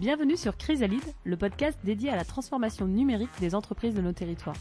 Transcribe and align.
Bienvenue 0.00 0.38
sur 0.38 0.56
Chrysalide, 0.56 1.04
le 1.24 1.36
podcast 1.36 1.78
dédié 1.84 2.08
à 2.08 2.16
la 2.16 2.24
transformation 2.24 2.86
numérique 2.86 3.28
des 3.38 3.54
entreprises 3.54 3.94
de 3.94 4.00
nos 4.00 4.14
territoires. 4.14 4.56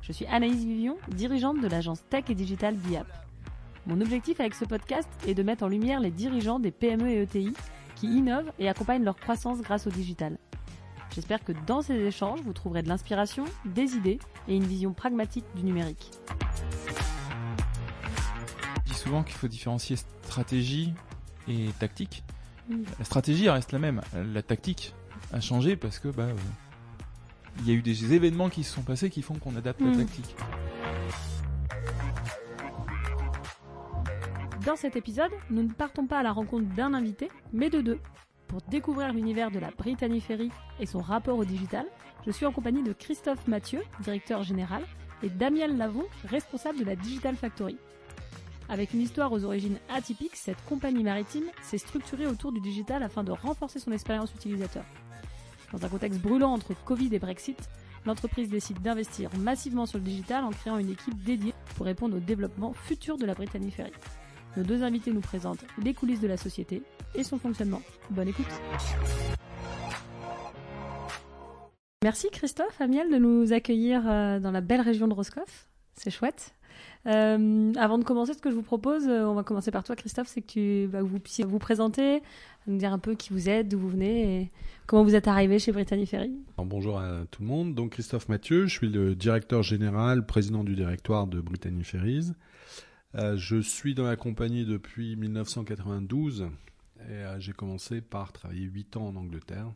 Je 0.00 0.10
suis 0.10 0.24
Anaïs 0.24 0.64
Vivion, 0.64 0.96
dirigeante 1.08 1.60
de 1.60 1.68
l'agence 1.68 2.02
Tech 2.08 2.24
et 2.30 2.34
Digital 2.34 2.76
BIAP. 2.76 3.06
Mon 3.86 4.00
objectif 4.00 4.40
avec 4.40 4.54
ce 4.54 4.64
podcast 4.64 5.06
est 5.28 5.34
de 5.34 5.42
mettre 5.42 5.64
en 5.64 5.68
lumière 5.68 6.00
les 6.00 6.10
dirigeants 6.10 6.58
des 6.58 6.70
PME 6.70 7.10
et 7.10 7.20
ETI 7.20 7.52
qui 7.94 8.06
innovent 8.06 8.50
et 8.58 8.70
accompagnent 8.70 9.04
leur 9.04 9.16
croissance 9.16 9.60
grâce 9.60 9.86
au 9.86 9.90
digital. 9.90 10.38
J'espère 11.14 11.44
que 11.44 11.52
dans 11.66 11.82
ces 11.82 11.96
échanges, 11.96 12.40
vous 12.40 12.54
trouverez 12.54 12.82
de 12.82 12.88
l'inspiration, 12.88 13.44
des 13.66 13.96
idées 13.96 14.18
et 14.48 14.56
une 14.56 14.64
vision 14.64 14.94
pragmatique 14.94 15.44
du 15.54 15.62
numérique. 15.62 16.10
Je 18.86 18.92
dis 18.92 18.98
souvent 18.98 19.24
qu'il 19.24 19.36
faut 19.36 19.48
différencier 19.48 19.96
stratégie 19.96 20.94
et 21.48 21.66
tactique. 21.78 22.24
La 22.98 23.04
stratégie 23.04 23.48
reste 23.48 23.72
la 23.72 23.78
même. 23.78 24.00
La 24.32 24.42
tactique 24.42 24.94
a 25.32 25.40
changé 25.40 25.76
parce 25.76 25.98
que 25.98 26.08
bah, 26.08 26.24
euh, 26.24 26.34
il 27.60 27.68
y 27.68 27.72
a 27.72 27.74
eu 27.74 27.82
des 27.82 28.12
événements 28.14 28.48
qui 28.48 28.62
se 28.64 28.72
sont 28.74 28.82
passés 28.82 29.10
qui 29.10 29.22
font 29.22 29.34
qu'on 29.34 29.56
adapte 29.56 29.80
la 29.80 29.88
Mm. 29.88 29.96
tactique. 29.96 30.36
Dans 34.66 34.76
cet 34.76 34.94
épisode, 34.96 35.30
nous 35.50 35.62
ne 35.62 35.72
partons 35.72 36.06
pas 36.06 36.18
à 36.18 36.22
la 36.22 36.32
rencontre 36.32 36.66
d'un 36.74 36.92
invité, 36.94 37.28
mais 37.52 37.70
de 37.70 37.80
deux. 37.80 37.98
Pour 38.46 38.60
découvrir 38.62 39.12
l'univers 39.12 39.50
de 39.50 39.58
la 39.58 39.70
Brittany 39.70 40.20
Ferry 40.20 40.50
et 40.80 40.86
son 40.86 40.98
rapport 40.98 41.38
au 41.38 41.44
digital, 41.44 41.86
je 42.26 42.30
suis 42.30 42.44
en 42.46 42.52
compagnie 42.52 42.82
de 42.82 42.92
Christophe 42.92 43.46
Mathieu, 43.48 43.80
directeur 44.02 44.42
général, 44.42 44.82
et 45.22 45.30
Damiel 45.30 45.76
Lavon, 45.76 46.04
responsable 46.24 46.78
de 46.80 46.84
la 46.84 46.96
Digital 46.96 47.36
Factory. 47.36 47.76
Avec 48.70 48.94
une 48.94 49.00
histoire 49.00 49.32
aux 49.32 49.44
origines 49.44 49.78
atypiques, 49.92 50.36
cette 50.36 50.64
compagnie 50.64 51.02
maritime 51.02 51.46
s'est 51.60 51.76
structurée 51.76 52.28
autour 52.28 52.52
du 52.52 52.60
digital 52.60 53.02
afin 53.02 53.24
de 53.24 53.32
renforcer 53.32 53.80
son 53.80 53.90
expérience 53.90 54.32
utilisateur. 54.32 54.84
Dans 55.72 55.84
un 55.84 55.88
contexte 55.88 56.20
brûlant 56.20 56.52
entre 56.52 56.74
Covid 56.84 57.12
et 57.12 57.18
Brexit, 57.18 57.58
l'entreprise 58.06 58.48
décide 58.48 58.80
d'investir 58.80 59.28
massivement 59.38 59.86
sur 59.86 59.98
le 59.98 60.04
digital 60.04 60.44
en 60.44 60.50
créant 60.50 60.78
une 60.78 60.90
équipe 60.90 61.20
dédiée 61.24 61.52
pour 61.74 61.84
répondre 61.84 62.16
au 62.16 62.20
développement 62.20 62.72
futur 62.72 63.18
de 63.18 63.26
la 63.26 63.34
Brittany 63.34 63.72
Ferry. 63.72 63.92
Nos 64.56 64.62
deux 64.62 64.84
invités 64.84 65.12
nous 65.12 65.20
présentent 65.20 65.64
les 65.82 65.92
coulisses 65.92 66.20
de 66.20 66.28
la 66.28 66.36
société 66.36 66.84
et 67.16 67.24
son 67.24 67.38
fonctionnement. 67.38 67.82
Bonne 68.10 68.28
écoute. 68.28 68.46
Merci 72.04 72.28
Christophe, 72.30 72.80
Amiel, 72.80 73.10
de 73.10 73.18
nous 73.18 73.52
accueillir 73.52 74.08
euh, 74.08 74.38
dans 74.38 74.52
la 74.52 74.60
belle 74.60 74.80
région 74.80 75.08
de 75.08 75.14
Roscoff. 75.14 75.66
C'est 75.96 76.10
chouette. 76.10 76.54
Euh, 77.06 77.72
avant 77.76 77.98
de 77.98 78.04
commencer, 78.04 78.34
ce 78.34 78.42
que 78.42 78.50
je 78.50 78.54
vous 78.54 78.62
propose, 78.62 79.08
euh, 79.08 79.24
on 79.24 79.34
va 79.34 79.42
commencer 79.42 79.70
par 79.70 79.84
toi 79.84 79.96
Christophe, 79.96 80.28
c'est 80.28 80.42
que 80.42 80.46
tu, 80.46 80.88
bah, 80.88 81.02
vous 81.02 81.18
puissiez 81.18 81.44
vous 81.44 81.58
présenter, 81.58 82.22
nous 82.66 82.76
dire 82.76 82.92
un 82.92 82.98
peu 82.98 83.14
qui 83.14 83.32
vous 83.32 83.48
êtes, 83.48 83.68
d'où 83.68 83.78
vous 83.78 83.88
venez 83.88 84.42
et 84.42 84.50
comment 84.86 85.02
vous 85.02 85.14
êtes 85.14 85.26
arrivé 85.26 85.58
chez 85.58 85.72
Brittany 85.72 86.04
Ferry. 86.04 86.32
Bonjour 86.58 86.98
à 86.98 87.24
tout 87.30 87.40
le 87.40 87.48
monde. 87.48 87.74
Donc 87.74 87.92
Christophe 87.92 88.28
Mathieu, 88.28 88.66
je 88.66 88.74
suis 88.74 88.90
le 88.90 89.14
directeur 89.14 89.62
général, 89.62 90.26
président 90.26 90.62
du 90.62 90.74
directoire 90.74 91.26
de 91.26 91.40
Brittany 91.40 91.84
Ferries. 91.84 92.32
Euh, 93.14 93.36
je 93.36 93.60
suis 93.60 93.94
dans 93.94 94.04
la 94.04 94.16
compagnie 94.16 94.66
depuis 94.66 95.16
1992 95.16 96.48
et 97.08 97.24
j'ai 97.38 97.52
commencé 97.52 98.02
par 98.02 98.30
travailler 98.32 98.66
8 98.66 98.98
ans 98.98 99.06
en 99.06 99.16
Angleterre. 99.16 99.72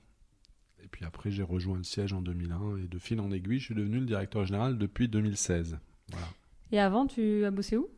Et 0.84 0.88
puis 0.88 1.06
après, 1.06 1.30
j'ai 1.30 1.42
rejoint 1.42 1.78
le 1.78 1.84
siège 1.84 2.12
en 2.12 2.20
2001 2.20 2.76
et 2.84 2.86
de 2.86 2.98
fil 2.98 3.18
en 3.18 3.30
aiguille, 3.30 3.58
je 3.58 3.64
suis 3.64 3.74
devenu 3.74 3.98
le 3.98 4.04
directeur 4.04 4.44
général 4.44 4.76
depuis 4.76 5.08
2016. 5.08 5.78
Voilà. 6.10 6.26
Et 6.74 6.80
avant, 6.80 7.06
tu 7.06 7.44
as 7.44 7.52
bossé 7.52 7.76
où? 7.76 7.88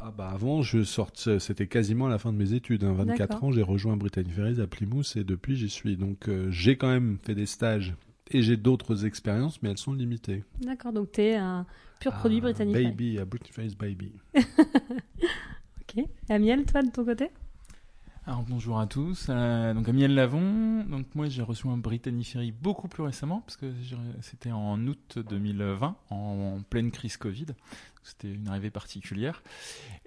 Ah 0.00 0.10
bah 0.10 0.28
avant, 0.28 0.60
je 0.60 0.84
sortais, 0.84 1.38
c'était 1.38 1.66
quasiment 1.66 2.08
à 2.08 2.10
la 2.10 2.18
fin 2.18 2.30
de 2.30 2.36
mes 2.36 2.52
études. 2.52 2.84
Hein, 2.84 2.92
24 2.92 3.16
D'accord. 3.16 3.44
ans, 3.44 3.52
j'ai 3.52 3.62
rejoint 3.62 3.96
Brittany 3.96 4.28
Ferries 4.28 4.60
à 4.60 4.66
Plymouth 4.66 5.16
et 5.16 5.24
depuis 5.24 5.56
j'y 5.56 5.70
suis. 5.70 5.96
Donc 5.96 6.28
euh, 6.28 6.50
j'ai 6.50 6.76
quand 6.76 6.88
même 6.90 7.16
fait 7.22 7.34
des 7.34 7.46
stages 7.46 7.94
et 8.30 8.42
j'ai 8.42 8.58
d'autres 8.58 9.06
expériences, 9.06 9.62
mais 9.62 9.70
elles 9.70 9.78
sont 9.78 9.94
limitées. 9.94 10.44
D'accord, 10.60 10.92
donc 10.92 11.12
tu 11.12 11.22
es 11.22 11.36
un 11.36 11.64
pur 11.98 12.12
produit 12.12 12.36
Ah, 12.40 12.42
Brittany 12.42 12.72
Ferry. 12.74 12.84
Baby, 12.88 13.18
à 13.18 13.24
Brittany 13.24 13.50
Ferries 13.52 13.76
Baby. 13.78 14.12
Ok. 15.88 16.04
Et 16.28 16.32
Amiel, 16.32 16.66
toi 16.66 16.82
de 16.82 16.90
ton 16.90 17.02
côté? 17.02 17.30
Alors 18.28 18.42
bonjour 18.42 18.80
à 18.80 18.88
tous. 18.88 19.28
Euh, 19.28 19.72
donc 19.72 19.88
Amiel 19.88 20.12
Lavon. 20.12 20.82
Donc 20.82 21.06
moi 21.14 21.28
j'ai 21.28 21.42
reçu 21.42 21.68
un 21.68 21.80
Ferry 22.24 22.50
beaucoup 22.50 22.88
plus 22.88 23.04
récemment 23.04 23.40
parce 23.42 23.56
que 23.56 23.72
c'était 24.20 24.50
en 24.50 24.84
août 24.84 25.20
2020 25.20 25.96
en, 26.10 26.16
en 26.16 26.60
pleine 26.62 26.90
crise 26.90 27.16
Covid. 27.18 27.46
C'était 28.02 28.32
une 28.32 28.48
arrivée 28.48 28.70
particulière. 28.70 29.44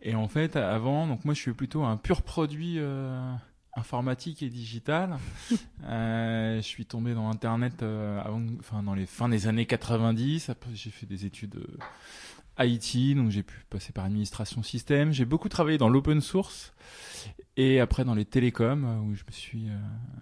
Et 0.01 0.15
en 0.15 0.27
fait 0.27 0.57
avant 0.57 1.07
donc 1.07 1.23
moi 1.23 1.33
je 1.33 1.39
suis 1.39 1.53
plutôt 1.53 1.85
un 1.85 1.95
pur 1.95 2.21
produit 2.21 2.75
euh, 2.79 3.33
informatique 3.77 4.43
et 4.43 4.49
digital. 4.49 5.17
Euh, 5.85 6.57
je 6.57 6.67
suis 6.67 6.85
tombé 6.85 7.13
dans 7.13 7.29
Internet 7.29 7.81
avant, 7.81 8.43
enfin 8.59 8.83
dans 8.83 8.93
les 8.93 9.05
fins 9.05 9.29
des 9.29 9.47
années 9.47 9.65
90. 9.65 10.49
Après 10.49 10.69
j'ai 10.75 10.91
fait 10.91 11.05
des 11.05 11.25
études. 11.25 11.65
IT, 12.59 13.15
donc 13.15 13.29
j'ai 13.31 13.43
pu 13.43 13.65
passer 13.69 13.91
par 13.91 14.05
administration 14.05 14.63
système. 14.63 15.11
J'ai 15.11 15.25
beaucoup 15.25 15.49
travaillé 15.49 15.77
dans 15.77 15.89
l'open 15.89 16.21
source 16.21 16.73
et 17.57 17.79
après 17.79 18.05
dans 18.05 18.15
les 18.15 18.25
télécoms 18.25 18.85
euh, 18.85 18.99
où 18.99 19.15
je 19.15 19.23
me 19.25 19.31
suis 19.31 19.67
euh, 19.69 19.77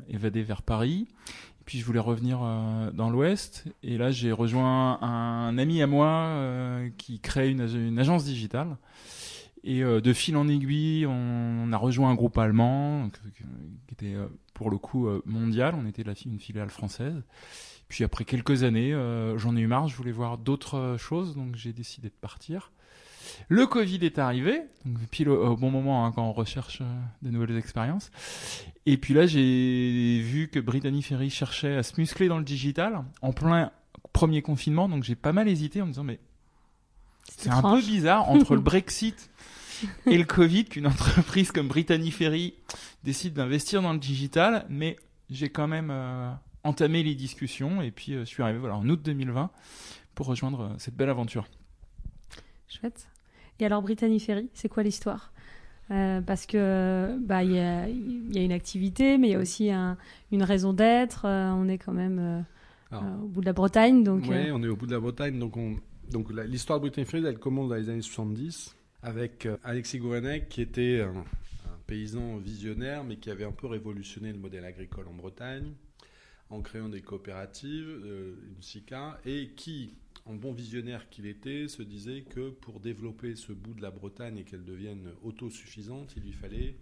évadé 0.10 0.44
vers 0.44 0.62
Paris. 0.62 1.08
Et 1.30 1.64
puis 1.66 1.80
je 1.80 1.86
voulais 1.86 2.00
revenir 2.00 2.40
euh, 2.42 2.92
dans 2.92 3.10
l'Ouest 3.10 3.66
et 3.84 3.98
là 3.98 4.12
j'ai 4.12 4.32
rejoint 4.32 5.02
un 5.02 5.58
ami 5.58 5.82
à 5.82 5.88
moi 5.88 6.08
euh, 6.08 6.90
qui 6.98 7.20
crée 7.20 7.50
une, 7.50 7.62
ag- 7.62 7.74
une 7.74 8.00
agence 8.00 8.26
digitale. 8.26 8.78
Et 9.64 9.82
de 9.82 10.14
fil 10.14 10.38
en 10.38 10.48
aiguille, 10.48 11.06
on, 11.06 11.74
a 11.74 11.78
rejoint 11.78 12.10
un 12.10 12.16
groupe 12.16 12.38
allemand 12.38 13.10
qui 13.10 13.44
était 13.92 14.16
pour 14.54 14.70
le 14.70 14.78
coup 14.78 15.10
mondial. 15.26 15.76
On 15.78 15.86
était 15.86 16.06
la, 16.06 16.14
une 16.26 16.40
filiale 16.40 16.70
française. 16.70 17.22
Puis 17.90 18.04
après 18.04 18.26
quelques 18.26 18.64
années, 18.64 18.94
euh, 18.94 19.38
j'en 19.38 19.56
ai 19.56 19.62
eu 19.62 19.68
marre, 19.68 19.88
je 19.88 19.96
voulais 19.96 20.12
voir 20.12 20.38
d'autres 20.38 20.78
euh, 20.78 20.98
choses, 20.98 21.36
donc 21.36 21.56
j'ai 21.56 21.74
décidé 21.74 22.10
de 22.10 22.14
partir. 22.20 22.72
Le 23.50 23.66
Covid 23.66 24.00
est 24.04 24.20
arrivé, 24.20 24.62
donc 24.86 24.98
pile 25.10 25.30
au, 25.30 25.52
au 25.52 25.58
bon 25.58 25.72
moment 25.72 26.06
hein, 26.06 26.12
quand 26.12 26.24
on 26.24 26.34
recherche 26.34 26.80
euh, 26.82 27.00
de 27.22 27.30
nouvelles 27.30 27.58
expériences. 27.58 28.12
Et 28.86 28.98
puis 28.98 29.14
là, 29.14 29.26
j'ai 29.26 30.22
vu 30.22 30.50
que 30.52 30.60
Brittany 30.60 31.02
Ferry 31.02 31.30
cherchait 31.30 31.76
à 31.76 31.84
se 31.84 32.00
muscler 32.00 32.28
dans 32.28 32.38
le 32.38 32.44
digital 32.44 33.04
en 33.22 33.32
plein 33.32 33.72
premier 34.14 34.42
confinement, 34.42 34.90
donc 34.90 35.04
j'ai 35.04 35.16
pas 35.16 35.34
mal 35.34 35.48
hésité 35.48 35.82
en 35.82 35.86
me 35.86 35.92
disant 35.92 36.04
mais 36.04 36.20
c'est 37.38 37.50
un 37.50 37.62
peu 37.62 37.80
bizarre 37.80 38.30
entre 38.30 38.56
le 38.56 38.62
Brexit 38.72 39.30
et 40.06 40.18
le 40.18 40.24
Covid 40.24 40.66
qu'une 40.66 40.88
entreprise 40.88 41.52
comme 41.52 41.68
Brittany 41.68 42.12
Ferry 42.12 42.56
décide 43.04 43.34
d'investir 43.34 43.82
dans 43.82 43.94
le 43.94 44.00
digital, 44.00 44.66
mais 44.70 44.98
j'ai 45.30 45.50
quand 45.50 45.68
même 45.68 45.90
euh, 45.92 46.32
entamé 46.68 47.04
les 47.04 47.16
discussions 47.16 47.82
et 47.82 47.92
puis 47.92 48.14
euh, 48.14 48.20
je 48.22 48.26
suis 48.26 48.44
arrivé 48.44 48.60
voilà, 48.60 48.76
en 48.76 48.88
août 48.90 49.02
2020 49.04 49.50
pour 50.16 50.26
rejoindre 50.28 50.62
euh, 50.62 50.70
cette 50.78 50.96
belle 50.96 51.10
aventure. 51.10 51.48
Chouette. 52.68 53.08
Et 53.60 53.66
alors 53.66 53.82
Brittany 53.82 54.20
Ferry, 54.20 54.50
c'est 54.54 54.70
quoi 54.70 54.84
l'histoire? 54.84 55.32
Euh, 55.90 56.20
Parce 56.22 56.46
que 56.46 57.18
bah 57.22 57.44
il 57.44 57.54
y 57.54 57.60
a, 57.60 57.88
il 57.88 58.36
y 58.36 58.40
a 58.40 58.44
une 58.44 58.52
activité, 58.52 59.18
mais 59.18 59.30
il 59.30 59.32
y 59.32 59.36
a 59.36 59.40
aussi 59.40 59.72
un- 59.72 59.98
une 60.32 60.44
raison 60.44 60.74
d'être. 60.74 61.26
Euh, 61.26 61.50
on 61.52 61.68
est 61.70 61.78
quand 61.78 61.94
même 61.94 62.20
euh, 62.20 62.42
Alors, 62.92 63.04
euh, 63.06 63.24
au 63.24 63.28
bout 63.28 63.42
de 63.42 63.46
la 63.46 63.54
Bretagne, 63.54 64.04
donc 64.04 64.30
euh, 64.30 64.52
on 64.54 64.62
est 64.64 64.68
au 64.68 64.76
bout 64.76 64.86
de 64.86 64.92
la 64.92 65.00
Bretagne. 65.00 65.40
Donc, 65.40 65.56
on... 65.56 65.78
donc 66.12 66.32
la- 66.34 66.44
l'histoire 66.46 66.80
de 66.80 66.82
Brittany 66.82 67.06
Ferries, 67.06 67.26
elle 67.26 67.40
commence 67.40 67.70
dans 67.70 67.76
les 67.76 67.90
années 67.90 68.02
70 68.02 68.76
avec 69.02 69.46
euh, 69.46 69.56
Alexis 69.64 70.00
Gourvenec 70.00 70.50
qui 70.50 70.62
était 70.62 71.00
un, 71.02 71.20
un 71.22 71.78
paysan 71.88 72.36
visionnaire, 72.38 73.06
mais 73.06 73.16
qui 73.16 73.32
avait 73.32 73.46
un 73.46 73.52
peu 73.54 73.68
révolutionné 73.68 74.34
le 74.34 74.40
modèle 74.40 74.66
agricole 74.66 75.08
en 75.08 75.14
Bretagne 75.14 75.72
en 76.50 76.62
créant 76.62 76.90
des 76.90 77.02
coopératives, 77.02 77.88
euh, 77.88 78.36
une 78.48 78.62
SICA, 78.62 79.20
et 79.26 79.50
qui, 79.56 79.94
en 80.26 80.36
bon 80.36 80.54
visionnaire 80.54 81.10
qu'il 81.10 81.26
était, 81.26 81.68
se 81.68 81.82
disait 81.82 82.22
que 82.22 82.50
pour 82.50 82.80
développer 82.80 83.36
ce 83.36 83.54
bout 83.54 83.74
de 83.74 83.82
la 83.82 83.92
Bretagne 83.92 84.38
et 84.38 84.44
qu'elle 84.44 84.64
devienne 84.64 85.12
autosuffisante, 85.24 86.14
il 86.16 86.24
lui 86.24 86.34
fallait 86.34 86.76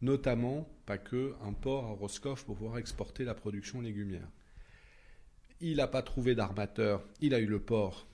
notamment, 0.00 0.68
pas 0.86 0.98
que, 0.98 1.34
un 1.42 1.52
port 1.52 1.86
à 1.86 1.90
Roscoff 1.90 2.44
pour 2.44 2.56
pouvoir 2.56 2.78
exporter 2.78 3.24
la 3.24 3.34
production 3.34 3.80
légumière. 3.80 4.28
Il 5.60 5.78
n'a 5.78 5.88
pas 5.88 6.02
trouvé 6.02 6.36
d'armateur, 6.36 7.04
il 7.20 7.34
a 7.34 7.40
eu 7.40 7.46
le 7.46 7.58
port, 7.58 8.06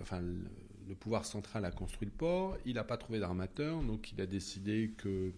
enfin 0.00 0.20
le, 0.20 0.44
le 0.86 0.94
pouvoir 0.94 1.24
central 1.24 1.64
a 1.64 1.70
construit 1.70 2.06
le 2.06 2.12
port, 2.12 2.56
il 2.64 2.74
n'a 2.74 2.84
pas 2.84 2.96
trouvé 2.96 3.18
d'armateur, 3.18 3.82
donc 3.82 4.12
il 4.12 4.20
a 4.20 4.26
décidé 4.26 4.94
que 4.96 5.32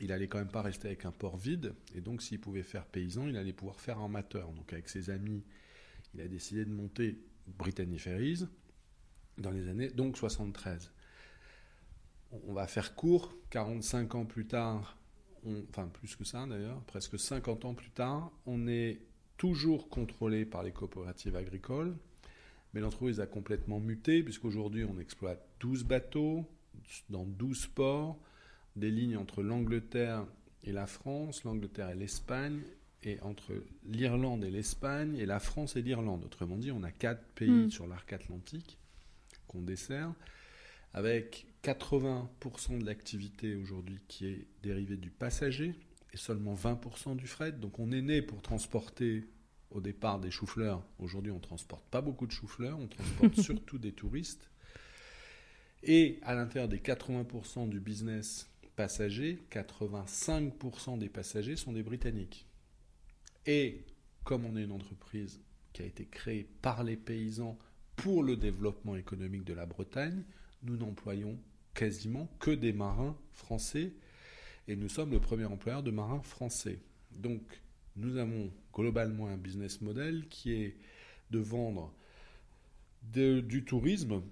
il 0.00 0.12
allait 0.12 0.28
quand 0.28 0.38
même 0.38 0.50
pas 0.50 0.62
rester 0.62 0.88
avec 0.88 1.04
un 1.04 1.12
port 1.12 1.36
vide, 1.36 1.74
et 1.94 2.00
donc 2.00 2.22
s'il 2.22 2.40
pouvait 2.40 2.62
faire 2.62 2.86
paysan, 2.86 3.26
il 3.28 3.36
allait 3.36 3.52
pouvoir 3.52 3.80
faire 3.80 3.98
armateur. 3.98 4.52
Donc 4.52 4.72
avec 4.72 4.88
ses 4.88 5.10
amis, 5.10 5.44
il 6.14 6.20
a 6.20 6.28
décidé 6.28 6.64
de 6.64 6.70
monter 6.70 7.18
Brittany 7.46 7.98
Ferries 7.98 8.46
dans 9.38 9.50
les 9.50 9.68
années 9.68 9.88
donc 9.88 10.16
73. 10.16 10.92
On- 12.30 12.52
va 12.52 12.66
faire 12.66 12.94
court, 12.94 13.34
45 13.50 14.14
ans 14.14 14.24
plus 14.26 14.46
tard, 14.46 14.98
enfin 15.70 15.88
plus 15.88 16.14
que 16.14 16.24
ça 16.24 16.46
d'ailleurs, 16.46 16.82
presque 16.84 17.18
50 17.18 17.64
ans 17.64 17.74
plus 17.74 17.90
tard, 17.90 18.30
on 18.46 18.66
est 18.68 19.00
toujours 19.36 19.88
contrôlé 19.88 20.44
par 20.44 20.62
les 20.62 20.72
coopératives 20.72 21.36
agricoles, 21.36 21.96
mais 22.74 22.80
l'entreprise 22.80 23.20
a 23.20 23.26
complètement 23.26 23.80
muté, 23.80 24.22
puisqu'aujourd'hui 24.22 24.84
on 24.84 24.98
exploite 24.98 25.42
12 25.60 25.84
bateaux 25.84 26.44
dans 27.08 27.24
12 27.24 27.66
ports, 27.68 28.18
des 28.78 28.90
lignes 28.90 29.16
entre 29.16 29.42
l'Angleterre 29.42 30.24
et 30.64 30.72
la 30.72 30.86
France, 30.86 31.44
l'Angleterre 31.44 31.90
et 31.90 31.94
l'Espagne, 31.94 32.60
est 33.02 33.20
entre 33.22 33.52
l'Irlande 33.86 34.44
et 34.44 34.50
l'Espagne 34.50 35.16
et 35.16 35.26
la 35.26 35.38
France 35.38 35.76
et 35.76 35.82
l'Irlande. 35.82 36.24
Autrement 36.24 36.56
dit, 36.56 36.72
on 36.72 36.82
a 36.82 36.90
quatre 36.90 37.22
pays 37.34 37.66
Mm. 37.66 37.70
sur 37.70 37.86
l'arc 37.86 38.12
atlantique 38.12 38.78
qu'on 39.46 39.62
dessert, 39.62 40.12
avec 40.92 41.46
80% 41.62 42.78
de 42.78 42.84
l'activité 42.84 43.54
aujourd'hui 43.54 44.00
qui 44.08 44.26
est 44.26 44.46
dérivée 44.62 44.96
du 44.96 45.10
passager 45.10 45.74
et 46.12 46.16
seulement 46.16 46.54
20% 46.54 47.16
du 47.16 47.26
fret. 47.26 47.52
Donc 47.52 47.78
on 47.78 47.92
est 47.92 48.02
né 48.02 48.22
pour 48.22 48.42
transporter 48.42 49.24
au 49.70 49.80
départ 49.80 50.18
des 50.18 50.30
choux-fleurs. 50.30 50.82
Aujourd'hui, 50.98 51.30
on 51.30 51.36
ne 51.36 51.40
transporte 51.40 51.84
pas 51.90 52.00
beaucoup 52.00 52.26
de 52.26 52.32
choux-fleurs, 52.32 52.78
on 52.78 52.88
transporte 52.88 53.34
surtout 53.40 53.78
des 53.78 53.92
touristes. 53.92 54.50
Et 55.82 56.18
à 56.22 56.34
l'intérieur 56.34 56.68
des 56.68 56.78
80% 56.78 57.68
du 57.68 57.78
business 57.80 58.50
passager, 58.78 59.40
85% 59.50 61.00
des 61.00 61.08
passagers 61.08 61.56
sont 61.56 61.72
des 61.72 61.82
Britanniques. 61.82 62.46
Et 63.44 63.84
comme 64.22 64.44
on 64.44 64.56
est 64.56 64.62
une 64.62 64.70
entreprise 64.70 65.40
qui 65.72 65.82
a 65.82 65.84
été 65.84 66.06
créée 66.06 66.48
par 66.62 66.84
les 66.84 66.96
paysans 66.96 67.58
pour 67.96 68.22
le 68.22 68.36
développement 68.36 68.94
économique 68.94 69.42
de 69.42 69.52
la 69.52 69.66
Bretagne, 69.66 70.22
nous 70.62 70.76
n'employons 70.76 71.36
quasiment 71.74 72.28
que 72.38 72.52
des 72.52 72.72
marins 72.72 73.18
français 73.32 73.94
et 74.68 74.76
nous 74.76 74.88
sommes 74.88 75.10
le 75.10 75.18
premier 75.18 75.46
employeur 75.46 75.82
de 75.82 75.90
marins 75.90 76.22
français. 76.22 76.78
Donc 77.10 77.42
nous 77.96 78.16
avons 78.16 78.48
globalement 78.72 79.26
un 79.26 79.38
business 79.38 79.80
model 79.80 80.28
qui 80.28 80.52
est 80.52 80.76
de 81.32 81.40
vendre 81.40 81.92
du 83.02 83.64
tourisme, 83.64 84.22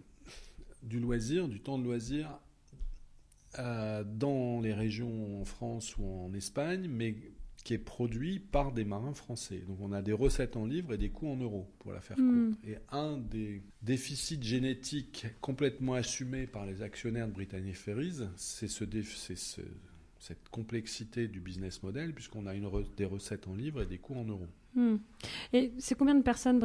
du 0.84 1.00
loisir, 1.00 1.48
du 1.48 1.58
temps 1.58 1.81
de 1.81 1.84
loisir 1.84 2.38
euh, 3.58 4.05
dans 4.05 4.61
les 4.61 4.73
régions 4.75 5.41
en 5.41 5.44
France 5.44 5.97
ou 5.99 6.05
en 6.05 6.32
Espagne, 6.35 6.88
mais 6.88 7.17
qui 7.64 7.75
est 7.75 7.79
produit 7.79 8.38
par 8.38 8.70
des 8.73 8.85
marins 8.85 9.14
français. 9.14 9.64
Donc 9.67 9.79
on 9.81 9.91
a 9.91 10.00
des 10.00 10.12
recettes 10.12 10.56
en 10.56 10.67
livres 10.67 10.94
et 10.94 10.99
des 10.99 11.08
coûts 11.08 11.29
en 11.29 11.37
euros, 11.37 11.67
pour 11.81 11.93
la 11.93 12.00
faire 12.00 12.17
Mm. 12.19 12.50
courte. 12.53 12.64
Et 12.69 12.76
un 12.93 13.17
des 13.17 13.62
déficits 13.82 14.41
génétiques 14.43 15.26
complètement 15.41 15.94
assumés 15.94 16.47
par 16.47 16.64
les 16.64 16.82
actionnaires 16.82 17.26
de 17.26 17.32
Britannic 17.32 17.75
Ferries, 17.76 18.20
c'est 18.37 18.69
ce, 18.69 18.85
ce- 19.35 19.62
cette 20.20 20.49
complexité 20.50 21.26
du 21.29 21.41
business 21.41 21.82
model, 21.82 22.12
puisqu'on 22.14 22.47
a 22.47 22.55
une 22.55 22.67
re- 22.67 22.87
des 22.97 23.05
recettes 23.05 23.49
en 23.49 23.55
livres 23.55 23.82
et 23.82 23.87
des 23.87 23.99
coûts 23.99 24.14
en 24.14 24.25
euros. 24.25 24.47
Hmm. 24.75 24.97
Et 25.53 25.73
c'est 25.79 25.97
combien 25.97 26.14
de 26.14 26.23
personnes 26.23 26.61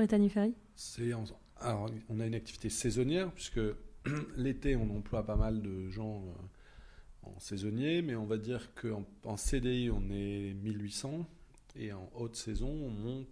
en- 1.13 1.23
alors, 1.59 1.89
on 2.09 2.19
a 2.19 2.25
une 2.27 2.35
activité 2.35 2.69
saisonnière, 2.69 3.31
puisque 3.31 3.59
l'été, 4.37 4.75
on 4.75 4.89
emploie 4.97 5.25
pas 5.25 5.35
mal 5.35 5.61
de 5.61 5.89
gens 5.89 6.23
euh, 6.27 6.31
en 7.23 7.39
saisonnier, 7.39 8.01
mais 8.01 8.15
on 8.15 8.25
va 8.25 8.37
dire 8.37 8.73
qu'en 8.75 9.05
en 9.25 9.37
CDI, 9.37 9.89
on 9.91 10.03
est 10.11 10.53
1800, 10.63 11.25
et 11.75 11.93
en 11.93 12.09
haute 12.15 12.35
saison, 12.35 12.69
on 12.69 12.89
monte, 12.89 13.27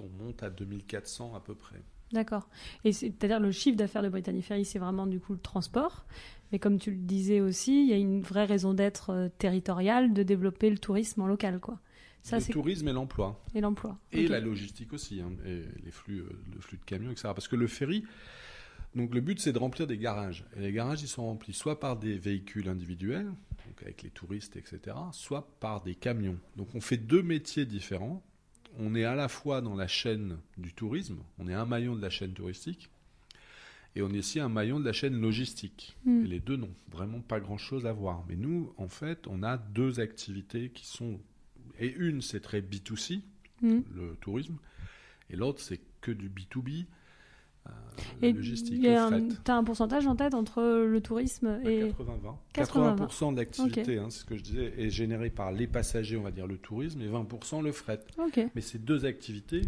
on 0.00 0.08
monte 0.08 0.42
à 0.42 0.50
2400 0.50 1.34
à 1.34 1.40
peu 1.40 1.54
près. 1.54 1.82
D'accord. 2.12 2.48
Et 2.84 2.92
c'est- 2.92 3.06
c'est-à-dire 3.08 3.40
le 3.40 3.50
chiffre 3.50 3.76
d'affaires 3.76 4.02
de 4.02 4.08
Brittany 4.08 4.40
Ferry, 4.42 4.64
c'est 4.64 4.78
vraiment 4.78 5.06
du 5.06 5.18
coup 5.20 5.32
le 5.32 5.40
transport. 5.40 6.06
Mais 6.52 6.58
comme 6.60 6.78
tu 6.78 6.92
le 6.92 6.96
disais 6.98 7.40
aussi, 7.40 7.82
il 7.84 7.88
y 7.90 7.92
a 7.92 7.96
une 7.96 8.20
vraie 8.22 8.44
raison 8.44 8.74
d'être 8.74 9.10
euh, 9.10 9.28
territoriale 9.38 10.12
de 10.14 10.22
développer 10.22 10.70
le 10.70 10.78
tourisme 10.78 11.22
en 11.22 11.26
local, 11.26 11.58
quoi. 11.58 11.80
Ça, 12.22 12.38
le 12.38 12.44
tourisme 12.44 12.88
et 12.88 12.92
l'emploi. 12.92 13.44
et 13.54 13.60
l'emploi. 13.60 13.98
Et 14.12 14.26
la 14.26 14.40
logistique 14.40 14.92
aussi, 14.92 15.20
hein, 15.20 15.30
et 15.44 15.62
les 15.84 15.90
flux, 15.92 16.18
euh, 16.20 16.28
le 16.54 16.60
flux 16.60 16.76
de 16.78 16.84
camions, 16.84 17.10
etc. 17.12 17.28
Parce 17.34 17.46
que 17.48 17.54
le 17.56 17.66
ferry, 17.68 18.02
donc 18.94 19.14
le 19.14 19.20
but 19.20 19.40
c'est 19.40 19.52
de 19.52 19.58
remplir 19.58 19.86
des 19.86 19.98
garages. 19.98 20.44
Et 20.56 20.60
les 20.60 20.72
garages, 20.72 21.02
ils 21.02 21.08
sont 21.08 21.24
remplis 21.24 21.52
soit 21.52 21.80
par 21.80 21.96
des 21.96 22.18
véhicules 22.18 22.68
individuels, 22.68 23.26
donc 23.26 23.82
avec 23.82 24.02
les 24.02 24.10
touristes, 24.10 24.56
etc., 24.56 24.96
soit 25.12 25.48
par 25.60 25.82
des 25.82 25.94
camions. 25.94 26.38
Donc 26.56 26.74
on 26.74 26.80
fait 26.80 26.96
deux 26.96 27.22
métiers 27.22 27.66
différents. 27.66 28.22
On 28.78 28.94
est 28.94 29.04
à 29.04 29.14
la 29.14 29.28
fois 29.28 29.60
dans 29.60 29.74
la 29.74 29.88
chaîne 29.88 30.38
du 30.58 30.74
tourisme, 30.74 31.18
on 31.38 31.48
est 31.48 31.54
un 31.54 31.64
maillon 31.64 31.96
de 31.96 32.02
la 32.02 32.10
chaîne 32.10 32.32
touristique, 32.32 32.90
et 33.94 34.02
on 34.02 34.10
est 34.10 34.18
aussi 34.18 34.38
un 34.38 34.50
maillon 34.50 34.78
de 34.78 34.84
la 34.84 34.92
chaîne 34.92 35.18
logistique. 35.18 35.96
Hmm. 36.04 36.24
Et 36.24 36.28
les 36.28 36.40
deux 36.40 36.56
n'ont 36.56 36.74
vraiment 36.90 37.20
pas 37.20 37.40
grand-chose 37.40 37.86
à 37.86 37.94
voir. 37.94 38.22
Mais 38.28 38.36
nous, 38.36 38.74
en 38.76 38.88
fait, 38.88 39.26
on 39.26 39.42
a 39.42 39.56
deux 39.56 40.00
activités 40.00 40.68
qui 40.68 40.84
sont... 40.84 41.18
Et 41.78 41.94
une, 41.94 42.20
c'est 42.20 42.40
très 42.40 42.60
B2C, 42.60 43.22
Hmm. 43.62 43.80
le 43.94 44.16
tourisme, 44.20 44.58
et 45.30 45.36
l'autre 45.36 45.62
c'est 45.62 45.80
que 46.02 46.10
du 46.10 46.28
B2B, 46.28 46.84
euh, 47.66 48.02
Et 48.22 48.32
la 48.32 48.36
logistique, 48.36 48.74
il 48.76 48.82
y 48.82 48.88
a 48.88 49.08
le 49.10 49.16
un- 49.16 49.20
fret. 49.30 49.36
t'as 49.44 49.54
un 49.56 49.64
pourcentage 49.64 50.06
en 50.06 50.16
tête 50.16 50.34
entre 50.34 50.62
le 50.62 51.00
tourisme 51.00 51.60
et 51.64 51.90
80-20. 51.90 52.36
80-20. 52.54 52.96
80% 52.96 53.32
de 53.32 53.36
l'activité, 53.38 53.98
hein, 53.98 54.06
c'est 54.10 54.20
ce 54.20 54.24
que 54.24 54.36
je 54.36 54.42
disais, 54.42 54.74
est 54.78 54.90
générée 54.90 55.30
par 55.30 55.52
les 55.52 55.66
passagers, 55.66 56.16
on 56.16 56.22
va 56.22 56.30
dire 56.30 56.46
le 56.46 56.58
tourisme, 56.58 57.00
et 57.02 57.08
20% 57.08 57.62
le 57.62 57.72
fret. 57.72 58.00
Mais 58.54 58.60
c'est 58.60 58.84
deux 58.84 59.04
activités 59.04 59.62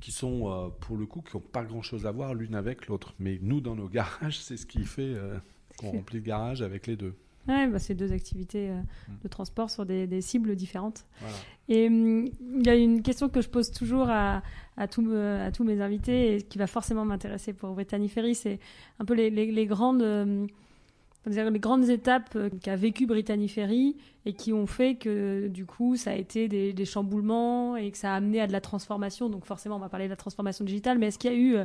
qui 0.00 0.12
sont, 0.12 0.50
euh, 0.52 0.68
pour 0.80 0.96
le 0.96 1.06
coup, 1.06 1.22
qui 1.22 1.36
n'ont 1.36 1.42
pas 1.42 1.64
grand-chose 1.64 2.06
à 2.06 2.10
voir 2.12 2.34
l'une 2.34 2.54
avec 2.54 2.86
l'autre. 2.86 3.14
Mais 3.18 3.38
nous, 3.42 3.60
dans 3.60 3.74
nos 3.74 3.88
garages, 3.88 4.38
c'est 4.40 4.56
ce 4.56 4.66
qui 4.66 4.84
fait 4.84 5.02
euh, 5.02 5.38
qu'on 5.78 5.90
remplit 5.92 6.18
le 6.18 6.24
garage 6.24 6.60
avec 6.62 6.86
les 6.86 6.96
deux. 6.96 7.14
Ouais, 7.48 7.66
bah, 7.68 7.78
c'est 7.78 7.94
deux 7.94 8.12
activités 8.12 8.70
euh, 8.70 8.80
Hmm. 9.08 9.12
de 9.22 9.28
transport 9.28 9.70
sur 9.70 9.86
des, 9.86 10.06
des 10.06 10.20
cibles 10.20 10.56
différentes. 10.56 11.04
Voilà. 11.20 11.36
Et 11.68 11.86
hum, 11.88 12.26
il 12.58 12.66
y 12.66 12.70
a 12.70 12.74
une 12.76 13.02
question 13.02 13.28
que 13.28 13.40
je 13.40 13.48
pose 13.48 13.70
toujours 13.70 14.08
à, 14.08 14.42
à, 14.76 14.88
tous 14.88 15.02
me- 15.02 15.40
à 15.40 15.50
tous 15.52 15.64
mes 15.64 15.80
invités 15.80 16.36
et 16.36 16.42
qui 16.42 16.58
va 16.58 16.66
forcément 16.66 17.04
m'intéresser 17.04 17.52
pour 17.52 17.70
Brittany 17.74 18.08
Ferry, 18.08 18.34
c'est 18.34 18.58
un 19.00 19.04
peu 19.04 19.14
les, 19.14 19.30
les- 19.30 19.50
les 19.52 19.66
grandes, 19.66 20.02
euh, 20.02 20.46
dire 21.30 21.50
les 21.50 21.58
grandes 21.58 21.88
étapes 21.88 22.30
euh, 22.36 22.48
qu'a 22.62 22.76
vécu 22.76 23.06
Brittany 23.06 23.48
Ferry 23.48 23.96
et 24.24 24.32
qui 24.32 24.52
ont 24.52 24.66
fait 24.66 24.94
que 24.96 25.48
du 25.48 25.66
coup 25.66 25.96
ça 25.96 26.10
a 26.10 26.14
été 26.14 26.48
des, 26.48 26.72
des 26.72 26.84
chamboulements 26.84 27.76
et 27.76 27.90
que 27.90 27.98
ça 27.98 28.12
a 28.12 28.16
amené 28.16 28.40
à 28.40 28.46
de 28.46 28.52
la 28.52 28.60
transformation. 28.60 29.28
Donc 29.28 29.44
forcément 29.44 29.76
on 29.76 29.80
va 29.80 29.88
parler 29.88 30.06
de 30.06 30.10
la 30.10 30.16
transformation 30.16 30.64
digitale, 30.64 30.98
mais 30.98 31.06
est-ce 31.08 31.18
qu'il 31.18 31.30
y 31.30 31.34
a 31.34 31.36
eu, 31.36 31.56
euh, 31.56 31.64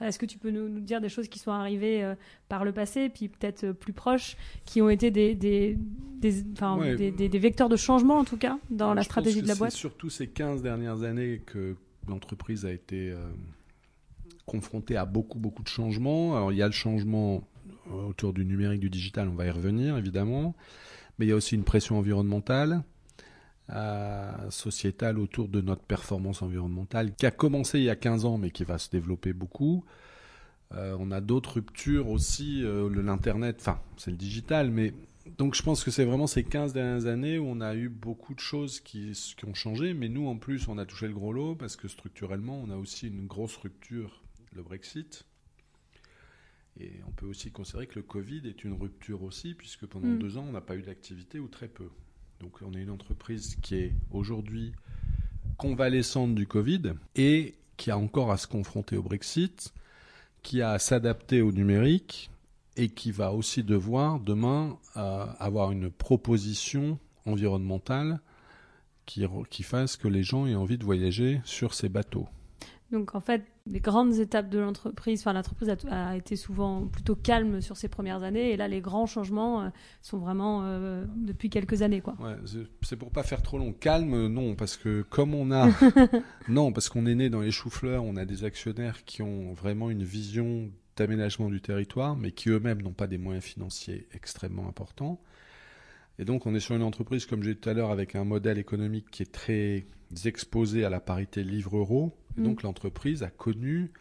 est-ce 0.00 0.18
que 0.18 0.26
tu 0.26 0.38
peux 0.38 0.50
nous, 0.50 0.68
nous 0.68 0.80
dire 0.80 1.00
des 1.00 1.08
choses 1.08 1.28
qui 1.28 1.38
sont 1.38 1.50
arrivées 1.52 2.02
euh, 2.04 2.14
par 2.48 2.64
le 2.64 2.72
passé, 2.72 3.08
puis 3.08 3.28
peut-être 3.28 3.72
plus 3.72 3.92
proches, 3.92 4.36
qui 4.64 4.82
ont 4.82 4.88
été 4.90 5.10
des, 5.10 5.34
des, 5.34 5.78
des, 6.20 6.44
enfin, 6.52 6.76
Ouais. 6.78 6.96
des, 6.96 7.10
des- 7.10 7.28
des 7.28 7.38
vecteurs 7.38 7.68
de 7.68 7.76
changement 7.76 8.18
en 8.18 8.24
tout 8.24 8.36
cas 8.36 8.58
dans 8.70 8.94
la 8.94 9.02
stratégie 9.02 9.38
que 9.38 9.42
de 9.44 9.48
la 9.48 9.54
c'est 9.54 9.58
boîte 9.58 9.72
surtout 9.72 10.10
ces 10.10 10.26
15 10.28 10.62
dernières 10.62 11.02
années 11.02 11.40
que 11.46 11.76
l'entreprise 12.08 12.64
a 12.66 12.72
été 12.72 13.10
euh, 13.10 13.16
confrontée 14.46 14.96
à 14.96 15.04
beaucoup, 15.04 15.38
beaucoup 15.38 15.62
de 15.62 15.68
changements. 15.68 16.36
Alors, 16.36 16.52
il 16.52 16.58
y 16.58 16.62
a 16.62 16.66
le 16.66 16.72
changement 16.72 17.42
autour 17.90 18.32
du 18.32 18.44
numérique, 18.44 18.80
du 18.80 18.90
digital, 18.90 19.28
on 19.28 19.34
va 19.34 19.46
y 19.46 19.50
revenir, 19.50 19.96
évidemment. 19.96 20.54
Mais 21.18 21.26
il 21.26 21.28
y 21.28 21.32
a 21.32 21.36
aussi 21.36 21.54
une 21.54 21.64
pression 21.64 21.98
environnementale, 21.98 22.82
euh, 23.70 24.50
sociétale 24.50 25.18
autour 25.18 25.48
de 25.48 25.60
notre 25.60 25.82
performance 25.82 26.42
environnementale, 26.42 27.14
qui 27.14 27.26
a 27.26 27.30
commencé 27.30 27.78
il 27.78 27.84
y 27.84 27.90
a 27.90 27.96
15 27.96 28.24
ans, 28.24 28.38
mais 28.38 28.50
qui 28.50 28.64
va 28.64 28.78
se 28.78 28.90
développer 28.90 29.32
beaucoup. 29.32 29.84
Euh, 30.74 30.96
on 30.98 31.10
a 31.10 31.20
d'autres 31.20 31.54
ruptures 31.54 32.08
aussi, 32.08 32.64
euh, 32.64 32.88
l'Internet, 33.02 33.56
enfin, 33.60 33.80
c'est 33.96 34.10
le 34.10 34.16
digital, 34.16 34.70
mais 34.70 34.94
donc 35.38 35.54
je 35.54 35.62
pense 35.62 35.84
que 35.84 35.90
c'est 35.90 36.04
vraiment 36.04 36.26
ces 36.26 36.44
15 36.44 36.72
dernières 36.72 37.06
années 37.06 37.38
où 37.38 37.46
on 37.46 37.60
a 37.60 37.74
eu 37.74 37.88
beaucoup 37.88 38.34
de 38.34 38.40
choses 38.40 38.80
qui 38.80 39.14
ont 39.46 39.54
changé, 39.54 39.94
mais 39.94 40.08
nous 40.08 40.26
en 40.26 40.36
plus 40.36 40.66
on 40.68 40.78
a 40.78 40.86
touché 40.86 41.06
le 41.06 41.14
gros 41.14 41.32
lot 41.32 41.54
parce 41.54 41.76
que 41.76 41.88
structurellement 41.88 42.60
on 42.60 42.70
a 42.70 42.76
aussi 42.76 43.08
une 43.08 43.26
grosse 43.26 43.56
rupture, 43.56 44.22
le 44.54 44.62
Brexit. 44.62 45.24
Et 46.80 46.90
on 47.06 47.10
peut 47.10 47.26
aussi 47.26 47.50
considérer 47.50 47.86
que 47.86 47.96
le 47.96 48.02
Covid 48.02 48.42
est 48.46 48.64
une 48.64 48.72
rupture 48.72 49.22
aussi, 49.22 49.54
puisque 49.54 49.86
pendant 49.86 50.08
Mm. 50.08 50.18
deux 50.18 50.36
ans 50.38 50.46
on 50.48 50.52
n'a 50.52 50.60
pas 50.60 50.76
eu 50.76 50.82
d'activité 50.82 51.38
ou 51.38 51.48
très 51.48 51.68
peu. 51.68 51.90
Donc 52.40 52.58
on 52.62 52.72
est 52.72 52.82
une 52.82 52.90
entreprise 52.90 53.56
qui 53.62 53.76
est 53.76 53.94
aujourd'hui 54.10 54.72
convalescente 55.58 56.34
du 56.34 56.46
Covid 56.46 56.94
et 57.14 57.54
qui 57.76 57.90
a 57.90 57.98
encore 57.98 58.32
à 58.32 58.36
se 58.36 58.46
confronter 58.46 58.96
au 58.96 59.02
Brexit, 59.02 59.72
qui 60.42 60.62
a 60.62 60.72
à 60.72 60.78
s'adapter 60.78 61.40
au 61.40 61.52
numérique 61.52 62.30
et 62.76 62.88
qui 62.88 63.12
va 63.12 63.32
aussi 63.32 63.62
devoir 63.62 64.18
demain 64.18 64.78
euh, 64.96 65.26
avoir 65.38 65.72
une 65.72 65.90
proposition 65.90 66.98
environnementale 67.26 68.20
qui, 69.04 69.62
fasse 69.62 69.96
que 69.96 70.08
les 70.08 70.22
gens 70.22 70.46
aient 70.46 70.54
envie 70.54 70.78
de 70.78 70.84
voyager 70.84 71.40
sur 71.44 71.74
ces 71.74 71.88
bateaux. 71.88 72.28
Donc 72.92 73.14
en 73.14 73.20
fait, 73.20 73.42
les 73.66 73.80
grandes 73.80 74.14
étapes 74.18 74.50
de 74.50 74.58
l'entreprise, 74.58 75.20
enfin 75.20 75.32
l'entreprise 75.32 75.70
a, 75.70 76.10
a 76.10 76.16
été 76.16 76.36
souvent 76.36 76.86
plutôt 76.86 77.16
calme 77.16 77.60
sur 77.62 77.76
ces 77.76 77.88
premières 77.88 78.22
années, 78.22 78.50
et 78.50 78.56
là 78.56 78.68
les 78.68 78.80
grands 78.82 79.06
changements 79.06 79.62
euh, 79.62 79.68
sont 80.02 80.18
vraiment 80.18 80.62
euh, 80.64 81.04
depuis 81.16 81.48
quelques 81.50 81.80
années, 81.82 82.00
quoi. 82.02 82.14
Ouais, 82.20 82.36
c'est- 82.44 82.66
c'est 82.82 82.96
pour 82.96 83.10
pas 83.10 83.22
faire 83.22 83.40
trop 83.42 83.58
long. 83.58 83.72
Calme, 83.72 84.26
non, 84.28 84.54
parce 84.54 84.76
que 84.76 85.02
comme 85.02 85.34
on 85.34 85.50
a, 85.52 85.68
non, 86.48 86.70
parce 86.72 86.88
qu'on 86.90 87.06
est 87.06 87.14
né 87.14 87.30
dans 87.30 87.40
les 87.40 87.50
choux-fleurs, 87.50 88.04
on 88.04 88.16
a 88.16 88.24
des 88.26 88.44
actionnaires 88.44 89.04
qui 89.04 89.22
ont 89.22 89.52
vraiment 89.54 89.88
une 89.90 90.02
vision 90.04 90.70
d'aménagement 90.96 91.48
du 91.48 91.62
territoire, 91.62 92.16
mais 92.16 92.32
qui 92.32 92.50
eux-mêmes 92.50 92.82
n'ont 92.82 92.92
pas 92.92 93.06
des 93.06 93.16
moyens 93.18 93.44
financiers 93.44 94.06
extrêmement 94.12 94.68
importants. 94.68 95.18
Et 96.18 96.26
donc, 96.26 96.44
on 96.44 96.54
est 96.54 96.60
sur 96.60 96.74
une 96.76 96.82
entreprise, 96.82 97.24
comme 97.24 97.42
j'ai 97.42 97.54
dit 97.54 97.60
tout 97.60 97.70
à 97.70 97.72
l'heure, 97.72 97.90
avec 97.90 98.14
un 98.14 98.24
modèle 98.24 98.58
économique 98.58 99.06
qui 99.10 99.22
est 99.22 99.32
très 99.32 99.86
exposé 100.26 100.84
à 100.84 100.90
la 100.90 101.00
parité 101.00 101.42
livre-euro. 101.42 102.14
Et 102.36 102.40
Mm. 102.40 102.44
donc, 102.44 102.62
l'entreprise 102.62 103.22
a 103.22 103.30
connu 103.30 103.92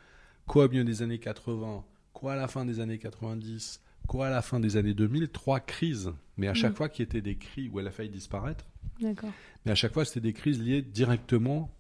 quoi 0.47 0.65
au 0.65 0.69
milieu 0.69 0.83
des 0.83 1.01
années 1.01 1.19
80, 1.19 1.83
quoi 2.13 2.33
à 2.33 2.35
la 2.35 2.47
fin 2.47 2.65
des 2.65 2.79
années 2.79 2.97
90, 2.97 3.81
quoi 4.07 4.27
à 4.27 4.29
la 4.29 4.41
fin 4.41 4.59
des 4.59 4.77
années 4.77 4.93
2000, 4.93 5.29
trois 5.29 5.59
crises, 5.59 6.11
mais 6.37 6.47
à 6.47 6.53
chaque 6.53 6.73
Mm. 6.73 6.75
fois 6.75 6.89
qui 6.89 7.01
étaient 7.01 7.21
des 7.21 7.35
crises 7.37 7.69
où 7.71 7.79
elle 7.79 7.87
a 7.87 7.91
failli 7.91 8.09
disparaître. 8.09 8.65
D'accord. 8.99 9.31
Mais 9.65 9.71
à 9.71 9.75
chaque 9.75 9.93
fois, 9.93 10.05
c'était 10.05 10.19
des 10.21 10.33
crises 10.33 10.61
liées 10.61 10.81
directement 10.81 11.71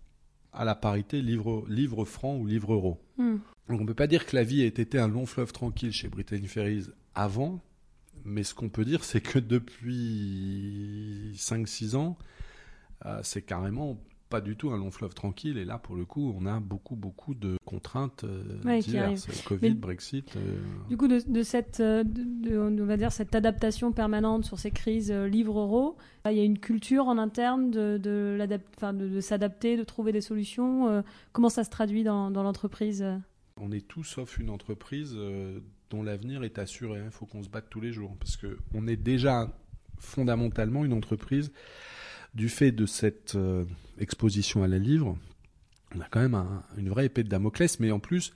à 0.53 0.65
la 0.65 0.75
parité 0.75 1.21
livre, 1.21 1.65
livre 1.69 2.03
franc 2.05 2.35
ou 2.37 2.45
livre 2.45 2.73
euro. 2.73 2.99
Hmm. 3.17 3.37
Donc 3.69 3.79
on 3.79 3.83
ne 3.83 3.87
peut 3.87 3.93
pas 3.93 4.07
dire 4.07 4.25
que 4.25 4.35
la 4.35 4.43
vie 4.43 4.61
ait 4.63 4.67
été 4.67 4.99
un 4.99 5.07
long 5.07 5.25
fleuve 5.25 5.53
tranquille 5.53 5.93
chez 5.93 6.09
Brittany 6.09 6.45
Ferries 6.47 6.87
avant, 7.15 7.61
mais 8.25 8.43
ce 8.43 8.53
qu'on 8.53 8.67
peut 8.69 8.83
dire, 8.83 9.03
c'est 9.05 9.21
que 9.21 9.39
depuis 9.39 11.31
5-6 11.37 11.95
ans, 11.95 12.17
euh, 13.05 13.19
c'est 13.23 13.41
carrément 13.41 13.97
pas 14.31 14.41
du 14.41 14.55
tout 14.55 14.71
un 14.71 14.77
long 14.77 14.89
fleuve 14.89 15.13
tranquille. 15.13 15.57
Et 15.57 15.65
là, 15.65 15.77
pour 15.77 15.95
le 15.95 16.05
coup, 16.05 16.33
on 16.35 16.45
a 16.47 16.59
beaucoup, 16.59 16.95
beaucoup 16.95 17.35
de 17.35 17.57
contraintes 17.65 18.23
euh, 18.23 18.59
Ouais, 18.65 18.79
diverses. 18.79 19.27
Covid, 19.43 19.69
Mais- 19.69 19.75
Brexit. 19.75 20.35
euh, 20.35 20.57
Du 20.89 20.97
coup, 20.97 21.07
de, 21.07 21.19
de 21.27 21.43
cette, 21.43 21.79
euh, 21.81 22.03
de, 22.03 22.49
de- 22.49 22.57
on 22.57 22.85
va 22.85 22.97
dire 22.97 23.11
cette 23.11 23.35
adaptation 23.35 23.91
permanente 23.91 24.45
sur 24.45 24.57
ces 24.57 24.71
crises 24.71 25.11
euh, 25.11 25.27
livre-euro, 25.27 25.97
il 26.25 26.33
y 26.33 26.39
a 26.39 26.43
une 26.43 26.57
culture 26.59 27.07
en 27.07 27.17
interne 27.19 27.69
de, 27.69 27.97
de, 28.01 29.19
s'adapter, 29.21 29.77
de 29.77 29.83
trouver 29.83 30.11
des 30.11 30.21
solutions. 30.21 31.03
comment 31.31 31.49
ça 31.49 31.63
se 31.63 31.69
traduit 31.69 32.03
dans, 32.03 32.31
dans 32.31 32.43
l'entreprise? 32.43 33.05
On 33.59 33.71
est 33.71 33.87
tout 33.87 34.03
sauf 34.03 34.37
une 34.39 34.49
entreprise 34.49 35.17
dont 35.89 36.03
l'avenir 36.03 36.43
est 36.43 36.57
assuré. 36.59 37.01
Il 37.03 37.11
faut 37.11 37.25
qu'on 37.25 37.43
se 37.43 37.49
batte 37.49 37.69
tous 37.69 37.81
les 37.81 37.91
jours. 37.91 38.15
Parce 38.19 38.37
qu'on 38.37 38.87
est 38.87 38.95
déjà 38.95 39.51
fondamentalement 39.97 40.83
une 40.85 40.93
entreprise 40.93 41.51
du 42.33 42.49
fait 42.49 42.71
de 42.71 42.85
cette 42.85 43.35
euh, 43.35 43.65
exposition 43.99 44.63
à 44.63 44.67
la 44.67 44.77
livre. 44.77 45.17
On 45.95 45.99
a 45.99 46.05
quand 46.09 46.21
même 46.21 46.35
un- 46.35 46.63
une 46.77 46.89
vraie 46.89 47.05
épée 47.07 47.23
de 47.23 47.29
Damoclès, 47.29 47.79
mais 47.79 47.91
en 47.91 47.99
plus 47.99 48.33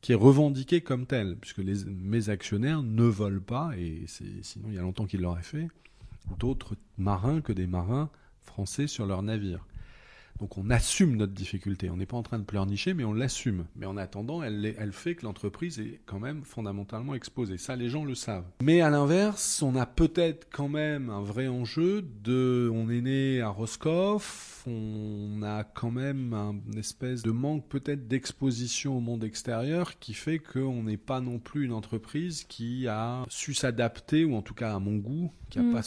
qui 0.00 0.12
est 0.12 0.16
revendiquée 0.16 0.80
comme 0.80 1.06
telle, 1.06 1.36
puisque 1.36 1.58
les, 1.58 1.84
mes 1.84 2.28
actionnaires 2.28 2.82
ne 2.82 3.04
veulent 3.04 3.42
pas, 3.42 3.70
et 3.78 4.04
sinon 4.42 4.68
il 4.68 4.74
y 4.74 4.78
a 4.78 4.82
longtemps 4.82 5.06
qu'ils 5.06 5.20
l'auraient 5.20 5.42
fait, 5.44 5.68
d'autres 6.40 6.74
marins 6.98 7.40
que 7.40 7.52
des 7.52 7.68
marins 7.68 8.10
français 8.40 8.88
sur 8.88 9.06
leurs 9.06 9.22
navires. 9.22 9.64
Donc 10.42 10.58
on 10.58 10.70
assume 10.70 11.14
notre 11.14 11.34
difficulté. 11.34 11.88
On 11.88 11.96
n'est 11.96 12.04
pas 12.04 12.16
en 12.16 12.24
train 12.24 12.40
de 12.40 12.44
pleurnicher, 12.44 12.94
mais 12.94 13.04
on 13.04 13.12
l'assume. 13.12 13.64
Mais 13.76 13.86
en 13.86 13.96
attendant, 13.96 14.42
elle, 14.42 14.74
elle 14.76 14.90
fait 14.92 15.14
que 15.14 15.24
l'entreprise 15.24 15.78
est 15.78 16.00
quand 16.04 16.18
même 16.18 16.42
fondamentalement 16.42 17.14
exposée. 17.14 17.58
Ça, 17.58 17.76
les 17.76 17.88
gens 17.88 18.04
le 18.04 18.16
savent. 18.16 18.50
Mais 18.60 18.80
à 18.80 18.90
l'inverse, 18.90 19.62
on 19.62 19.76
a 19.76 19.86
peut-être 19.86 20.48
quand 20.50 20.68
même 20.68 21.10
un 21.10 21.22
vrai 21.22 21.46
enjeu 21.46 22.02
de... 22.24 22.68
On 22.74 22.90
est 22.90 23.02
né 23.02 23.40
à 23.40 23.50
Roscoff, 23.50 24.64
on 24.66 25.42
a 25.44 25.62
quand 25.62 25.92
même 25.92 26.34
un 26.34 26.56
une 26.72 26.78
espèce 26.78 27.22
de 27.22 27.30
manque 27.30 27.68
peut-être 27.68 28.08
d'exposition 28.08 28.96
au 28.96 29.00
monde 29.00 29.22
extérieur 29.24 29.98
qui 29.98 30.14
fait 30.14 30.38
qu'on 30.38 30.82
n'est 30.82 30.96
pas 30.96 31.20
non 31.20 31.38
plus 31.38 31.64
une 31.64 31.72
entreprise 31.72 32.44
qui 32.44 32.88
a 32.88 33.24
su 33.28 33.54
s'adapter, 33.54 34.24
ou 34.24 34.34
en 34.34 34.42
tout 34.42 34.54
cas 34.54 34.74
à 34.74 34.78
mon 34.80 34.96
goût, 34.96 35.30
qui 35.50 35.58
n'a 35.58 35.64
Mm. 35.64 35.72
pas, 35.72 35.82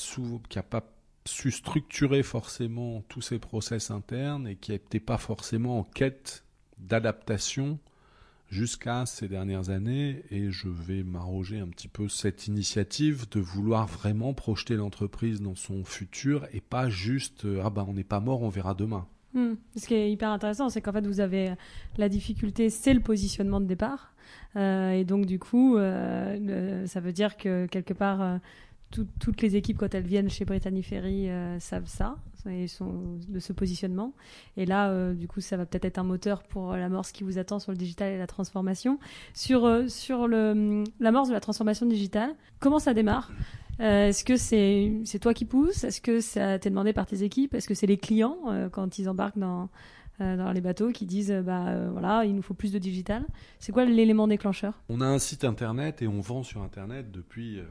qui 0.49 0.59
a 0.59 0.63
pas 0.63 0.94
su 1.25 1.51
structurer 1.51 2.23
forcément 2.23 3.03
tous 3.09 3.21
ces 3.21 3.39
process 3.39 3.91
internes 3.91 4.47
et 4.47 4.55
qui 4.55 4.71
n'était 4.71 4.99
pas 4.99 5.17
forcément 5.17 5.79
en 5.79 5.83
quête 5.83 6.43
d'adaptation 6.77 7.79
jusqu'à 8.49 9.05
ces 9.07 9.27
dernières 9.27 9.71
années 9.71 10.23
et 10.29 10.51
je 10.51 10.69
vais 10.69 11.03
m'arroger 11.03 11.59
un 11.59 11.67
petit 11.67 11.87
peu 11.87 12.07
cette 12.07 12.47
initiative 12.47 13.27
de 13.31 13.39
vouloir 13.39 13.87
vraiment 13.87 14.33
projeter 14.33 14.75
l'entreprise 14.75 15.41
dans 15.41 15.55
son 15.55 15.83
futur 15.83 16.47
et 16.53 16.61
pas 16.61 16.89
juste 16.89 17.45
euh, 17.45 17.61
ah 17.63 17.71
bah 17.71 17.85
on 17.87 17.93
n'est 17.93 18.03
pas 18.03 18.19
mort 18.19 18.43
on 18.43 18.49
verra 18.49 18.75
demain. 18.75 19.07
Hmm. 19.35 19.55
Ce 19.75 19.85
qui 19.85 19.93
est 19.93 20.09
hyper 20.09 20.29
intéressant, 20.29 20.69
c'est 20.69 20.81
qu'en 20.81 20.93
fait, 20.93 21.05
vous 21.05 21.19
avez 21.19 21.51
la 21.97 22.07
difficulté, 22.07 22.69
c'est 22.69 22.93
le 22.93 23.01
positionnement 23.01 23.59
de 23.59 23.65
départ. 23.65 24.13
Euh, 24.55 24.91
et 24.91 25.03
donc, 25.03 25.25
du 25.25 25.39
coup, 25.39 25.77
euh, 25.77 26.87
ça 26.87 27.01
veut 27.01 27.11
dire 27.11 27.35
que 27.35 27.65
quelque 27.65 27.93
part, 27.93 28.21
euh, 28.21 28.37
tout- 28.91 29.07
toutes 29.19 29.41
les 29.41 29.55
équipes, 29.55 29.77
quand 29.77 29.93
elles 29.93 30.05
viennent 30.05 30.29
chez 30.29 30.45
Brittany 30.45 30.83
Ferry, 30.83 31.29
euh, 31.29 31.59
savent 31.59 31.87
ça, 31.87 32.17
sont 32.67 33.17
de 33.27 33.39
ce 33.39 33.53
positionnement. 33.53 34.13
Et 34.55 34.65
là, 34.65 34.89
euh, 34.91 35.13
du 35.13 35.27
coup, 35.27 35.41
ça 35.41 35.57
va 35.57 35.65
peut-être 35.65 35.85
être 35.85 35.97
un 35.97 36.03
moteur 36.03 36.43
pour 36.43 36.73
l'amorce 36.73 37.11
qui 37.11 37.23
vous 37.23 37.39
attend 37.39 37.57
sur 37.59 37.71
le 37.71 37.77
digital 37.77 38.11
et 38.13 38.17
la 38.19 38.27
transformation. 38.27 38.99
Sur, 39.33 39.65
euh, 39.65 39.87
sur 39.87 40.27
le- 40.27 40.83
l'amorce 40.99 41.27
de 41.29 41.33
la 41.33 41.39
transformation 41.39 41.85
digitale, 41.87 42.35
comment 42.59 42.77
ça 42.79 42.93
démarre? 42.93 43.31
Euh, 43.81 44.07
Est-ce 44.09 44.23
que 44.23 44.37
c'est 44.37 45.19
toi 45.19 45.33
qui 45.33 45.45
pousse? 45.45 45.83
Est-ce 45.83 45.99
que 46.01 46.21
ça 46.21 46.59
t'est 46.59 46.69
demandé 46.69 46.93
par 46.93 47.07
tes 47.07 47.23
équipes? 47.23 47.55
Est-ce 47.55 47.67
que 47.67 47.73
c'est 47.73 47.87
les 47.87 47.97
clients 47.97 48.37
euh, 48.47 48.69
quand 48.69 48.99
ils 48.99 49.09
embarquent 49.09 49.39
dans, 49.39 49.69
euh, 50.21 50.37
dans 50.37 50.51
les 50.53 50.61
bateaux 50.61 50.91
qui 50.91 51.05
disent 51.05 51.31
euh, 51.31 51.41
bah 51.41 51.67
euh, 51.67 51.89
voilà 51.91 52.23
il 52.23 52.35
nous 52.35 52.41
faut 52.41 52.53
plus 52.53 52.71
de 52.71 52.79
digital? 52.79 53.25
C'est 53.59 53.71
quoi 53.73 53.83
l'élément 53.83 54.27
déclencheur? 54.29 54.81
On 54.87 55.01
a 55.01 55.05
un 55.05 55.19
site 55.19 55.43
internet 55.43 56.01
et 56.01 56.07
on 56.07 56.21
vend 56.21 56.43
sur 56.43 56.61
internet 56.61 57.11
depuis, 57.11 57.59
euh, 57.59 57.63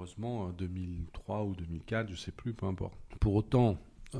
depuis 0.00 0.22
heureusement 0.22 0.48
euh, 0.48 0.52
2003 0.52 1.44
ou 1.44 1.54
2004, 1.54 2.10
je 2.10 2.16
sais 2.16 2.32
plus, 2.32 2.52
peu 2.52 2.66
importe. 2.66 2.94
Pour 3.20 3.34
autant, 3.34 3.78
euh, 4.14 4.18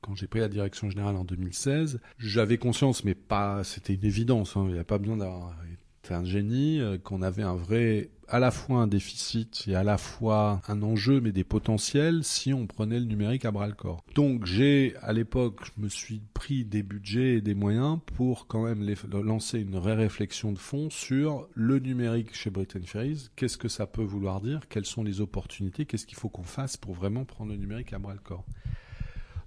quand 0.00 0.14
j'ai 0.14 0.26
pris 0.26 0.40
la 0.40 0.48
direction 0.48 0.90
générale 0.90 1.16
en 1.16 1.24
2016, 1.24 2.00
j'avais 2.18 2.58
conscience, 2.58 3.04
mais 3.04 3.14
pas, 3.14 3.64
c'était 3.64 3.94
une 3.94 4.04
évidence, 4.04 4.56
hein, 4.56 4.64
il 4.68 4.74
n'y 4.74 4.78
a 4.78 4.84
pas 4.84 4.98
besoin 4.98 5.16
d'avoir 5.16 5.54
été 6.02 6.14
un 6.14 6.24
génie, 6.24 6.80
euh, 6.80 6.98
qu'on 6.98 7.22
avait 7.22 7.42
un 7.42 7.54
vrai, 7.54 8.10
à 8.26 8.40
la 8.40 8.50
fois 8.50 8.80
un 8.80 8.86
déficit 8.88 9.64
et 9.68 9.74
à 9.74 9.84
la 9.84 9.98
fois 9.98 10.60
un 10.66 10.82
enjeu, 10.82 11.20
mais 11.20 11.30
des 11.30 11.44
potentiels 11.44 12.24
si 12.24 12.52
on 12.52 12.66
prenait 12.66 12.98
le 12.98 13.06
numérique 13.06 13.44
à 13.44 13.52
bras 13.52 13.68
le 13.68 13.74
corps. 13.74 14.02
Donc 14.14 14.44
j'ai, 14.44 14.94
à 15.02 15.12
l'époque, 15.12 15.60
je 15.64 15.82
me 15.82 15.88
suis 15.88 16.20
pris 16.34 16.64
des 16.64 16.82
budgets 16.82 17.34
et 17.34 17.40
des 17.40 17.54
moyens 17.54 17.98
pour 18.16 18.48
quand 18.48 18.64
même 18.64 18.84
lancer 19.12 19.60
une 19.60 19.76
vraie 19.76 19.94
réflexion 19.94 20.52
de 20.52 20.58
fond 20.58 20.90
sur 20.90 21.46
le 21.54 21.78
numérique 21.78 22.34
chez 22.34 22.50
Britain 22.50 22.82
Ferries. 22.84 23.28
Qu'est-ce 23.36 23.58
que 23.58 23.68
ça 23.68 23.86
peut 23.86 24.02
vouloir 24.02 24.40
dire? 24.40 24.60
Quelles 24.68 24.86
sont 24.86 25.04
les 25.04 25.20
opportunités? 25.20 25.86
Qu'est-ce 25.86 26.06
qu'il 26.06 26.18
faut 26.18 26.28
qu'on 26.28 26.42
fasse 26.42 26.76
pour 26.76 26.94
vraiment 26.94 27.24
prendre 27.24 27.52
le 27.52 27.58
numérique 27.58 27.92
à 27.92 27.98
bras 27.98 28.14
le 28.14 28.20
corps? 28.20 28.44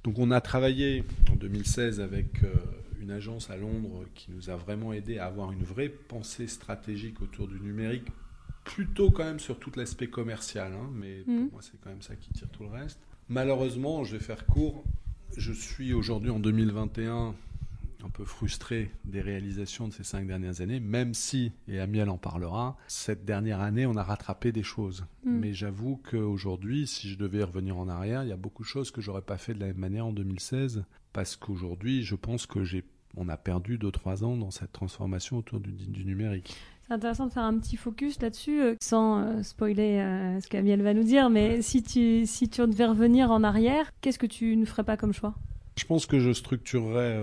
Donc 0.05 0.19
on 0.19 0.31
a 0.31 0.39
travaillé 0.39 1.03
en 1.31 1.35
2016 1.35 2.00
avec 2.00 2.43
euh, 2.43 2.53
une 3.05 3.12
agence 3.12 3.51
à 3.51 3.55
Londres 3.57 4.03
qui 4.15 4.31
nous 4.31 4.50
a 4.50 4.55
vraiment 4.55 4.91
aidé 4.91 5.19
à 5.19 5.27
avoir 5.27 5.51
une 5.51 5.63
vraie 5.63 5.89
pensée 5.89 6.47
stratégique 6.47 7.21
autour 7.21 7.47
du 7.47 7.59
numérique, 7.59 8.07
plutôt 8.63 9.12
quand 9.12 9.24
même 9.24 9.39
sur 9.39 9.59
tout 9.59 9.71
l'aspect 9.75 10.07
commercial, 10.07 10.74
hein, 10.74 10.89
mais 10.91 11.24
Mhm. 11.27 11.43
pour 11.43 11.53
moi 11.53 11.62
c'est 11.62 11.79
quand 11.81 11.91
même 11.91 12.01
ça 12.01 12.15
qui 12.15 12.31
tire 12.31 12.50
tout 12.50 12.63
le 12.63 12.69
reste. 12.69 13.00
Malheureusement, 13.29 14.03
je 14.03 14.17
vais 14.17 14.24
faire 14.24 14.45
court, 14.47 14.83
je 15.38 15.53
suis 15.53 15.93
aujourd'hui 15.93 16.31
en 16.31 16.39
2021 16.39 17.35
un 18.03 18.09
peu 18.09 18.24
frustré 18.25 18.91
des 19.03 19.19
réalisations 19.21 19.88
de 19.88 19.93
ces 19.93 20.03
cinq 20.03 20.27
dernières 20.27 20.62
années, 20.62 20.79
même 20.79 21.15
si, 21.15 21.51
et 21.67 21.79
Amiel 21.79 22.09
en 22.09 22.19
parlera, 22.19 22.77
cette 22.88 23.25
dernière 23.25 23.62
année, 23.62 23.88
on 23.88 23.95
a 23.95 24.03
rattrapé 24.03 24.51
des 24.51 24.62
choses. 24.62 25.05
Mm. 25.24 25.39
Mais 25.39 25.53
j'avoue 25.53 26.00
qu'aujourd'hui, 26.09 26.85
si 26.85 27.09
je 27.09 27.17
devais 27.17 27.41
revenir 27.43 27.77
en 27.77 27.88
arrière, 27.89 28.21
il 28.24 28.29
y 28.29 28.31
a 28.31 28.38
beaucoup 28.38 28.62
de 28.62 28.67
choses 28.67 28.91
que 28.91 29.01
j'aurais 29.01 29.24
pas 29.24 29.38
fait 29.39 29.55
de 29.55 29.59
la 29.59 29.67
même 29.67 29.77
manière 29.77 30.05
en 30.05 30.13
2016, 30.13 30.83
parce 31.13 31.35
qu'aujourd'hui, 31.35 32.03
je 32.03 32.13
pense 32.13 32.45
que 32.45 32.63
j'ai 32.63 32.83
on 33.17 33.29
a 33.29 33.38
perdu 33.38 33.77
2-3 33.77 34.24
ans 34.24 34.38
dans 34.38 34.51
cette 34.51 34.72
transformation 34.72 35.38
autour 35.38 35.60
du, 35.60 35.72
du 35.72 36.05
numérique. 36.05 36.55
C'est 36.88 36.93
intéressant 36.93 37.25
de 37.25 37.31
faire 37.31 37.43
un 37.43 37.57
petit 37.57 37.77
focus 37.77 38.22
là-dessus, 38.22 38.62
euh, 38.62 38.75
sans 38.79 39.17
euh, 39.17 39.41
spoiler 39.41 39.98
euh, 39.98 40.39
ce 40.39 40.48
qu'Amiel 40.48 40.84
va 40.84 40.93
nous 40.93 41.03
dire, 41.03 41.31
mais 41.31 41.63
si 41.63 41.81
tu, 41.81 42.27
si 42.27 42.48
tu 42.48 42.62
devais 42.62 42.86
revenir 42.86 43.31
en 43.31 43.43
arrière, 43.43 43.91
qu'est-ce 44.01 44.19
que 44.19 44.27
tu 44.27 44.55
ne 44.55 44.65
ferais 44.65 44.84
pas 44.84 44.95
comme 44.95 45.12
choix? 45.12 45.34
Je 45.77 45.86
pense 45.86 46.05
que 46.05 46.19
je 46.19 46.31
structurerais, 46.31 47.19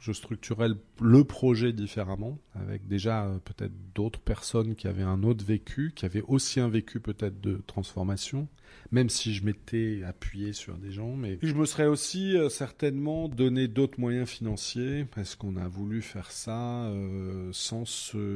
je 0.00 0.12
structurerais 0.12 0.68
le, 1.00 1.24
projet 1.24 1.72
différemment, 1.72 2.38
avec 2.54 2.86
déjà 2.86 3.24
euh, 3.24 3.38
peut-être 3.38 3.72
d'autres 3.94 4.20
personnes 4.20 4.76
qui 4.76 4.86
avaient 4.86 5.02
un 5.02 5.22
autre 5.22 5.44
vécu, 5.44 5.92
qui 5.94 6.04
avaient 6.06 6.22
aussi 6.22 6.60
un 6.60 6.68
vécu 6.68 7.00
peut-être 7.00 7.40
de 7.40 7.60
transformation, 7.66 8.48
même 8.92 9.08
si 9.08 9.34
je 9.34 9.44
m'étais 9.44 10.02
appuyé 10.04 10.52
sur 10.52 10.78
des 10.78 10.92
gens. 10.92 11.16
Mais 11.16 11.38
je 11.42 11.54
me 11.54 11.66
serais 11.66 11.86
aussi 11.86 12.36
euh, 12.36 12.48
certainement 12.48 13.28
donné 13.28 13.66
d'autres 13.66 13.98
moyens 13.98 14.28
financiers, 14.28 15.04
parce 15.04 15.34
qu'on 15.34 15.56
a 15.56 15.66
voulu 15.66 16.00
faire 16.00 16.30
ça 16.30 16.84
euh, 16.86 17.50
sans, 17.52 17.84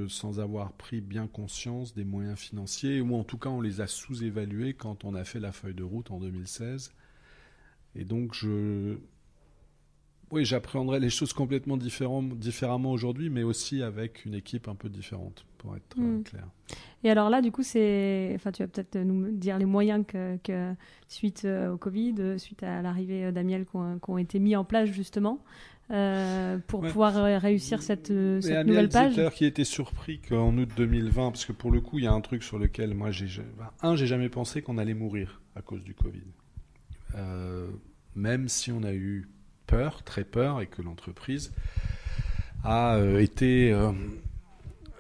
sans 0.09 0.41
avoir 0.41 0.73
pris 0.73 1.01
bien 1.01 1.29
conscience 1.29 1.95
des 1.95 2.05
moyens 2.05 2.39
financiers, 2.39 3.01
ou 3.01 3.15
en 3.15 3.25
tout 3.25 3.39
cas 3.39 3.51
on 3.51 3.61
les 3.61 3.81
a 3.81 3.87
sous-évalués 3.87 4.75
quand 4.75 5.05
on 5.05 5.15
a 5.15 5.25
fait 5.25 5.41
la 5.41 5.53
feuille 5.53 5.75
de 5.75 5.85
route 5.85 6.11
en 6.11 6.19
2016. 6.19 6.93
Et 7.95 8.05
donc, 8.05 8.35
je. 8.35 8.99
Oui, 10.33 10.47
j'appréhenderais 10.47 10.99
les 10.99 11.11
choses 11.11 11.35
complètement 11.35 11.77
différemment 11.77 12.91
aujourd'hui, 12.91 13.29
mais 13.29 13.43
aussi 13.43 13.83
avec 13.83 14.25
une 14.25 14.33
équipe 14.35 14.67
un 14.67 14.75
peu 14.75 14.89
différente, 14.89 15.45
pour 15.59 15.77
être 15.77 15.97
euh, 15.99 16.19
Mm. 16.19 16.23
clair. 16.25 16.45
Et 17.05 17.11
alors 17.11 17.29
là, 17.29 17.43
du 17.43 17.53
coup, 17.53 17.63
c'est, 17.63 18.33
enfin, 18.35 18.51
tu 18.51 18.63
vas 18.63 18.69
peut-être 18.69 18.97
nous 18.97 19.31
dire 19.31 19.59
les 19.59 19.67
moyens 19.67 20.05
que, 20.09 20.39
que 20.43 20.73
suite 21.07 21.43
euh, 21.45 21.73
au 21.73 21.77
Covid, 21.77 22.15
euh, 22.19 22.39
suite 22.39 22.63
à 22.63 22.81
l'arrivée 22.81 23.31
d'Amiel, 23.31 23.67
qui 23.67 23.77
ont, 23.77 24.17
été 24.19 24.39
mis 24.39 24.57
en 24.57 24.65
place 24.65 24.89
justement 24.89 25.39
euh, 25.91 26.57
pour 26.67 26.81
Ouais. 26.81 26.89
pouvoir 26.89 27.13
réussir 27.43 27.83
cette, 27.83 28.11
Et 28.11 28.41
cette 28.41 28.53
Amiel 28.53 28.67
nouvelle 28.67 28.89
page. 28.89 29.11
Zitter 29.13 29.29
qui 29.35 29.45
était 29.45 29.65
surpris 29.65 30.19
qu'en 30.21 30.57
août 30.57 30.71
2020, 30.79 31.31
parce 31.33 31.45
que 31.45 31.53
pour 31.53 31.71
le 31.71 31.83
coup, 31.83 31.99
il 31.99 32.05
y 32.05 32.09
a 32.09 32.13
un 32.13 32.21
truc 32.23 32.43
sur 32.43 32.59
lequel 32.59 32.95
moi, 32.95 33.11
j'ai, 33.11 33.27
j'ai- 33.27 33.43
ben, 33.59 33.71
un, 33.83 33.97
j'ai 33.97 34.07
jamais 34.07 34.31
pensé 34.31 34.63
qu'on 34.63 34.79
allait 34.79 34.95
mourir 34.95 35.43
à 35.57 35.61
cause 35.61 35.85
du 35.85 35.93
Covid. 35.93 36.23
Euh, 37.17 37.69
même 38.15 38.49
si 38.49 38.73
on 38.73 38.83
a 38.83 38.95
eu 38.95 39.29
très 40.05 40.25
peur, 40.25 40.61
et 40.61 40.67
que 40.67 40.83
l'entreprise 40.83 41.53
a 42.65 42.97
euh, 42.97 43.19
été 43.19 43.73
euh, 43.73 43.93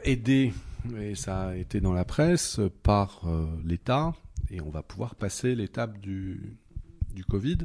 aidée, 0.05 0.52
et 0.99 1.14
ça 1.14 1.49
a 1.49 1.55
été 1.55 1.81
dans 1.81 1.93
la 1.93 2.05
presse, 2.05 2.61
par 2.83 3.23
euh, 3.26 3.47
l'État, 3.64 4.14
et 4.50 4.61
on 4.61 4.71
va 4.71 4.83
pouvoir 4.83 5.14
passer 5.14 5.55
l'étape 5.55 5.99
du, 5.99 6.57
Covid. 7.29 7.59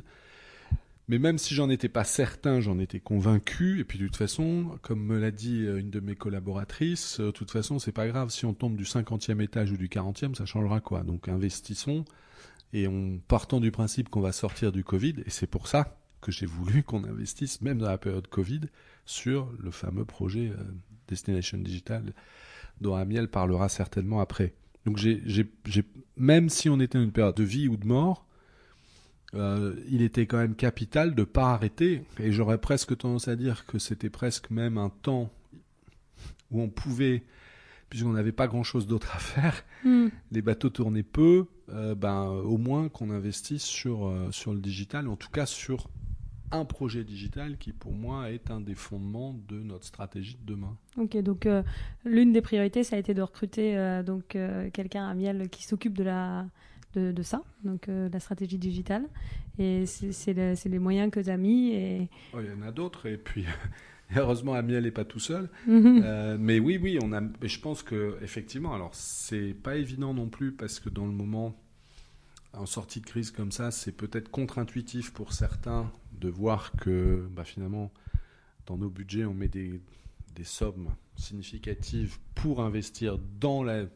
Mais 1.10 1.20
même 1.20 1.38
si 1.38 1.56
j'en 1.56 1.70
étais 1.70 1.88
pas 1.88 2.04
certain, 2.04 2.60
j'en 2.60 2.80
étais 2.80 3.00
convaincu. 3.00 3.80
Et 3.80 3.86
puis 3.86 3.98
de 3.98 4.06
toute 4.06 4.18
façon, 4.18 4.78
comme 4.82 5.04
me 5.06 5.18
l'a 5.18 5.32
dit 5.32 5.62
une 5.62 5.90
de 5.90 6.02
mes 6.02 6.16
collaboratrices, 6.16 7.22
de 7.22 7.32
toute 7.32 7.50
façon, 7.50 7.80
c'est 7.80 7.94
pas 7.94 8.08
grave 8.08 8.30
si 8.30 8.46
on 8.46 8.54
tombe 8.54 8.76
du 8.76 8.84
50e 8.84 9.42
étage 9.42 9.72
ou 9.72 9.78
du 9.78 9.88
40e, 9.88 10.36
ça 10.36 10.46
changera 10.46 10.82
quoi. 10.82 11.04
Donc 11.04 11.30
investissons 11.30 12.04
et 12.74 12.88
en 12.88 13.18
partant 13.26 13.62
du 13.62 13.72
principe 13.72 14.10
qu'on 14.10 14.20
va 14.20 14.34
sortir 14.34 14.74
du 14.74 14.84
Covid. 14.84 15.16
Et 15.26 15.30
c'est 15.30 15.48
pour 15.48 15.68
ça 15.68 15.98
que 16.22 16.32
j'ai 16.32 16.46
voulu 16.46 16.84
qu'on 16.84 17.04
investisse, 17.04 17.62
même 17.62 17.78
dans 17.78 17.90
la 17.90 17.98
période 17.98 18.28
Covid, 18.28 18.62
sur 19.06 19.52
le 19.60 19.72
fameux 19.72 20.06
projet 20.06 20.52
Destination 21.08 21.58
Digital 21.58 22.14
dont 22.82 22.96
Amiel 22.96 23.28
parlera 23.28 23.70
certainement 23.70 24.20
après. 24.20 24.54
Donc 24.86 24.98
j'ai, 24.98 25.22
même 26.16 26.50
si 26.50 26.70
on 26.70 26.80
était 26.80 26.98
dans 26.98 27.04
une 27.04 27.12
période 27.12 27.36
de 27.36 27.44
vie 27.44 27.68
ou 27.68 27.78
de 27.78 27.86
mort, 27.86 28.26
euh, 29.34 29.76
il 29.90 30.02
était 30.02 30.26
quand 30.26 30.38
même 30.38 30.56
capital 30.56 31.14
de 31.14 31.22
ne 31.22 31.26
pas 31.26 31.52
arrêter. 31.52 32.04
Et 32.20 32.32
j'aurais 32.32 32.58
presque 32.58 32.98
tendance 32.98 33.28
à 33.28 33.36
dire 33.36 33.66
que 33.66 33.80
c'était 33.80 34.10
presque 34.10 34.50
même 34.50 34.78
un 34.78 34.90
temps 34.90 35.30
où 36.52 36.62
on 36.62 36.70
pouvait, 36.70 37.24
puisqu'on 37.90 38.14
n'avait 38.14 38.32
pas 38.32 38.48
grand-chose 38.48 38.88
d'autre 38.88 39.14
à 39.14 39.20
faire, 39.20 39.66
hmm. 39.84 40.08
les 40.32 40.42
bateaux 40.42 40.70
tournaient 40.70 41.04
peu, 41.04 41.48
euh, 41.70 41.94
ben, 41.94 42.28
au 42.28 42.58
moins 42.58 42.88
qu'on 42.88 43.10
investisse 43.10 43.64
sur, 43.64 44.08
euh, 44.08 44.32
sur 44.32 44.54
le 44.54 44.60
digital, 44.60 45.10
en 45.10 45.18
tout 45.18 45.30
cas 45.30 45.46
sur 45.46 45.90
un 46.52 46.66
projet 46.66 47.04
digital 47.04 47.58
qui 47.58 47.74
pour 47.74 47.92
moi 47.92 48.32
est 48.32 48.52
un 48.52 48.62
des 48.62 48.76
fondements 48.76 49.36
de 49.48 49.60
notre 49.60 49.86
stratégie 49.86 50.36
de 50.36 50.54
demain. 50.54 50.78
Ok, 50.98 51.18
donc 51.18 51.46
euh, 51.46 51.64
l'une 52.06 52.32
des 52.32 52.42
priorités, 52.42 52.84
ça 52.84 52.96
a 52.96 53.00
été 53.00 53.14
de 53.14 53.22
recruter 53.22 53.78
euh, 53.78 54.04
donc 54.04 54.36
euh, 54.36 54.70
quelqu'un 54.72 55.08
à 55.08 55.14
Miel 55.14 55.50
qui 55.50 55.64
s'occupe 55.64 55.98
de 55.98 56.04
la 56.04 56.46
de, 56.96 57.12
de 57.12 57.22
ça, 57.22 57.44
donc 57.64 57.88
la 57.88 58.20
stratégie 58.20 58.58
digitale. 58.58 59.04
Et 59.60 59.86
c'est 59.86 60.34
les 60.34 60.80
moyens 60.80 61.12
que 61.12 61.20
tu 61.20 61.30
as 61.30 61.38
mis. 61.38 61.72
Et... 61.74 62.10
Oh, 62.34 62.38
il 62.42 62.48
y 62.50 62.64
en 62.64 62.66
a 62.66 62.72
d'autres. 62.72 63.08
Et 63.08 63.18
puis 63.18 63.46
heureusement, 64.16 64.54
Amiel 64.54 64.84
n'est 64.84 64.92
pas 64.92 65.04
tout 65.04 65.20
seul. 65.20 65.50
Mhm. 65.68 66.38
mais 66.40 66.60
oui, 66.60 66.80
oui, 66.82 66.98
on 67.04 67.12
a. 67.14 67.22
je 67.44 67.60
pense 67.60 67.84
que 67.84 68.18
effectivement, 68.24 68.74
alors 68.74 68.96
c'est 68.96 69.54
pas 69.54 69.76
évident 69.76 70.14
non 70.14 70.28
plus 70.28 70.54
parce 70.54 70.80
que 70.80 70.90
dans 70.90 71.06
le 71.06 71.12
moment 71.12 71.56
en 72.58 72.66
sortie 72.66 73.02
de 73.02 73.06
crise 73.06 73.32
comme 73.32 73.52
ça, 73.52 73.72
c'est 73.72 73.92
peut-être 73.92 74.30
contre-intuitif 74.30 75.12
pour 75.12 75.34
certains 75.34 75.92
de 76.12 76.30
voir 76.30 76.72
que 76.74 77.28
bah, 77.32 77.44
finalement, 77.44 77.92
dans 78.66 78.78
nos 78.78 78.90
budgets, 78.90 79.26
on 79.26 79.34
met 79.34 79.48
des, 79.48 79.82
sommes 80.44 80.90
significatives 81.16 82.20
pour 82.36 82.62
investir 82.62 83.18
dans 83.40 83.64
le 83.64 83.90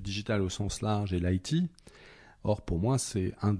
digital 0.00 0.42
au 0.42 0.48
sens 0.48 0.80
large 0.80 1.12
et 1.12 1.18
l'IT. 1.18 1.56
Or, 2.44 2.62
pour 2.62 2.78
moi, 2.78 2.98
c'est 2.98 3.34
un 3.42 3.56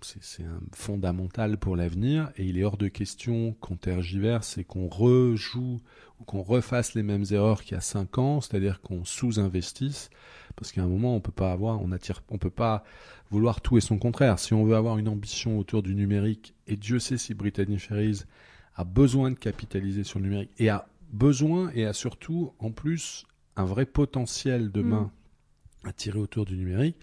c'est 0.00 0.44
un 0.44 0.60
fondamental 0.72 1.58
pour 1.58 1.76
l'avenir, 1.76 2.32
et 2.36 2.46
il 2.46 2.56
est 2.58 2.64
hors 2.64 2.78
de 2.78 2.88
question 2.88 3.54
qu'on 3.60 3.76
tergiverse 3.76 4.56
et 4.56 4.64
qu'on 4.64 4.88
rejoue 4.88 5.80
ou 6.18 6.24
qu'on 6.24 6.42
refasse 6.42 6.94
les 6.94 7.02
mêmes 7.02 7.26
erreurs 7.30 7.62
qu'il 7.62 7.74
y 7.74 7.78
a 7.78 7.82
cinq 7.82 8.16
ans, 8.16 8.40
c'est-à-dire 8.40 8.80
qu'on 8.80 9.04
sous-investisse, 9.04 10.08
parce 10.56 10.72
qu'à 10.72 10.82
un 10.82 10.88
moment, 10.88 11.14
on 11.14 11.20
peut 11.20 11.32
pas 11.32 11.52
avoir, 11.52 11.80
on 11.82 11.92
attire, 11.92 12.22
on 12.28 12.38
peut 12.38 12.50
pas 12.50 12.84
vouloir 13.30 13.60
tout 13.60 13.76
et 13.76 13.80
son 13.80 13.98
contraire. 13.98 14.38
Si 14.38 14.54
on 14.54 14.64
veut 14.64 14.76
avoir 14.76 14.98
une 14.98 15.08
ambition 15.08 15.58
autour 15.58 15.82
du 15.82 15.94
numérique, 15.94 16.54
et 16.66 16.76
Dieu 16.76 16.98
sait 16.98 17.16
si 17.16 17.34
Brittany 17.34 17.78
Ferries 17.78 18.22
a 18.74 18.84
besoin 18.84 19.30
de 19.30 19.36
capitaliser 19.36 20.04
sur 20.04 20.18
le 20.18 20.26
numérique, 20.26 20.50
et 20.58 20.68
a 20.68 20.86
besoin 21.12 21.70
et 21.74 21.86
a 21.86 21.92
surtout, 21.92 22.52
en 22.58 22.70
plus, 22.70 23.26
un 23.56 23.64
vrai 23.64 23.86
potentiel 23.86 24.70
demain 24.70 25.10
mm. 25.84 25.88
à 25.88 25.92
tirer 25.92 26.18
autour 26.18 26.44
du 26.44 26.56
numérique, 26.56 26.96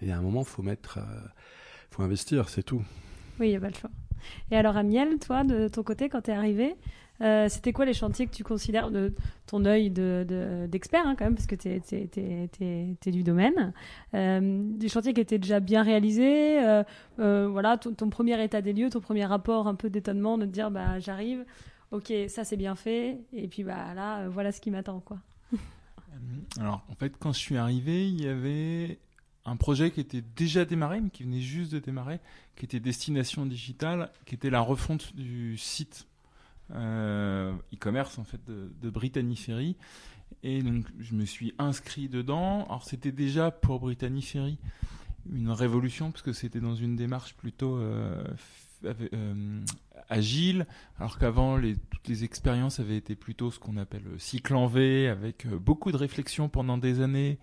mais 0.00 0.08
il 0.08 0.10
y 0.10 0.12
a 0.12 0.18
un 0.18 0.22
moment, 0.22 0.44
faut 0.44 0.62
mettre, 0.62 0.98
euh, 0.98 1.28
faut 1.90 2.02
investir, 2.02 2.48
c'est 2.48 2.62
tout. 2.62 2.82
Oui, 3.40 3.48
il 3.48 3.50
n'y 3.50 3.56
a 3.56 3.60
pas 3.60 3.68
le 3.68 3.74
choix. 3.74 3.90
Et 4.50 4.56
alors, 4.56 4.76
Amiel, 4.76 5.18
toi, 5.18 5.44
de 5.44 5.68
ton 5.68 5.82
côté, 5.82 6.08
quand 6.08 6.22
tu 6.22 6.30
es 6.30 6.34
arrivé, 6.34 6.74
euh, 7.22 7.48
c'était 7.48 7.72
quoi 7.72 7.84
les 7.84 7.94
chantiers 7.94 8.26
que 8.26 8.34
tu 8.34 8.44
considères 8.44 8.90
de 8.90 9.14
ton 9.46 9.64
œil 9.64 9.90
d'expert, 9.90 11.04
de, 11.04 11.08
hein, 11.08 11.16
quand 11.18 11.24
même, 11.24 11.34
parce 11.34 11.46
que 11.46 11.54
tu 11.54 11.68
es, 11.68 13.10
du 13.10 13.22
domaine 13.22 13.72
euh, 14.14 14.60
Des 14.76 14.88
chantiers 14.88 15.14
qui 15.14 15.20
étaient 15.20 15.38
déjà 15.38 15.60
bien 15.60 15.82
réalisés 15.82 16.58
euh, 16.60 17.48
Voilà, 17.48 17.78
ton, 17.78 18.10
premier 18.10 18.42
état 18.42 18.60
des 18.60 18.72
lieux, 18.72 18.90
ton 18.90 19.00
premier 19.00 19.24
rapport 19.24 19.66
un 19.68 19.74
peu 19.74 19.90
d'étonnement 19.90 20.38
de 20.38 20.44
te 20.44 20.50
dire 20.50 20.70
bah, 20.70 20.98
j'arrive, 20.98 21.44
ok, 21.90 22.12
ça 22.28 22.44
c'est 22.44 22.56
bien 22.56 22.74
fait, 22.74 23.20
et 23.32 23.48
puis 23.48 23.64
bah, 23.64 23.94
là, 23.94 24.28
voilà 24.28 24.52
ce 24.52 24.60
qui 24.60 24.70
m'attend. 24.70 25.00
quoi. 25.00 25.18
Alors, 26.58 26.84
en 26.88 26.94
fait, 26.94 27.14
quand 27.18 27.32
je 27.32 27.38
suis 27.38 27.56
arrivé, 27.56 28.08
il 28.08 28.22
y 28.22 28.28
avait 28.28 28.98
un 29.44 29.56
projet 29.56 29.90
qui 29.90 30.00
était 30.00 30.22
déjà 30.22 30.64
démarré, 30.64 31.00
mais 31.00 31.10
qui 31.10 31.22
venait 31.22 31.40
juste 31.40 31.72
de 31.72 31.78
démarrer, 31.78 32.20
qui 32.56 32.64
était 32.64 32.80
Destination 32.80 33.46
Digitale, 33.46 34.10
qui 34.24 34.34
était 34.34 34.50
la 34.50 34.60
refonte 34.60 35.14
du 35.14 35.56
site 35.56 36.06
euh, 36.06 36.15
e-commerce 36.72 38.18
en 38.18 38.24
fait 38.24 38.44
de, 38.44 38.72
de, 38.80 38.90
Brittany 38.90 39.36
Ferry. 39.36 39.76
Et 40.42 40.62
donc 40.62 40.86
je 40.98 41.14
me 41.14 41.24
suis 41.24 41.54
inscrit 41.58 42.08
dedans. 42.08 42.64
Alors 42.66 42.84
c'était 42.84 43.12
déjà 43.12 43.50
pour 43.50 43.80
Brittany 43.80 44.22
Ferry 44.22 44.58
une 45.32 45.50
révolution 45.50 46.10
parce 46.10 46.22
que 46.22 46.32
c'était 46.32 46.60
dans 46.60 46.74
une 46.74 46.96
démarche 46.96 47.34
plutôt 47.34 47.76
euh, 47.78 48.24
euh, 48.84 49.60
agile, 50.08 50.66
alors 50.98 51.18
qu'avant 51.18 51.60
toutes 51.90 52.08
les 52.08 52.24
expériences 52.24 52.80
avaient 52.80 52.96
été 52.96 53.16
plutôt 53.16 53.50
ce 53.50 53.58
qu'on 53.58 53.76
appelle 53.76 54.04
cycle 54.18 54.54
en 54.54 54.66
V, 54.66 55.08
avec 55.08 55.46
beaucoup 55.48 55.90
de 55.92 55.96
réflexion 55.96 56.48
pendant 56.48 56.78
des 56.78 57.00
années. 57.00 57.38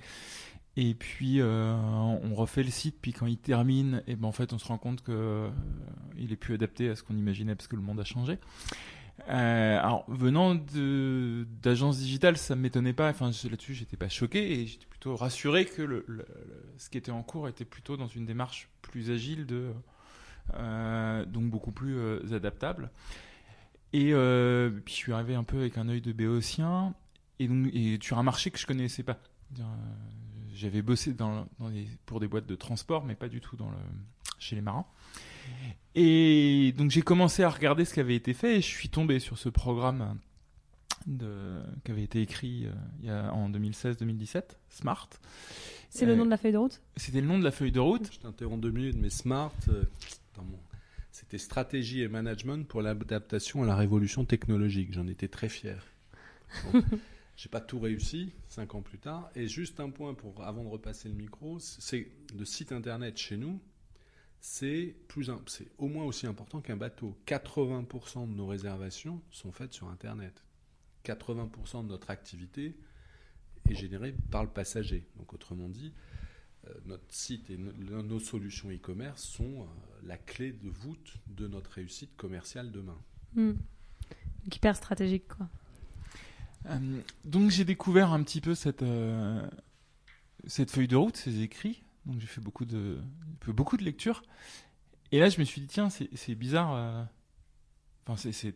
Et 0.76 0.96
puis 0.96 1.40
on 1.42 2.34
refait 2.34 2.64
le 2.64 2.72
site, 2.72 2.96
puis 3.00 3.14
quand 3.14 3.28
il 3.28 3.38
termine, 3.38 4.02
et 4.08 4.16
ben 4.16 4.28
en 4.28 4.32
fait 4.32 4.54
on 4.54 4.58
se 4.58 4.66
rend 4.66 4.80
compte 4.80 5.04
que 5.04 5.50
il 6.18 6.32
est 6.32 6.36
plus 6.36 6.56
adapté 6.56 6.90
à 6.90 6.96
ce 6.96 7.04
qu'on 7.04 7.16
imaginait 7.16 7.56
parce 7.56 7.68
que 7.68 7.76
le 7.76 7.82
monde 7.82 8.00
a 8.00 8.06
changé. 8.06 8.40
Euh, 9.30 9.80
alors, 9.80 10.04
venant 10.10 10.56
d'agences 10.56 12.00
digitales, 12.00 12.38
ça 12.38 12.56
ne 12.56 12.62
m'étonnait 12.62 12.94
pas. 12.94 13.10
Enfin, 13.10 13.32
là-dessus, 13.50 13.74
j'étais 13.74 13.98
pas 13.98 14.10
choqué 14.10 14.60
et 14.60 14.66
j'étais 14.66 14.86
plutôt 14.86 15.16
rassuré 15.16 15.66
que 15.66 16.06
ce 16.78 16.90
qui 16.90 16.98
était 16.98 17.12
en 17.12 17.24
cours 17.24 17.48
était 17.48 17.66
plutôt 17.66 17.98
dans 17.98 18.08
une 18.08 18.26
démarche 18.26 18.70
plus 18.82 19.12
agile, 19.12 19.48
euh, 20.56 21.26
donc 21.26 21.50
beaucoup 21.50 21.72
plus 21.72 21.98
euh, 21.98 22.36
adaptable. 22.36 22.90
Et 23.94 24.14
puis, 24.86 24.94
je 24.94 25.00
suis 25.00 25.14
arrivé 25.14 25.36
un 25.36 25.44
peu 25.44 25.60
avec 25.60 25.78
un 25.78 25.88
œil 25.88 26.02
de 26.02 26.12
béotien 26.12 26.94
et, 27.40 27.48
donc, 27.48 27.68
et 27.74 28.00
sur 28.02 28.18
un 28.18 28.24
marché 28.24 28.50
que 28.52 28.58
je 28.58 28.66
connaissais 28.66 29.04
pas. 29.04 29.20
J'avais 30.56 30.82
bossé 30.82 31.16
pour 32.06 32.20
des 32.20 32.28
boîtes 32.28 32.48
de 32.48 32.56
transport, 32.56 33.06
mais 33.06 33.16
pas 33.16 33.30
du 33.30 33.40
tout 33.40 33.58
chez 34.40 34.56
les 34.56 34.62
marins. 34.62 34.86
Et 35.96 36.74
donc 36.78 36.92
j'ai 36.92 37.02
commencé 37.02 37.44
à 37.44 37.50
regarder 37.50 37.86
ce 37.86 37.94
qui 37.94 38.00
avait 38.00 38.16
été 38.16 38.34
fait 38.34 38.58
et 38.58 38.62
je 38.62 38.68
suis 38.68 38.90
tombé 38.90 39.20
sur 39.20 39.38
ce 39.38 39.50
programme 39.50 40.18
de, 41.06 41.62
qui 41.84 41.92
avait 41.92 42.04
été 42.04 42.22
écrit 42.22 42.66
euh, 42.66 42.72
il 43.02 43.08
y 43.08 43.12
a, 43.12 43.32
en 43.34 43.50
2016-2017, 43.50 44.44
Smart. 44.70 45.10
C'est 45.90 46.06
le 46.08 46.16
nom 46.16 46.26
de 46.26 46.32
la 46.32 46.38
feuille 46.38 46.54
de 46.54 46.58
route? 46.58 46.82
C'était 46.96 47.22
le 47.22 47.28
nom 47.28 47.38
de 47.38 47.44
la 47.44 47.52
feuille 47.52 47.72
de 47.72 47.80
route. 47.80 48.10
Je 48.12 48.20
t'interromps 48.20 48.62
deux 48.62 48.72
minutes, 48.72 48.98
mais 49.00 49.12
Smart, 49.12 49.54
euh, 49.68 49.84
c'était 51.12 51.38
stratégie 51.38 52.02
et 52.02 52.08
management 52.08 52.68
pour 52.68 52.82
l'adaptation 52.82 53.62
à 53.62 53.68
la 53.68 53.76
révolution 53.76 54.26
technologique. 54.26 54.92
J'en 54.94 55.06
étais 55.08 55.28
très 55.28 55.50
fier. 55.50 55.86
J'ai 57.36 57.50
pas 57.50 57.62
tout 57.62 57.80
réussi, 57.80 58.32
cinq 58.48 58.74
ans 58.74 58.82
plus 58.82 58.98
tard. 58.98 59.30
Et 59.36 59.48
juste 59.48 59.80
un 59.80 59.92
point 59.92 60.16
pour, 60.16 60.44
avant 60.44 60.64
de 60.64 60.70
repasser 60.70 61.10
le 61.10 61.16
micro, 61.16 61.60
c'est 61.60 62.08
le 62.36 62.46
site 62.46 62.72
internet 62.72 63.18
chez 63.18 63.38
nous 63.38 63.60
c'est 64.46 64.94
plus 65.08 65.32
c'est 65.48 65.70
au 65.78 65.88
moins 65.88 66.04
aussi 66.04 66.28
important 66.28 66.60
qu'un 66.60 66.76
bateau. 66.76 67.18
80% 67.28 68.30
de 68.30 68.36
nos 68.36 68.46
réservations 68.46 69.22
sont 69.32 69.54
faites 69.54 69.72
sur 69.72 69.88
Internet. 69.88 70.44
80% 71.06 71.84
de 71.84 71.88
notre 71.88 72.10
activité 72.10 72.76
est 73.70 73.74
générée 73.74 74.14
par 74.32 74.44
le 74.44 74.50
passager. 74.50 75.08
Donc 75.16 75.34
autrement 75.34 75.70
dit, 75.70 75.94
euh, 76.68 76.74
notre 76.86 77.06
site 77.08 77.50
et 77.50 77.58
nos 77.58 78.20
solutions 78.20 78.70
e-commerce 78.70 79.24
sont 79.24 79.62
euh, 79.62 79.66
la 80.04 80.18
clé 80.18 80.52
de 80.52 80.68
voûte 80.68 81.14
de 81.28 81.48
notre 81.48 81.72
réussite 81.72 82.14
commerciale 82.18 82.70
demain. 82.70 82.98
Hmm. 83.36 83.54
Hyper 84.54 84.76
stratégique, 84.76 85.30
quoi. 85.30 85.48
Euh, 86.66 87.00
donc 87.24 87.50
j'ai 87.50 87.64
découvert 87.64 88.12
un 88.12 88.22
petit 88.24 88.42
peu 88.42 88.56
cette, 88.56 88.84
cette 90.48 90.70
feuille 90.70 90.90
de 90.90 90.98
route, 90.98 91.16
ces 91.16 91.40
écrits, 91.40 91.82
donc 92.06 92.20
j'ai 92.20 92.28
fait 92.28 92.42
beaucoup 92.42 92.66
de, 92.66 93.00
beaucoup 93.48 93.78
de 93.78 93.84
lectures. 93.84 94.24
Et 95.12 95.20
là, 95.20 95.30
je 95.30 95.40
me 95.40 95.46
suis 95.46 95.62
dit, 95.62 95.68
tiens, 95.68 95.90
c'est 95.90 96.36
bizarre. 96.36 96.74
Euh, 96.76 97.04
enfin, 98.08 98.32
c'est 98.32 98.56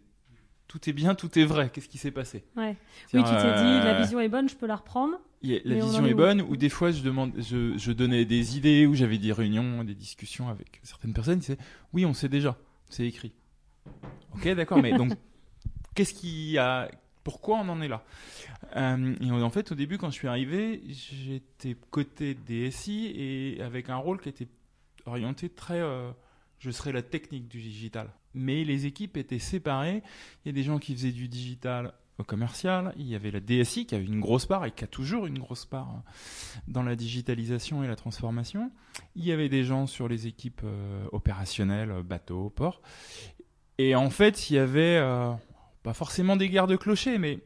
tout 0.68 0.90
est 0.90 0.94
bien, 0.94 1.16
tout 1.16 1.38
est 1.40 1.46
vrai. 1.46 1.70
Qu'est-ce 1.70 1.88
qui 1.88 1.98
s'est 1.98 2.12
passé? 2.12 2.44
Ouais. 2.56 2.76
Oui, 3.14 3.24
tu 3.24 3.30
t'es 3.30 3.54
dit, 3.54 3.80
la 3.80 3.96
euh, 3.96 4.02
vision 4.02 4.20
est 4.20 4.28
bonne, 4.28 4.50
je 4.50 4.56
peux 4.56 4.66
la 4.66 4.76
reprendre. 4.76 5.18
la 5.42 5.76
vision 5.76 6.06
est, 6.06 6.14
bonne, 6.14 6.42
ou 6.42 6.58
des 6.58 6.70
fois, 6.70 6.92
je, 6.92 7.02
demande, 7.02 7.34
je, 7.38 7.78
je 7.78 7.92
donnais 7.92 8.26
des 8.26 8.58
idées, 8.58 8.86
ou 8.86 8.96
j'avais 8.96 9.18
des 9.18 9.32
réunions, 9.32 9.84
des 9.84 9.96
discussions 9.96 10.50
avec 10.50 10.82
certaines 10.84 11.14
personnes 11.14 11.40
disaient, 11.40 11.58
oui, 11.94 12.06
on 12.06 12.14
sait 12.14 12.30
déjà, 12.30 12.58
c'est 12.90 13.06
écrit. 13.06 13.34
Ok, 14.34 14.48
d'accord, 14.56 14.80
mais 14.82 14.94
donc, 14.98 15.14
qu'est-ce 15.96 16.14
qui 16.14 16.58
a 16.58 16.90
pourquoi 17.24 17.58
on 17.58 17.68
en 17.68 17.82
est 17.82 17.90
là? 17.90 18.04
Euh, 18.76 19.16
et 19.22 19.32
en 19.32 19.50
fait, 19.50 19.72
au 19.72 19.76
début, 19.76 19.98
quand 19.98 20.10
je 20.10 20.16
suis 20.16 20.28
arrivé, 20.28 20.82
j'étais 20.88 21.76
côté 21.90 22.36
DSI 22.36 23.14
et 23.16 23.62
avec 23.62 23.90
un 23.90 23.98
rôle 23.98 24.20
qui 24.20 24.30
était 24.30 24.48
orienté 25.06 25.50
très, 25.50 25.80
euh, 25.80 26.12
je 26.60 26.72
serai 26.72 26.92
la 26.92 27.02
technique 27.02 27.48
du 27.48 27.62
digital. 27.62 28.10
Mais 28.34 28.64
les 28.64 28.86
équipes 28.86 29.18
étaient 29.18 29.40
séparées. 29.40 30.04
Il 30.44 30.50
y 30.50 30.50
a 30.50 30.54
des 30.54 30.64
gens 30.64 30.78
qui 30.78 30.94
faisaient 30.94 31.12
du 31.12 31.28
digital 31.28 31.94
au 32.20 32.24
commercial. 32.24 32.94
Il 32.98 33.08
y 33.08 33.16
avait 33.16 33.32
la 33.32 33.40
DSI 33.40 33.86
qui 33.86 33.96
avait 33.96 34.06
une 34.06 34.20
grosse 34.20 34.46
part 34.46 34.66
et 34.66 34.72
qui 34.72 34.84
a 34.84 34.88
toujours 34.88 35.26
une 35.26 35.40
grosse 35.40 35.66
part 35.66 35.90
euh, 35.90 36.60
dans 36.68 36.84
la 36.84 36.96
digitalisation 36.96 37.84
et 37.84 37.88
la 37.88 37.96
transformation. 37.96 38.72
Il 39.16 39.26
y 39.26 39.32
avait 39.32 39.50
des 39.50 39.64
gens 39.64 39.88
sur 39.88 40.08
les 40.08 40.28
équipes 40.28 40.62
euh, 40.64 41.06
opérationnelles, 41.12 42.04
bateaux, 42.04 42.50
ports. 42.50 42.82
Et 43.78 43.96
en 43.96 44.10
fait, 44.10 44.50
il 44.50 44.56
y 44.56 44.60
avait 44.60 45.00
pas 45.84 45.94
forcément 45.94 46.36
des 46.36 46.50
guerres 46.50 46.66
de 46.66 46.76
clochers, 46.76 47.20
mais 47.20 47.40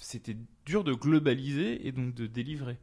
c'était 0.00 0.36
dur 0.64 0.84
de 0.84 0.92
globaliser 0.94 1.86
et 1.86 1.92
donc 1.92 2.14
de 2.14 2.26
délivrer. 2.26 2.78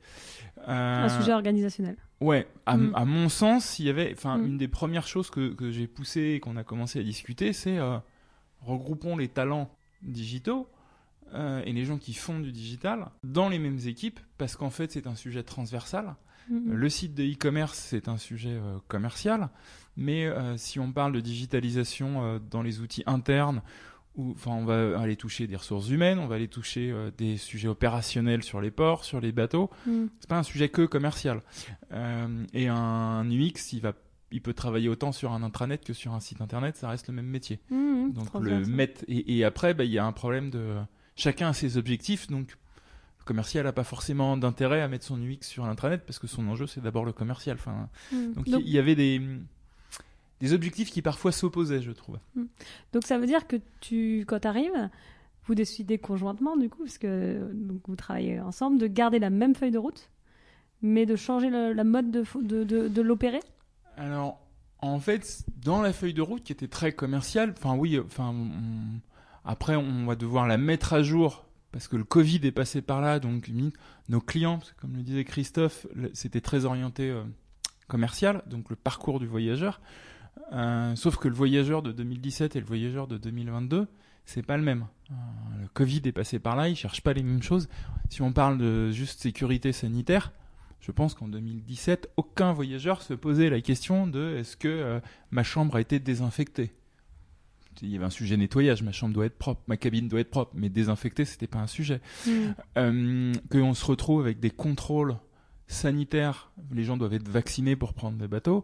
Un 0.68 1.10
sujet 1.10 1.34
organisationnel. 1.34 1.98
Ouais, 2.22 2.48
à, 2.66 2.78
Mm. 2.78 2.92
à 2.96 3.06
mon 3.06 3.30
sens, 3.30 3.80
il 3.80 3.86
y 3.86 3.90
avait, 3.90 4.12
enfin, 4.14 4.38
Mm. 4.38 4.46
une 4.46 4.58
des 4.58 4.68
premières 4.68 5.08
choses 5.08 5.30
que, 5.30 5.54
que 5.54 5.72
j'ai 5.72 5.88
poussé 5.88 6.22
et 6.36 6.40
qu'on 6.40 6.56
a 6.58 6.64
commencé 6.64 7.00
à 7.00 7.04
discuter, 7.04 7.54
c'est 7.54 7.78
euh, 7.78 7.98
regroupons 8.62 9.18
les 9.18 9.28
talents 9.28 9.70
digitaux 10.02 10.68
euh, 11.34 11.62
et 11.66 11.74
les 11.74 11.86
gens 11.86 11.98
qui 11.98 12.14
font 12.14 12.40
du 12.40 12.52
digital 12.52 13.08
dans 13.24 13.50
les 13.50 13.60
mêmes 13.60 13.80
équipes 13.86 14.20
parce 14.38 14.56
qu'en 14.56 14.70
fait, 14.70 14.92
c'est 14.92 15.08
un 15.08 15.16
sujet 15.16 15.44
transversal. 15.44 16.16
Mhm. 16.50 16.74
Le 16.74 16.90
site 16.90 17.16
de 17.16 17.24
e-commerce, 17.24 17.78
c'est 17.78 18.08
un 18.08 18.18
sujet 18.18 18.52
euh, 18.54 18.78
commercial, 18.88 19.50
mais 19.98 20.26
euh, 20.28 20.58
si 20.58 20.80
on 20.80 20.92
parle 20.92 21.14
de 21.14 21.20
digitalisation 21.20 22.24
euh, 22.24 22.40
dans 22.40 22.62
les 22.62 22.82
outils 22.82 23.04
internes, 23.08 23.62
où, 24.18 24.32
enfin, 24.32 24.52
on 24.52 24.66
va 24.66 25.00
aller 25.00 25.16
toucher 25.16 25.48
des 25.48 25.56
ressources 25.56 25.90
humaines, 25.90 26.20
on 26.20 26.28
va 26.28 26.36
aller 26.36 26.48
toucher 26.48 26.92
euh, 26.92 27.12
des 27.18 27.38
sujets 27.38 27.68
opérationnels 27.68 28.44
sur 28.44 28.62
les 28.62 28.72
ports, 28.72 29.04
sur 29.04 29.20
les 29.22 29.32
bateaux. 29.32 29.70
Mhm. 29.86 30.10
C'est 30.20 30.30
pas 30.30 30.38
un 30.38 30.44
sujet 30.44 30.70
que 30.70 30.86
commercial. 30.86 31.42
Euh, 31.92 32.46
et 32.54 32.68
un 32.68 33.30
UX, 33.30 33.74
il 33.74 33.82
va, 33.82 33.94
il 34.32 34.42
peut 34.42 34.54
travailler 34.54 34.90
autant 34.90 35.12
sur 35.12 35.32
un 35.34 35.44
intranet 35.44 35.84
que 35.84 35.94
sur 35.94 36.14
un 36.14 36.20
site 36.20 36.42
internet, 36.42 36.76
ça 36.78 36.90
reste 36.90 37.08
le 37.08 37.14
même 37.14 37.28
métier. 37.28 37.60
Mhm. 37.70 38.14
Donc 38.14 38.26
Trop 38.28 38.40
le 38.40 38.60
bien, 38.62 38.68
mettre 38.70 39.04
et, 39.08 39.38
et 39.38 39.44
après, 39.44 39.74
bah, 39.74 39.84
il 39.84 39.92
y 39.92 40.00
a 40.00 40.06
un 40.06 40.12
problème 40.14 40.50
de 40.50 40.76
chacun 41.16 41.50
a 41.50 41.54
ses 41.54 41.78
objectifs, 41.78 42.28
donc 42.28 42.58
le 43.20 43.24
commercial 43.26 43.64
n'a 43.66 43.74
pas 43.74 43.84
forcément 43.84 44.38
d'intérêt 44.38 44.82
à 44.82 44.88
mettre 44.88 45.06
son 45.06 45.20
UX 45.22 45.38
sur 45.42 45.66
l'intranet 45.66 46.06
parce 46.06 46.20
que 46.20 46.28
son 46.28 46.48
enjeu 46.48 46.68
c'est 46.68 46.82
d'abord 46.82 47.06
le 47.06 47.14
commercial. 47.14 47.58
Enfin, 47.60 47.90
donc 48.36 48.48
Donc- 48.48 48.62
il 48.64 48.70
y 48.70 48.78
avait 48.78 48.96
des 48.96 49.22
des 50.42 50.54
objectifs 50.54 50.92
qui 50.92 51.02
parfois 51.02 51.32
s'opposaient, 51.32 51.82
je 51.82 51.92
trouve. 51.92 52.18
Donc 52.94 53.04
ça 53.06 53.18
veut 53.18 53.26
dire 53.28 53.48
que 53.48 53.56
tu, 53.82 54.26
quand 54.28 54.40
tu 54.40 54.48
arrives, 54.48 54.90
vous 55.46 55.56
décidez 55.56 55.98
conjointement, 55.98 56.58
du 56.58 56.70
coup, 56.70 56.84
parce 56.84 56.98
que 56.98 57.52
donc, 57.54 57.82
vous 57.88 57.96
travaillez 57.96 58.40
ensemble, 58.40 58.78
de 58.80 58.88
garder 58.88 59.20
la 59.20 59.30
même 59.30 59.56
feuille 59.56 59.72
de 59.72 59.78
route, 59.78 60.10
mais 60.82 61.06
de 61.06 61.16
changer 61.16 61.50
le- 61.50 61.72
la 61.74 61.84
mode 61.84 62.12
de, 62.12 62.24
fo- 62.24 62.46
de, 62.46 62.64
de, 62.64 62.88
de 62.88 63.02
l'opérer? 63.02 63.40
Alors, 63.98 64.40
en 64.80 65.00
fait, 65.00 65.46
dans 65.64 65.82
la 65.82 65.94
feuille 65.94 66.14
de 66.14 66.22
route 66.22 66.44
qui 66.44 66.52
était 66.52 66.68
très 66.68 66.92
commerciale, 66.92 67.54
enfin 67.58 67.76
oui, 67.76 68.00
enfin 68.00 68.30
on- 68.36 69.00
après 69.46 69.76
on 69.76 70.06
va 70.06 70.16
devoir 70.16 70.48
la 70.48 70.58
mettre 70.58 70.94
à 70.94 71.02
jour 71.04 71.46
parce 71.72 71.88
que 71.88 71.96
le 71.96 72.04
Covid 72.04 72.40
est 72.44 72.52
passé 72.52 72.82
par 72.82 73.00
là, 73.02 73.20
donc 73.20 73.52
nos 74.10 74.20
clients, 74.22 74.60
comme 74.78 74.96
le 74.96 75.04
disait 75.04 75.24
Christophe, 75.26 75.86
c'était 76.14 76.42
très 76.42 76.66
orienté 76.66 77.10
euh, 77.10 77.24
commercial, 77.88 78.44
donc 78.48 78.70
le 78.70 78.76
parcours 78.76 79.20
du 79.20 79.28
voyageur. 79.28 79.80
Euh, 80.52 80.96
sauf 80.96 81.18
que 81.18 81.28
le 81.28 81.34
voyageur 81.34 81.82
de 81.82 81.92
2017 81.92 82.56
et 82.56 82.60
le 82.60 82.66
voyageur 82.66 83.08
de 83.08 83.18
2022, 83.18 83.88
c'est 84.26 84.44
pas 84.44 84.58
le 84.58 84.64
même. 84.64 84.88
Euh, 85.12 85.14
le 85.62 85.68
Covid 85.70 86.02
est 86.06 86.12
passé 86.12 86.40
par 86.40 86.56
là, 86.56 86.70
ils 86.70 86.76
cherchent 86.76 87.02
pas 87.02 87.14
les 87.14 87.24
mêmes 87.24 87.44
choses. 87.44 87.70
Si 88.10 88.22
on 88.22 88.34
parle 88.34 88.58
de 88.58 88.92
juste 88.92 89.22
sécurité 89.22 89.72
sanitaire, 89.72 90.32
je 90.80 90.92
pense 90.92 91.16
qu'en 91.16 91.28
2017, 91.28 92.12
aucun 92.18 92.54
voyageur 92.54 93.02
se 93.02 93.14
posait 93.14 93.50
la 93.50 93.62
question 93.62 94.08
de 94.08 94.36
est-ce 94.38 94.56
que 94.58 94.68
euh, 94.68 95.00
ma 95.32 95.44
chambre 95.44 95.76
a 95.76 95.82
été 95.82 96.00
désinfectée. 96.00 96.74
Il 97.82 97.90
y 97.90 97.96
avait 97.96 98.06
un 98.06 98.10
sujet 98.10 98.38
nettoyage, 98.38 98.84
ma 98.84 98.92
chambre 98.92 99.14
doit 99.14 99.26
être 99.26 99.38
propre, 99.38 99.62
ma 99.68 99.78
cabine 99.78 100.08
doit 100.08 100.22
être 100.22 100.30
propre, 100.30 100.52
mais 100.56 100.70
désinfecter, 100.70 101.26
c'était 101.26 101.48
pas 101.48 101.60
un 101.60 101.68
sujet. 101.68 102.02
Mhm. 102.26 102.56
Euh, 102.78 103.34
qu'on 103.52 103.74
se 103.74 103.86
retrouve 103.86 104.22
avec 104.22 104.40
des 104.40 104.52
contrôles 104.52 105.18
sanitaires, 105.68 106.52
les 106.72 106.84
gens 106.84 106.98
doivent 106.98 107.14
être 107.14 107.28
vaccinés 107.28 107.76
pour 107.76 107.94
prendre 107.94 108.18
des 108.18 108.28
bateaux. 108.28 108.64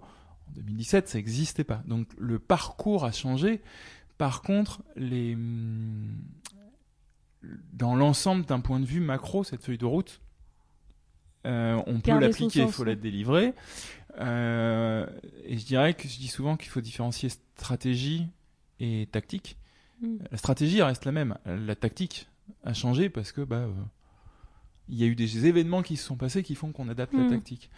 En 0.52 0.62
2017, 0.62 1.08
ça 1.10 1.18
n'existait 1.18 1.64
pas. 1.64 1.84
Donc 1.86 2.08
le 2.18 2.40
parcours 2.40 3.06
a 3.06 3.12
changé. 3.12 3.62
Par 4.18 4.42
contre, 4.42 4.84
les... 4.96 5.36
hum, 5.36 6.16
dans 7.74 7.96
l'ensemble 7.96 8.46
d'un 8.46 8.60
point 8.60 8.80
de 8.80 8.86
vue 8.86 9.00
macro, 9.00 9.44
cette 9.44 9.64
feuille 9.64 9.78
de 9.78 9.86
route, 9.86 10.22
euh, 11.48 11.82
on 11.88 12.00
peut 12.00 12.12
Garder 12.12 12.28
l'appliquer, 12.28 12.62
il 12.62 12.72
faut 12.72 12.84
la 12.84 12.96
délivrer. 12.96 13.54
Euh, 14.20 15.08
et 15.44 15.58
je 15.58 15.66
dirais 15.66 15.94
que 15.94 16.08
je 16.08 16.18
dis 16.18 16.28
souvent 16.28 16.58
qu'il 16.58 16.70
faut 16.70 16.82
différencier 16.82 17.30
stratégie 17.30 18.28
et 18.80 19.08
tactique. 19.12 19.58
Mhm. 20.02 20.20
La 20.32 20.38
stratégie 20.38 20.82
reste 20.82 21.06
la 21.06 21.12
même. 21.12 21.38
La 21.46 21.76
tactique 21.76 22.28
a 22.64 22.74
changé 22.74 23.10
parce 23.10 23.32
que 23.32 23.42
bah, 23.42 23.58
euh, 23.58 23.72
il 24.92 24.98
y 25.00 25.04
a 25.04 25.08
eu 25.08 25.16
des 25.16 25.48
événements 25.48 25.82
qui 25.82 25.98
se 25.98 26.06
sont 26.06 26.18
passés 26.18 26.44
qui 26.44 26.54
font 26.54 26.72
qu'on 26.72 26.90
adapte 26.90 27.14
la 27.14 27.24
Mhm. 27.24 27.30
tactique. 27.30 27.70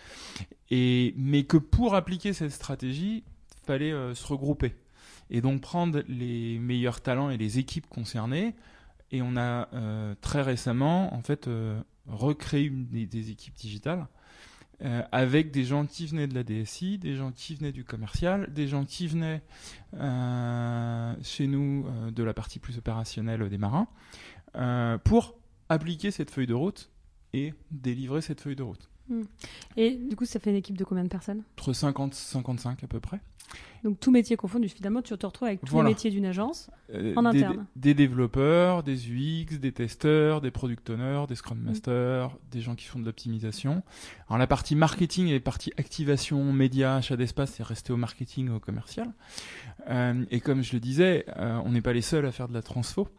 Et 0.71 1.13
mais 1.15 1.43
que 1.43 1.57
pour 1.57 1.95
appliquer 1.95 2.33
cette 2.33 2.51
stratégie, 2.51 3.23
fallait 3.65 3.93
euh, 3.93 4.13
se 4.13 4.27
regrouper 4.27 4.75
et 5.29 5.39
donc 5.39 5.61
prendre 5.61 6.01
les 6.09 6.59
meilleurs 6.59 6.99
talents 7.01 7.29
et 7.29 7.37
les 7.37 7.59
équipes 7.59 7.87
concernées. 7.87 8.55
Et 9.11 9.21
on 9.21 9.37
a 9.37 9.69
euh, 9.73 10.15
très 10.21 10.41
récemment 10.41 11.13
en 11.13 11.21
fait 11.21 11.47
euh, 11.47 11.79
recréé 12.07 12.65
une, 12.65 12.87
des, 12.87 13.05
des 13.05 13.29
équipes 13.29 13.55
digitales 13.55 14.07
avec 15.13 15.51
des 15.51 15.63
gens 15.63 15.85
qui 15.85 16.07
venaient 16.07 16.27
de 16.27 16.33
la 16.35 16.43
DSI, 16.43 16.97
des 16.97 17.15
gens 17.15 17.31
qui 17.31 17.55
venaient 17.55 17.71
du 17.71 17.85
commercial, 17.85 18.51
des 18.51 18.67
gens 18.67 18.83
qui 18.83 19.07
venaient 19.07 19.41
chez 21.23 21.47
nous 21.47 21.85
de 22.11 22.23
la 22.23 22.33
partie 22.33 22.59
plus 22.59 22.77
opérationnelle 22.77 23.47
des 23.49 23.57
marins, 23.57 23.87
pour 25.05 25.35
appliquer 25.69 26.11
cette 26.11 26.31
feuille 26.31 26.47
de 26.47 26.53
route 26.53 26.89
et 27.33 27.53
délivrer 27.71 28.21
cette 28.21 28.41
feuille 28.41 28.55
de 28.55 28.63
route. 28.63 28.89
Et 29.75 29.91
du 29.97 30.15
coup, 30.15 30.25
ça 30.25 30.39
fait 30.39 30.49
une 30.49 30.55
équipe 30.55 30.77
de 30.77 30.85
combien 30.85 31.03
de 31.03 31.09
personnes? 31.09 31.43
Entre 31.59 31.73
50 31.73 32.13
55 32.13 32.83
à 32.83 32.87
peu 32.87 32.99
près. 33.01 33.19
Donc, 33.83 33.99
tout 33.99 34.11
métier 34.11 34.37
confondu, 34.37 34.69
finalement, 34.69 35.01
tu 35.01 35.15
te 35.17 35.25
retrouves 35.25 35.49
avec 35.49 35.59
tous 35.59 35.71
Voilà. 35.73 35.89
les 35.89 35.93
métiers 35.93 36.09
d'une 36.09 36.25
agence. 36.25 36.71
Euh, 36.93 37.13
En 37.17 37.21
des, 37.23 37.43
interne. 37.43 37.65
Des 37.75 37.93
développeurs, 37.93 38.81
des 38.81 39.09
UX, 39.11 39.57
des 39.59 39.73
testeurs, 39.73 40.39
des 40.39 40.51
product 40.51 40.89
owners, 40.89 41.25
des 41.27 41.35
scrum 41.35 41.59
Mm. 41.59 41.63
masters, 41.65 42.37
des 42.49 42.61
gens 42.61 42.75
qui 42.75 42.85
font 42.85 42.97
de 42.99 43.05
l'optimisation. 43.05 43.83
Alors 44.29 44.37
la 44.39 44.47
partie 44.47 44.75
marketing 44.75 45.27
et 45.27 45.33
la 45.33 45.39
partie 45.41 45.73
activation, 45.77 46.53
médias, 46.53 46.95
achat 46.95 47.17
d'espace, 47.17 47.51
c'est 47.55 47.63
resté 47.63 47.91
au 47.91 47.97
marketing 47.97 48.47
et 48.47 48.51
au 48.51 48.59
commercial. 48.61 49.11
Euh, 49.89 50.23
et 50.31 50.39
comme 50.39 50.63
je 50.63 50.71
le 50.73 50.79
disais, 50.79 51.25
euh, 51.37 51.59
on 51.65 51.71
n'est 51.73 51.81
pas 51.81 51.93
les 51.93 52.01
seuls 52.01 52.25
à 52.25 52.31
faire 52.31 52.47
de 52.47 52.53
la 52.53 52.61
transfo. 52.61 53.09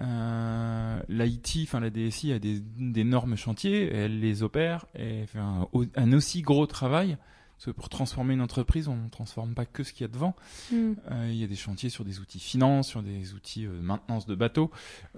Euh, 0.00 1.00
L'IT, 1.08 1.58
enfin 1.64 1.80
la 1.80 1.90
DSI 1.90 2.32
a 2.32 2.38
des 2.38 2.60
d'énormes 2.78 3.36
chantiers, 3.36 3.92
elle 3.94 4.20
les 4.20 4.42
opère 4.42 4.86
et 4.94 5.26
fait 5.26 5.38
un, 5.38 5.66
un 5.96 6.12
aussi 6.12 6.42
gros 6.42 6.66
travail. 6.66 7.16
Parce 7.58 7.66
que 7.76 7.80
pour 7.80 7.88
transformer 7.88 8.34
une 8.34 8.40
entreprise, 8.40 8.88
on 8.88 8.96
ne 8.96 9.08
transforme 9.08 9.54
pas 9.54 9.66
que 9.66 9.84
ce 9.84 9.92
qu'il 9.92 10.00
y 10.02 10.04
a 10.06 10.12
devant. 10.12 10.34
Mhm. 10.72 10.96
Euh, 11.12 11.28
il 11.30 11.36
y 11.36 11.44
a 11.44 11.46
des 11.46 11.54
chantiers 11.54 11.90
sur 11.90 12.04
des 12.04 12.18
outils 12.18 12.40
finance, 12.40 12.88
sur 12.88 13.04
des 13.04 13.34
outils 13.34 13.66
euh, 13.66 13.80
maintenance 13.80 14.26
de 14.26 14.34
bateaux. 14.34 14.72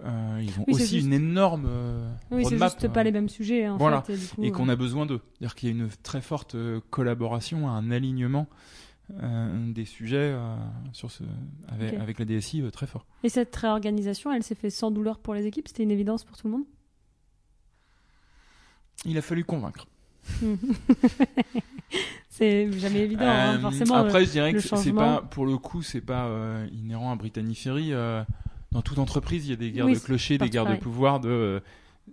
Euh, 0.04 0.40
ils 0.42 0.50
ont 0.60 0.64
Oui, 0.66 0.74
aussi 0.74 0.96
juste- 0.96 1.06
une 1.06 1.14
énorme 1.14 1.64
euh, 1.66 2.12
Oui, 2.30 2.44
c'est 2.46 2.58
juste 2.58 2.84
euh, 2.84 2.88
pas 2.90 3.02
les 3.02 3.12
mêmes 3.12 3.30
sujets, 3.30 3.66
en 3.66 3.78
voilà. 3.78 4.02
fait. 4.02 4.18
Et, 4.42 4.48
et 4.48 4.50
qu'on 4.50 4.68
a 4.68 4.76
besoin 4.76 5.06
d'eux. 5.06 5.22
C'est-à-dire 5.38 5.54
qu'il 5.54 5.68
y 5.70 5.72
a 5.72 5.74
une 5.74 5.88
très 6.02 6.20
forte 6.20 6.54
collaboration, 6.90 7.70
un 7.70 7.90
alignement 7.90 8.46
euh, 9.22 9.72
des 9.72 9.84
sujets 9.84 10.32
euh, 10.32 10.56
sur 10.92 11.10
ce, 11.10 11.22
avec, 11.68 12.18
la 12.18 12.24
DSI 12.24 12.62
euh, 12.62 12.70
très 12.70 12.86
fort. 12.86 13.04
Et 13.22 13.28
cette 13.28 13.54
réorganisation, 13.54 14.32
elle 14.32 14.42
s'est 14.42 14.54
faite 14.54 14.72
sans 14.72 14.90
douleur 14.90 15.18
pour 15.18 15.34
les 15.34 15.44
équipes? 15.46 15.68
C'était 15.68 15.82
une 15.82 15.90
évidence 15.90 16.24
pour 16.24 16.38
tout 16.38 16.46
le 16.46 16.52
monde? 16.54 16.64
Il 19.04 19.18
a 19.18 19.22
fallu 19.22 19.44
convaincre. 19.44 19.86
C'est 22.30 22.72
jamais 22.72 23.00
évident, 23.00 23.26
hein, 23.26 23.56
Euh, 23.56 23.60
forcément. 23.60 23.96
Après, 23.96 24.24
je 24.24 24.30
dirais 24.30 24.54
que 24.54 24.60
c'est 24.60 24.92
pas, 24.92 25.20
pour 25.20 25.44
le 25.44 25.58
coup, 25.58 25.82
c'est 25.82 26.00
pas 26.00 26.28
inhérent 26.72 27.12
à 27.12 27.16
Brittany 27.16 27.54
Ferry. 27.54 27.92
dans 28.72 28.82
toute 28.82 28.98
entreprise, 28.98 29.46
il 29.46 29.50
y 29.50 29.52
a 29.52 29.56
des 29.56 29.70
guerres 29.70 29.84
Oui, 29.86 29.94
de 29.94 29.98
clochers, 29.98 30.38
des 30.38 30.48
guerres 30.48 30.66
de 30.66 30.76
pouvoir. 30.76 31.20
De, 31.20 31.62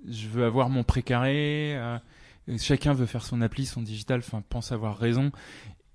je 0.07 0.27
veux 0.27 0.43
avoir 0.43 0.69
mon 0.69 0.83
précaré. 0.83 1.79
chacun 2.57 2.93
veut 2.93 3.05
faire 3.07 3.23
son 3.23 3.41
appli, 3.41 3.65
son 3.65 3.81
digital. 3.81 4.19
Enfin, 4.19 4.43
pense 4.47 4.71
avoir 4.73 4.97
raison. 4.97 5.31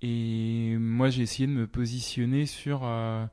Et 0.01 0.75
moi, 0.77 1.09
j'ai 1.09 1.23
essayé 1.23 1.47
de 1.47 1.53
me 1.53 1.65
positionner 1.67 2.45
sur 2.45 2.81
euh, 2.83 3.25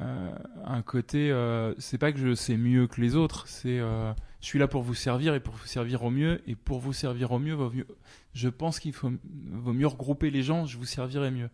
euh, 0.00 0.30
un 0.64 0.82
côté. 0.82 1.30
euh, 1.30 1.74
c'est 1.78 1.98
pas 1.98 2.12
que 2.12 2.18
je 2.18 2.34
sais 2.34 2.56
mieux 2.56 2.86
que 2.86 3.00
les 3.00 3.14
autres. 3.16 3.46
C'est 3.46 3.78
euh, 3.78 4.12
je 4.40 4.46
suis 4.46 4.58
là 4.58 4.66
pour 4.66 4.82
vous 4.82 4.94
servir 4.94 5.34
et 5.34 5.40
pour 5.40 5.54
vous 5.54 5.66
servir 5.66 6.02
au 6.02 6.10
mieux. 6.10 6.42
Et 6.48 6.56
pour 6.56 6.80
vous 6.80 6.92
servir 6.92 7.32
au 7.32 7.38
mieux, 7.38 7.54
vaut 7.54 7.70
mieux 7.70 7.86
je 8.32 8.48
pense 8.48 8.80
qu'il 8.80 8.92
faut 8.92 9.12
vaut 9.52 9.72
mieux 9.72 9.86
regrouper 9.86 10.30
les 10.30 10.42
gens. 10.42 10.66
Je 10.66 10.76
vous 10.78 10.84
servirai 10.84 11.30
mieux. 11.30 11.48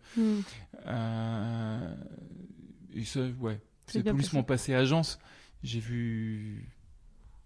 Euh, 0.87 1.95
et 2.95 3.03
ça, 3.05 3.21
ouais. 3.39 3.59
C'est 3.87 4.03
plus 4.03 4.13
possible. 4.13 4.35
mon 4.37 4.43
passé 4.43 4.73
agence. 4.73 5.19
J'ai 5.63 5.79
vu 5.79 6.67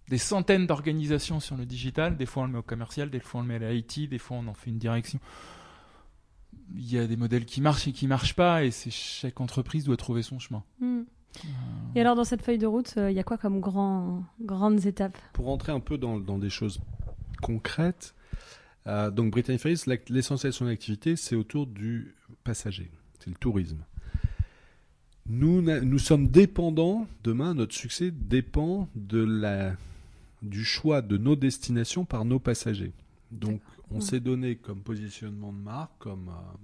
des 0.08 0.18
centaines 0.18 0.68
d'organisations 0.68 1.40
sur 1.42 1.58
le 1.58 1.66
digital. 1.66 2.16
Des 2.16 2.26
fois, 2.26 2.44
on 2.44 2.46
le 2.46 2.52
met 2.54 2.60
au 2.60 2.64
commercial, 2.64 3.10
des 3.10 3.20
fois, 3.20 3.42
on 3.42 3.44
le 3.44 3.50
met 3.50 3.66
à 3.66 3.72
l'IT, 3.72 4.08
des 4.10 4.20
fois, 4.20 4.38
on 4.38 4.48
en 4.48 4.54
fait 4.54 4.70
une 4.70 4.78
direction. 4.78 5.20
Il 6.74 6.92
y 6.92 6.98
a 6.98 7.08
des 7.08 7.18
modèles 7.18 7.46
qui 7.46 7.62
marchent 7.62 7.88
et 7.88 7.92
qui 7.92 8.08
marchent 8.08 8.36
pas, 8.36 8.64
et 8.64 8.72
c'est 8.72 8.92
chaque 8.92 9.40
entreprise 9.42 9.84
doit 9.86 9.98
trouver 9.98 10.24
son 10.24 10.40
chemin. 10.40 10.64
Hmm. 10.80 11.04
Et 11.96 12.02
alors, 12.02 12.16
dans 12.16 12.24
cette 12.24 12.42
feuille 12.42 12.58
de 12.58 12.66
route, 12.66 12.94
il 12.98 13.12
y 13.12 13.20
a 13.20 13.24
quoi 13.24 13.38
comme 13.38 13.60
grand, 13.60 14.24
grandes 14.42 14.86
étapes? 14.86 15.18
Pour 15.34 15.46
rentrer 15.46 15.72
un 15.74 15.82
peu 15.82 15.98
dans, 15.98 16.20
dans 16.20 16.38
des 16.38 16.50
choses 16.50 16.80
concrètes, 17.42 18.16
euh, 18.88 19.12
donc 19.12 19.32
Brittany 19.32 19.58
Ferries, 19.58 19.82
l'essentiel 20.10 20.52
de 20.52 20.56
son 20.56 20.68
activité, 20.68 21.16
c'est 21.16 21.36
autour 21.36 21.68
du 21.68 22.16
passager, 22.44 22.90
c'est 23.20 23.30
le 23.30 23.36
tourisme. 23.36 23.84
Nous, 25.28 25.62
nous 25.62 26.00
sommes 26.00 26.28
dépendants, 26.28 27.08
demain, 27.24 27.56
notre 27.56 27.74
succès 27.74 28.12
dépend 28.12 28.88
de 28.96 29.18
la, 29.18 29.74
du 30.44 30.64
choix 30.64 31.02
de 31.02 31.18
nos 31.18 31.36
destinations 31.36 32.06
par 32.06 32.26
nos 32.26 32.38
passagers. 32.38 32.94
Donc, 33.32 33.60
on 33.92 34.02
s'est 34.02 34.20
donné 34.20 34.56
comme 34.56 34.82
positionnement 34.82 35.54
de 35.54 35.60
marque, 35.60 35.98
comme 36.00 36.30
euh, 36.30 36.58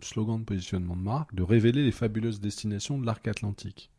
slogan 0.00 0.40
de 0.40 0.44
positionnement 0.44 0.96
de 0.96 1.02
marque, 1.02 1.34
de 1.34 1.42
révéler 1.42 1.84
les 1.84 1.92
fabuleuses 1.92 2.40
destinations 2.40 2.98
de 2.98 3.06
l'arc 3.06 3.26
atlantique. 3.28 3.90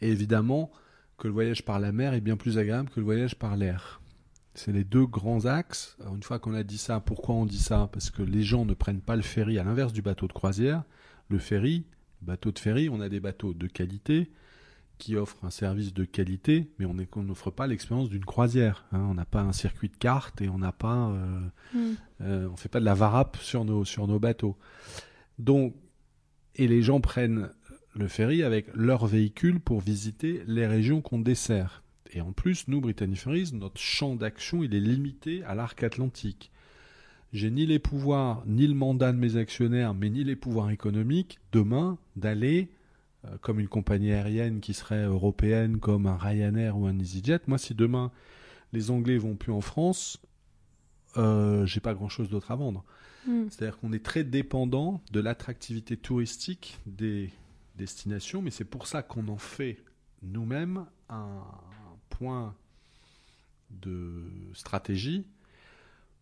Et 0.00 0.08
évidemment 0.10 0.70
que 1.18 1.28
le 1.28 1.34
voyage 1.34 1.64
par 1.64 1.80
la 1.80 1.92
mer 1.92 2.14
est 2.14 2.20
bien 2.20 2.36
plus 2.36 2.58
agréable 2.58 2.90
que 2.90 3.00
le 3.00 3.04
voyage 3.04 3.36
par 3.36 3.56
l'air. 3.56 4.00
C'est 4.54 4.72
les 4.72 4.84
deux 4.84 5.06
grands 5.06 5.46
axes. 5.46 5.96
une 6.12 6.22
fois 6.22 6.38
qu'on 6.38 6.54
a 6.54 6.64
dit 6.64 6.78
ça, 6.78 7.00
pourquoi 7.00 7.34
on 7.34 7.46
dit 7.46 7.58
ça? 7.58 7.88
Parce 7.92 8.10
que 8.10 8.22
les 8.22 8.42
gens 8.42 8.64
ne 8.64 8.74
prennent 8.74 9.00
pas 9.00 9.16
le 9.16 9.22
ferry 9.22 9.58
à 9.58 9.64
l'inverse 9.64 9.92
du 9.92 10.02
bateau 10.02 10.26
de 10.26 10.32
croisière. 10.32 10.82
Le 11.28 11.38
ferry, 11.38 11.84
bateau 12.22 12.50
de 12.50 12.58
ferry, 12.58 12.88
on 12.88 13.00
a 13.00 13.08
des 13.08 13.20
bateaux 13.20 13.54
de 13.54 13.66
qualité 13.66 14.30
qui 15.00 15.16
offrent 15.16 15.44
un 15.44 15.50
service 15.50 15.92
de 15.92 16.04
qualité, 16.04 16.68
mais 16.78 16.86
on 16.86 17.22
n'offre 17.22 17.50
pas 17.50 17.66
l'expérience 17.66 18.10
d'une 18.10 18.24
croisière. 18.24 18.84
Hein. 18.92 19.06
On 19.10 19.14
n'a 19.14 19.24
pas 19.24 19.40
un 19.40 19.52
circuit 19.52 19.88
de 19.88 19.96
cartes 19.96 20.40
et 20.42 20.48
on 20.48 20.58
n'a 20.58 20.72
pas, 20.72 21.08
euh, 21.08 21.40
hmm. 21.74 21.94
euh, 22.20 22.48
on 22.52 22.56
fait 22.56 22.68
pas 22.68 22.78
de 22.78 22.84
la 22.84 22.94
varap 22.94 23.36
sur 23.38 23.64
nos 23.64 23.84
sur 23.84 24.06
nos 24.06 24.20
bateaux. 24.20 24.56
Donc, 25.38 25.74
et 26.54 26.68
les 26.68 26.82
gens 26.82 27.00
prennent 27.00 27.50
le 27.96 28.06
ferry 28.06 28.42
avec 28.42 28.66
leur 28.74 29.06
véhicule 29.06 29.58
pour 29.58 29.80
visiter 29.80 30.42
les 30.46 30.66
régions 30.66 31.00
qu'on 31.00 31.18
dessert. 31.18 31.82
Et 32.12 32.20
en 32.20 32.32
plus, 32.32 32.68
nous, 32.68 32.80
Brittany 32.80 33.16
Ferries, 33.16 33.50
notre 33.54 33.80
champ 33.80 34.14
d'action, 34.16 34.62
il 34.62 34.74
est 34.74 34.80
limité 34.80 35.42
à 35.44 35.54
l'arc 35.54 35.82
atlantique. 35.82 36.50
J'ai 37.32 37.50
ni 37.50 37.64
les 37.64 37.78
pouvoirs, 37.78 38.42
ni 38.46 38.66
le 38.66 38.74
mandat 38.74 39.12
de 39.12 39.18
mes 39.18 39.36
actionnaires, 39.36 39.94
mais 39.94 40.10
ni 40.10 40.24
les 40.24 40.36
pouvoirs 40.36 40.70
économiques, 40.70 41.38
demain, 41.52 41.96
d'aller, 42.16 42.68
comme 43.42 43.60
une 43.60 43.68
compagnie 43.68 44.12
aérienne 44.12 44.60
qui 44.60 44.74
serait 44.74 45.04
européenne, 45.04 45.78
comme 45.78 46.06
un 46.06 46.16
Ryanair 46.16 46.78
ou 46.78 46.86
un 46.86 46.98
EasyJet. 46.98 47.40
Moi, 47.46 47.58
si 47.58 47.74
demain, 47.74 48.10
les 48.72 48.90
Anglais 48.90 49.18
vont 49.18 49.36
plus 49.36 49.52
en 49.52 49.60
France, 49.60 50.18
euh, 51.16 51.66
j'ai 51.66 51.80
pas 51.80 51.94
grand-chose 51.94 52.28
d'autre 52.28 52.50
à 52.50 52.56
vendre. 52.56 52.84
Hmm. 53.26 53.48
C'est-à-dire 53.50 53.78
qu'on 53.78 53.92
est 53.92 54.04
très 54.04 54.24
dépendant 54.24 55.02
de 55.12 55.20
l'attractivité 55.20 55.96
touristique 55.96 56.78
des 56.86 57.30
destinations, 57.76 58.42
mais 58.42 58.50
c'est 58.50 58.64
pour 58.64 58.86
ça 58.86 59.02
qu'on 59.02 59.28
en 59.28 59.38
fait 59.38 59.78
nous-mêmes 60.22 60.86
un, 61.08 61.42
point 62.10 62.54
de 63.70 64.24
stratégie. 64.52 65.24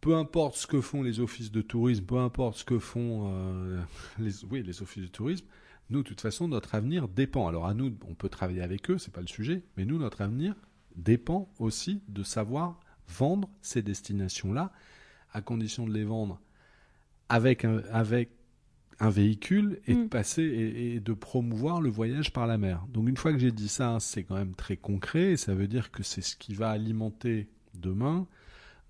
Peu 0.01 0.15
importe 0.15 0.57
ce 0.57 0.67
que 0.67 0.81
font 0.81 1.03
les 1.03 1.19
offices 1.19 1.51
de 1.51 1.61
tourisme, 1.61 2.05
peu 2.05 2.19
importe 2.19 2.59
ce 2.59 2.65
que 2.65 2.79
font 2.79 3.33
euh, 3.33 3.81
les, 4.19 4.45
oui, 4.45 4.63
les 4.63 4.81
offices 4.83 5.03
de 5.03 5.09
tourisme, 5.09 5.47
nous, 5.91 6.03
de 6.03 6.09
toute 6.09 6.21
façon, 6.21 6.49
notre 6.49 6.75
avenir 6.75 7.09
dépend. 7.09 7.49
Alors 7.49 7.67
à 7.67 7.75
nous, 7.75 7.97
on 8.09 8.15
peut 8.15 8.29
travailler 8.29 8.63
avec 8.63 8.91
eux, 8.91 8.99
c'est 8.99 9.13
pas 9.13 9.21
le 9.21 9.27
sujet, 9.27 9.63
mais 9.77 9.85
nous, 9.85 9.99
notre 9.99 10.21
avenir 10.21 10.55
dépend 10.97 11.49
aussi 11.59 12.03
de 12.09 12.23
savoir 12.23 12.81
vendre 13.07 13.49
ces 13.63 13.83
destinations-là, 13.83 14.73
à 15.33 15.41
condition 15.41 15.87
de 15.87 15.93
les 15.93 16.05
vendre 16.05 16.41
avec, 17.29 17.65
avec 17.65 18.31
un 19.01 19.11
véhicule 19.11 19.81
et 19.87 19.95
de 19.95 20.01
mm. 20.01 20.09
passer 20.09 20.43
et, 20.43 21.01
de 21.01 21.13
promouvoir 21.13 21.81
le 21.81 21.91
voyage 21.91 22.33
par 22.33 22.47
la 22.47 22.59
mer. 22.59 22.85
Donc 22.93 23.09
une 23.09 23.17
fois 23.17 23.33
que 23.33 23.39
j'ai 23.39 23.53
dit 23.53 23.69
ça, 23.69 23.99
c'est 24.01 24.25
quand 24.25 24.35
même 24.37 24.55
très 24.55 24.77
concret 24.77 25.33
et 25.33 25.37
ça 25.37 25.55
veut 25.55 25.69
dire 25.69 25.91
que 25.91 26.03
c'est 26.03 26.23
ce 26.23 26.37
qui 26.37 26.55
va 26.55 26.71
alimenter 26.71 27.49
demain 27.75 28.27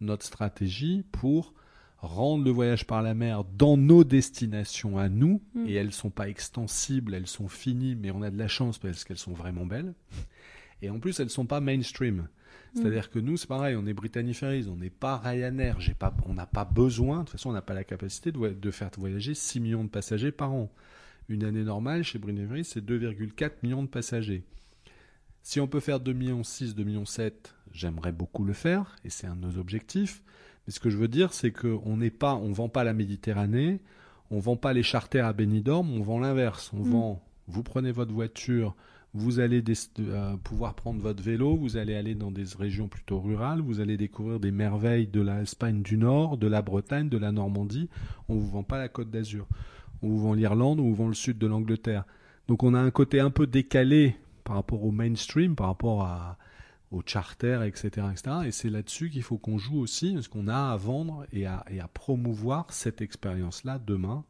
notre 0.01 0.25
stratégie 0.25 1.05
pour 1.13 1.53
rendre 1.99 2.45
le 2.45 2.51
voyage 2.51 2.87
par 2.87 3.03
la 3.03 3.15
mer 3.15 3.45
dans 3.45 3.77
nos 3.77 4.05
destinations 4.05 4.99
à 4.99 5.09
nous 5.09 5.43
mm. 5.55 5.67
et 5.67 5.75
elles 5.75 5.93
sont 5.93 6.11
pas 6.11 6.29
extensibles, 6.29 7.15
elles 7.15 7.27
sont 7.27 7.49
finies 7.49 7.97
mais 7.97 8.11
on 8.11 8.23
a 8.23 8.31
de 8.31 8.39
la 8.39 8.49
chance 8.49 8.79
parce 8.79 9.05
qu'elles 9.05 9.19
sont 9.19 9.33
vraiment 9.33 9.67
belles. 9.67 9.95
Et 10.81 10.91
en 10.91 11.01
plus 11.01 11.19
elles 11.19 11.31
sont 11.31 11.47
pas 11.47 11.61
mainstream. 11.61 12.29
Mm. 12.75 12.81
C'est-à-dire 12.81 13.11
que 13.11 13.19
nous, 13.19 13.37
c'est 13.37 13.49
pareil, 13.49 13.77
on 13.77 13.87
est 13.87 13.95
Brittany 13.95 14.35
Ferries, 14.35 14.69
on 14.69 14.77
n'est 14.77 14.91
pas 14.91 15.17
Ryanair, 15.17 15.79
pas, 15.99 16.15
on 16.27 16.35
n'a 16.35 16.47
pas 16.47 16.65
besoin, 16.65 17.19
de 17.19 17.23
toute 17.23 17.33
façon, 17.33 17.51
on 17.51 17.53
n'a 17.53 17.63
pas 17.63 17.75
la 17.75 17.85
capacité 17.85 18.31
de, 18.31 18.71
faire 18.71 18.91
voyager 18.97 19.35
6 19.35 19.61
millions 19.61 19.85
de 19.85 19.89
passagers 19.89 20.33
par 20.33 20.53
an. 20.53 20.71
Une 21.29 21.45
année 21.45 21.65
normale 21.65 22.05
chez 22.05 22.19
Brittany 22.19 22.47
Ferries, 22.47 22.65
c'est 22.65 22.85
2,4 22.85 23.51
millions 23.63 23.83
de 23.83 23.89
passagers. 23.89 24.45
Si 25.43 25.61
on 25.61 25.67
peut 25.67 25.81
faire 25.81 25.99
2,6 25.99 26.15
millions, 26.15 26.43
2,7 26.43 26.85
millions, 26.85 27.05
j'aimerais 27.73 28.13
beaucoup 28.13 28.45
le 28.45 28.53
faire, 28.53 28.97
et 29.05 29.11
c'est 29.11 29.27
un 29.27 29.35
de 29.35 29.47
nos 29.47 29.59
objectifs. 29.59 30.23
Mais 30.69 30.73
ce 30.73 30.81
que 30.81 30.91
je 30.91 30.99
veux 30.99 31.09
dire, 31.09 31.33
c'est 31.33 31.51
qu'on 31.51 31.97
n'est 31.97 32.11
pas, 32.11 32.35
on 32.35 32.53
vend 32.53 32.69
pas 32.69 32.85
la 32.85 32.93
Méditerranée, 32.93 33.81
on 34.31 34.39
vend 34.39 34.57
pas 34.57 34.75
les 34.75 34.83
charters 34.83 35.25
à 35.25 35.33
Benidorm, 35.33 35.91
on 35.91 36.03
vend 36.03 36.19
l'inverse. 36.19 36.71
On 36.75 36.85
mm. 36.85 36.91
vend, 36.91 37.23
vous 37.47 37.63
prenez 37.63 37.91
votre 37.91 38.13
voiture, 38.13 38.77
vous 39.15 39.41
allez 39.41 39.65
euh, 39.99 40.37
pouvoir 40.37 40.75
prendre 40.75 41.01
votre 41.01 41.23
vélo, 41.23 41.57
vous 41.57 41.79
allez 41.79 41.95
aller 41.95 42.15
dans 42.15 42.31
des 42.31 42.45
régions 42.59 42.87
plutôt 42.87 43.19
rurales, 43.19 43.63
vous 43.63 43.81
allez 43.81 43.97
découvrir 43.97 44.41
des 44.41 44.51
merveilles 44.51 45.07
de 45.07 45.23
l'Espagne 45.23 45.81
du 45.81 45.97
Nord, 45.97 46.37
de 46.37 46.47
la 46.47 46.61
Bretagne, 46.61 47.09
de 47.09 47.17
la 47.17 47.33
Normandie. 47.33 47.89
On 48.29 48.35
ne 48.35 48.41
vous 48.41 48.51
vend 48.51 48.63
pas 48.63 48.77
la 48.77 48.91
Côte 48.91 49.09
d'Azur. 49.09 49.47
On 50.03 50.09
vous 50.09 50.19
vend 50.19 50.35
l'Irlande, 50.35 50.81
on 50.81 50.91
vous 50.91 50.95
vend 50.97 51.09
le 51.09 51.15
sud 51.15 51.39
de 51.39 51.47
l'Angleterre. 51.47 52.05
Donc 52.47 52.63
on 52.63 52.75
a 52.75 52.79
un 52.79 52.91
côté 52.91 53.21
un 53.21 53.31
peu 53.31 53.47
décalé 53.47 54.17
par 54.45 54.57
rapport 54.57 54.85
au 54.85 54.91
mainstream, 54.91 55.57
par 55.57 55.69
rapport 55.69 56.03
à, 56.03 56.37
aux 56.91 57.03
charters, 57.05 57.63
etc., 57.63 58.07
etc. 58.11 58.37
Et 58.47 58.53
c'est 58.53 58.71
là-dessus 58.71 59.11
qu'il 59.11 59.23
faut 59.23 59.39
qu'on 59.39 59.59
joue 59.59 59.79
aussi, 59.79 60.15
parce 60.15 60.29
qu'on 60.29 60.49
a 60.49 60.73
à 60.73 60.77
vendre 60.77 61.27
et 61.33 61.47
à, 61.47 61.65
et 61.71 61.81
à 61.81 61.89
promouvoir 61.89 62.73
cette 62.73 63.01
expérience-là 63.01 63.79
demain 63.79 64.25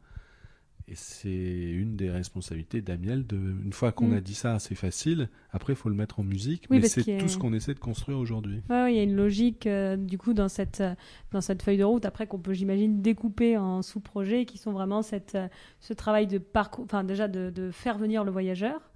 et 0.89 0.95
c'est 0.95 1.29
une 1.29 1.95
des 1.95 2.09
responsabilités 2.09 2.81
d'Amiel. 2.81 3.25
De, 3.27 3.37
une 3.37 3.73
fois 3.73 3.91
qu'on 3.91 4.07
mm. 4.07 4.13
a 4.13 4.21
dit 4.21 4.33
ça, 4.33 4.57
c'est 4.57 4.75
facile. 4.75 5.29
Après, 5.51 5.73
il 5.73 5.75
faut 5.75 5.89
le 5.89 5.95
mettre 5.95 6.19
en 6.19 6.23
musique. 6.23 6.67
mais 6.69 6.81
c'est 6.81 7.17
tout 7.17 7.27
ce 7.27 7.37
qu'on 7.37 7.53
essaie 7.53 7.75
de 7.75 7.79
construire 7.79 8.17
aujourd'hui. 8.17 8.61
il 8.69 8.95
y 8.95 8.99
a 8.99 9.03
une 9.03 9.15
logique 9.15 9.67
euh, 9.67 9.97
du 9.97 10.17
coup 10.17 10.33
dans 10.33 10.49
cette 10.49 10.81
euh, 10.81 10.95
dans 11.31 11.41
cette 11.41 11.61
feuille 11.61 11.77
de 11.77 11.83
route. 11.83 12.05
Après, 12.05 12.25
qu'on 12.25 12.39
peut, 12.39 12.53
j'imagine, 12.53 13.01
découper 13.01 13.55
en 13.55 13.83
sous-projets 13.83 14.45
qui 14.45 14.57
sont 14.57 14.71
vraiment 14.71 15.03
cette 15.03 15.35
euh, 15.35 15.47
ce 15.79 15.93
travail 15.93 16.25
de 16.25 16.39
parcours. 16.39 16.85
Enfin, 16.85 17.03
déjà 17.03 17.27
de, 17.27 17.51
de, 17.51 17.69
faire 17.69 17.99
venir 17.99 18.23
le 18.23 18.31
voyageur. 18.31 18.88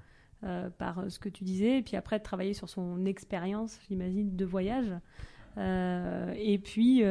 Par 0.77 1.09
ce 1.09 1.19
que 1.19 1.29
tu 1.29 1.43
disais, 1.43 1.77
et 1.77 1.81
puis 1.81 1.95
après 1.95 2.19
de 2.19 2.23
travailler 2.23 2.53
sur 2.53 2.69
son 2.69 3.05
expérience, 3.05 3.79
j'imagine, 3.87 4.35
de 4.35 4.45
voyage. 4.45 4.91
et 5.57 6.59
puis 6.63 7.03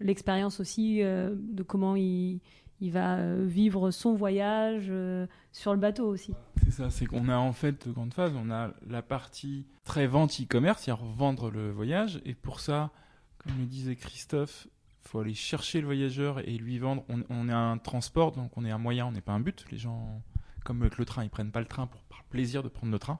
l'expérience 0.00 0.60
aussi 0.60 1.00
de 1.00 1.62
comment 1.62 1.96
il, 1.96 2.40
il 2.82 2.90
va 2.90 3.14
euh, 3.14 3.46
vivre 3.46 3.92
son 3.92 4.14
voyage 4.14 4.88
euh, 4.90 5.28
sur 5.52 5.72
le 5.72 5.78
bateau 5.78 6.08
aussi. 6.08 6.34
C'est 6.64 6.72
ça, 6.72 6.90
c'est 6.90 7.06
qu'on 7.06 7.28
a 7.28 7.36
en 7.36 7.52
fait 7.52 7.86
deux 7.86 7.92
grandes 7.92 8.12
phases. 8.12 8.34
On 8.34 8.50
a 8.50 8.72
la 8.88 9.02
partie 9.02 9.66
très 9.84 10.08
vente 10.08 10.32
e-commerce, 10.40 10.82
c'est-à-dire 10.82 11.04
vendre 11.04 11.48
le 11.48 11.70
voyage. 11.70 12.20
Et 12.24 12.34
pour 12.34 12.58
ça, 12.58 12.90
comme 13.38 13.56
le 13.56 13.66
disait 13.66 13.94
Christophe, 13.94 14.66
faut 15.00 15.20
aller 15.20 15.32
chercher 15.32 15.80
le 15.80 15.86
voyageur 15.86 16.40
et 16.40 16.58
lui 16.58 16.80
vendre. 16.80 17.04
On, 17.08 17.48
est 17.48 17.52
un 17.52 17.78
transport, 17.78 18.32
donc 18.32 18.50
on 18.56 18.64
est 18.64 18.72
un 18.72 18.78
moyen, 18.78 19.06
on 19.06 19.12
n'est 19.12 19.20
pas 19.20 19.32
un 19.32 19.40
but. 19.40 19.64
Les 19.70 19.78
gens, 19.78 20.20
comme 20.64 20.82
avec 20.82 20.98
le 20.98 21.04
train, 21.04 21.24
ils 21.24 21.30
prennent 21.30 21.52
pas 21.52 21.60
le 21.60 21.66
train 21.66 21.86
pour 21.86 22.02
par 22.02 22.24
plaisir 22.24 22.62
de 22.62 22.68
prendre 22.68 22.92
le 22.92 22.98
train. 22.98 23.18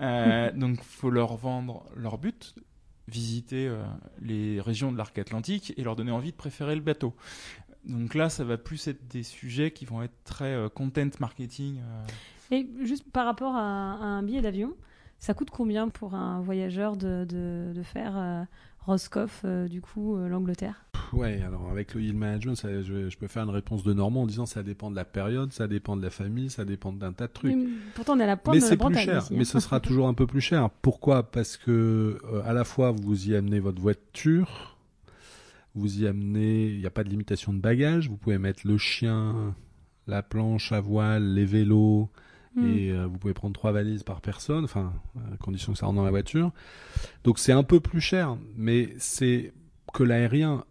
Euh, 0.00 0.50
donc 0.56 0.78
il 0.78 0.84
faut 0.84 1.10
leur 1.10 1.36
vendre 1.36 1.84
leur 1.96 2.18
but, 2.18 2.54
visiter 3.06 3.72
les 4.20 4.60
régions 4.60 4.92
de 4.92 4.98
l'arc 4.98 5.16
atlantique 5.18 5.72
et 5.76 5.82
leur 5.82 5.96
donner 5.96 6.12
envie 6.12 6.32
de 6.32 6.36
préférer 6.36 6.74
le 6.74 6.82
bateau. 6.82 7.14
Donc 7.88 8.14
là, 8.14 8.28
ça 8.28 8.44
va 8.44 8.58
plus 8.58 8.86
être 8.88 9.08
des 9.08 9.22
sujets 9.22 9.70
qui 9.70 9.86
vont 9.86 10.02
être 10.02 10.24
très 10.24 10.54
euh, 10.54 10.68
content 10.68 11.08
marketing. 11.20 11.80
Euh. 11.80 12.06
Et 12.50 12.68
juste 12.82 13.10
par 13.10 13.24
rapport 13.24 13.54
à, 13.54 13.60
un 13.60 14.22
billet 14.22 14.42
d'avion, 14.42 14.74
ça 15.18 15.34
coûte 15.34 15.50
combien 15.50 15.88
pour 15.88 16.14
un 16.14 16.40
voyageur 16.40 16.96
de, 16.96 17.24
de, 17.24 17.82
faire 17.82 18.16
euh, 18.16 18.42
Roscoff, 18.88 19.44
du 19.68 19.80
coup, 19.80 20.16
l'Angleterre 20.16 20.84
Ouais, 21.12 21.40
alors 21.42 21.70
avec 21.70 21.94
le 21.94 22.02
yield 22.02 22.16
management, 22.16 22.54
je, 22.56 23.16
peux 23.16 23.28
faire 23.28 23.44
une 23.44 23.50
réponse 23.50 23.82
de 23.82 23.92
Normand 23.92 24.22
en 24.22 24.26
disant 24.26 24.46
ça 24.46 24.62
dépend 24.62 24.90
de 24.90 24.96
la 24.96 25.04
période, 25.04 25.52
ça 25.52 25.66
dépend 25.66 25.96
de 25.96 26.02
la 26.02 26.10
famille, 26.10 26.50
ça 26.50 26.64
dépend 26.64 26.92
d'un 26.92 27.12
tas 27.12 27.26
de 27.26 27.32
trucs. 27.32 27.56
pourtant, 27.94 28.14
on 28.16 28.20
est 28.20 28.24
à 28.24 28.26
la 28.26 28.36
pointe 28.36 28.56
mais 28.56 28.60
c'est 28.60 28.76
plus 28.76 28.94
cher, 28.94 29.24
mais 29.30 29.44
ce 29.44 29.56
hein. 29.56 29.60
sera 29.60 29.80
toujours 29.80 30.08
un 30.08 30.14
peu 30.14 30.26
plus 30.26 30.40
cher. 30.40 30.68
Pourquoi? 30.82 31.30
Parce 31.30 31.56
que 31.56 32.18
à 32.44 32.52
la 32.52 32.64
fois 32.64 32.90
vous 32.90 33.30
y 33.30 33.34
amenez 33.34 33.60
votre 33.60 33.80
voiture, 33.80 34.76
vous 35.74 36.02
y 36.02 36.06
amenez, 36.06 36.66
il 36.66 36.78
n'y 36.78 36.86
a 36.86 36.90
pas 36.90 37.04
de 37.04 37.08
limitation 37.08 37.52
de 37.52 37.60
bagages, 37.60 38.08
vous 38.08 38.16
pouvez 38.16 38.38
mettre 38.38 38.66
le 38.66 38.78
chien, 38.78 39.54
la 40.06 40.22
planche 40.22 40.72
à 40.72 40.80
voile, 40.80 41.34
les 41.34 41.44
vélos, 41.44 42.10
hmm. 42.54 42.66
et 42.66 42.90
euh, 42.92 43.06
vous 43.06 43.18
pouvez 43.18 43.34
prendre 43.34 43.54
trois 43.54 43.72
valises 43.72 44.02
par 44.02 44.20
personne, 44.20 44.64
enfin, 44.64 44.92
à 45.32 45.36
condition 45.36 45.72
que 45.72 45.78
ça 45.78 45.86
rentre 45.86 45.96
dans 45.96 46.04
la 46.04 46.10
voiture. 46.10 46.52
Donc 47.24 47.38
c'est 47.38 47.52
un 47.52 47.62
peu 47.62 47.80
plus 47.80 48.00
cher, 48.00 48.36
mais 48.56 48.94
c'est 48.98 49.52
que 49.92 50.02
l'aérien 50.02 50.64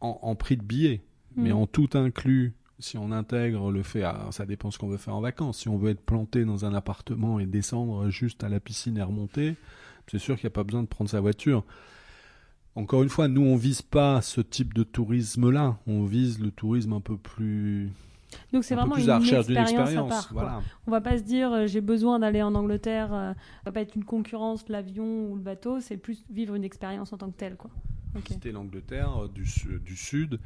en, 0.00 0.36
prix 0.36 0.56
de 0.56 0.62
billet, 0.62 1.02
mais 1.36 1.52
hmm. 1.52 1.56
en 1.56 1.66
tout 1.66 1.90
inclus 1.94 2.54
si 2.78 2.96
on 2.96 3.10
intègre 3.10 3.72
le 3.72 3.82
fait, 3.82 4.04
ah, 4.04 4.28
ça 4.30 4.46
dépend 4.46 4.70
ce 4.70 4.78
qu'on 4.78 4.88
veut 4.88 4.98
faire 4.98 5.16
en 5.16 5.20
vacances. 5.20 5.58
Si 5.58 5.68
on 5.68 5.76
veut 5.76 5.90
être 5.90 6.00
planté 6.00 6.44
dans 6.44 6.64
un 6.64 6.74
appartement 6.74 7.40
et 7.40 7.46
descendre 7.46 8.08
juste 8.08 8.44
à 8.44 8.48
la 8.48 8.60
piscine 8.60 8.96
et 8.98 9.02
remonter, 9.02 9.56
c'est 10.06 10.18
sûr 10.18 10.36
qu'il 10.36 10.44
n'y 10.44 10.52
a 10.52 10.54
pas 10.54 10.64
besoin 10.64 10.82
de 10.82 10.88
prendre 10.88 11.10
sa 11.10 11.20
voiture. 11.20 11.64
Encore 12.74 13.02
une 13.02 13.08
fois, 13.08 13.26
nous, 13.26 13.42
on 13.42 13.56
vise 13.56 13.82
pas 13.82 14.22
ce 14.22 14.40
type 14.40 14.72
de 14.74 14.84
tourisme-là. 14.84 15.78
On 15.86 16.04
vise 16.04 16.38
le 16.38 16.52
tourisme 16.52 16.92
un 16.92 17.00
peu 17.00 17.16
plus. 17.16 17.90
Donc 18.52 18.64
c'est 18.64 18.74
un 18.74 18.78
vraiment 18.78 18.96
une 18.96 19.04
d'une 19.04 19.34
expérience 19.34 19.58
à 19.58 19.72
expérience. 19.72 20.08
part. 20.08 20.28
Voilà. 20.32 20.62
On 20.86 20.90
va 20.90 21.00
pas 21.00 21.16
se 21.18 21.22
dire 21.22 21.52
euh, 21.52 21.66
j'ai 21.66 21.80
besoin 21.80 22.18
d'aller 22.18 22.42
en 22.42 22.54
Angleterre, 22.54 23.12
euh, 23.12 23.32
ça 23.32 23.38
va 23.66 23.72
pas 23.72 23.80
être 23.80 23.94
une 23.94 24.04
concurrence 24.04 24.68
l'avion 24.68 25.30
ou 25.30 25.34
le 25.36 25.40
bateau, 25.42 25.80
c'est 25.80 25.96
plus 25.96 26.22
vivre 26.30 26.54
une 26.54 26.64
expérience 26.64 27.12
en 27.12 27.18
tant 27.18 27.30
que 27.30 27.36
telle 27.36 27.56
quoi. 27.56 27.70
L'Angleterre 28.52 29.24
euh, 29.24 29.28
du, 29.28 29.46
su- 29.46 29.80
du 29.84 29.96
sud 29.96 30.40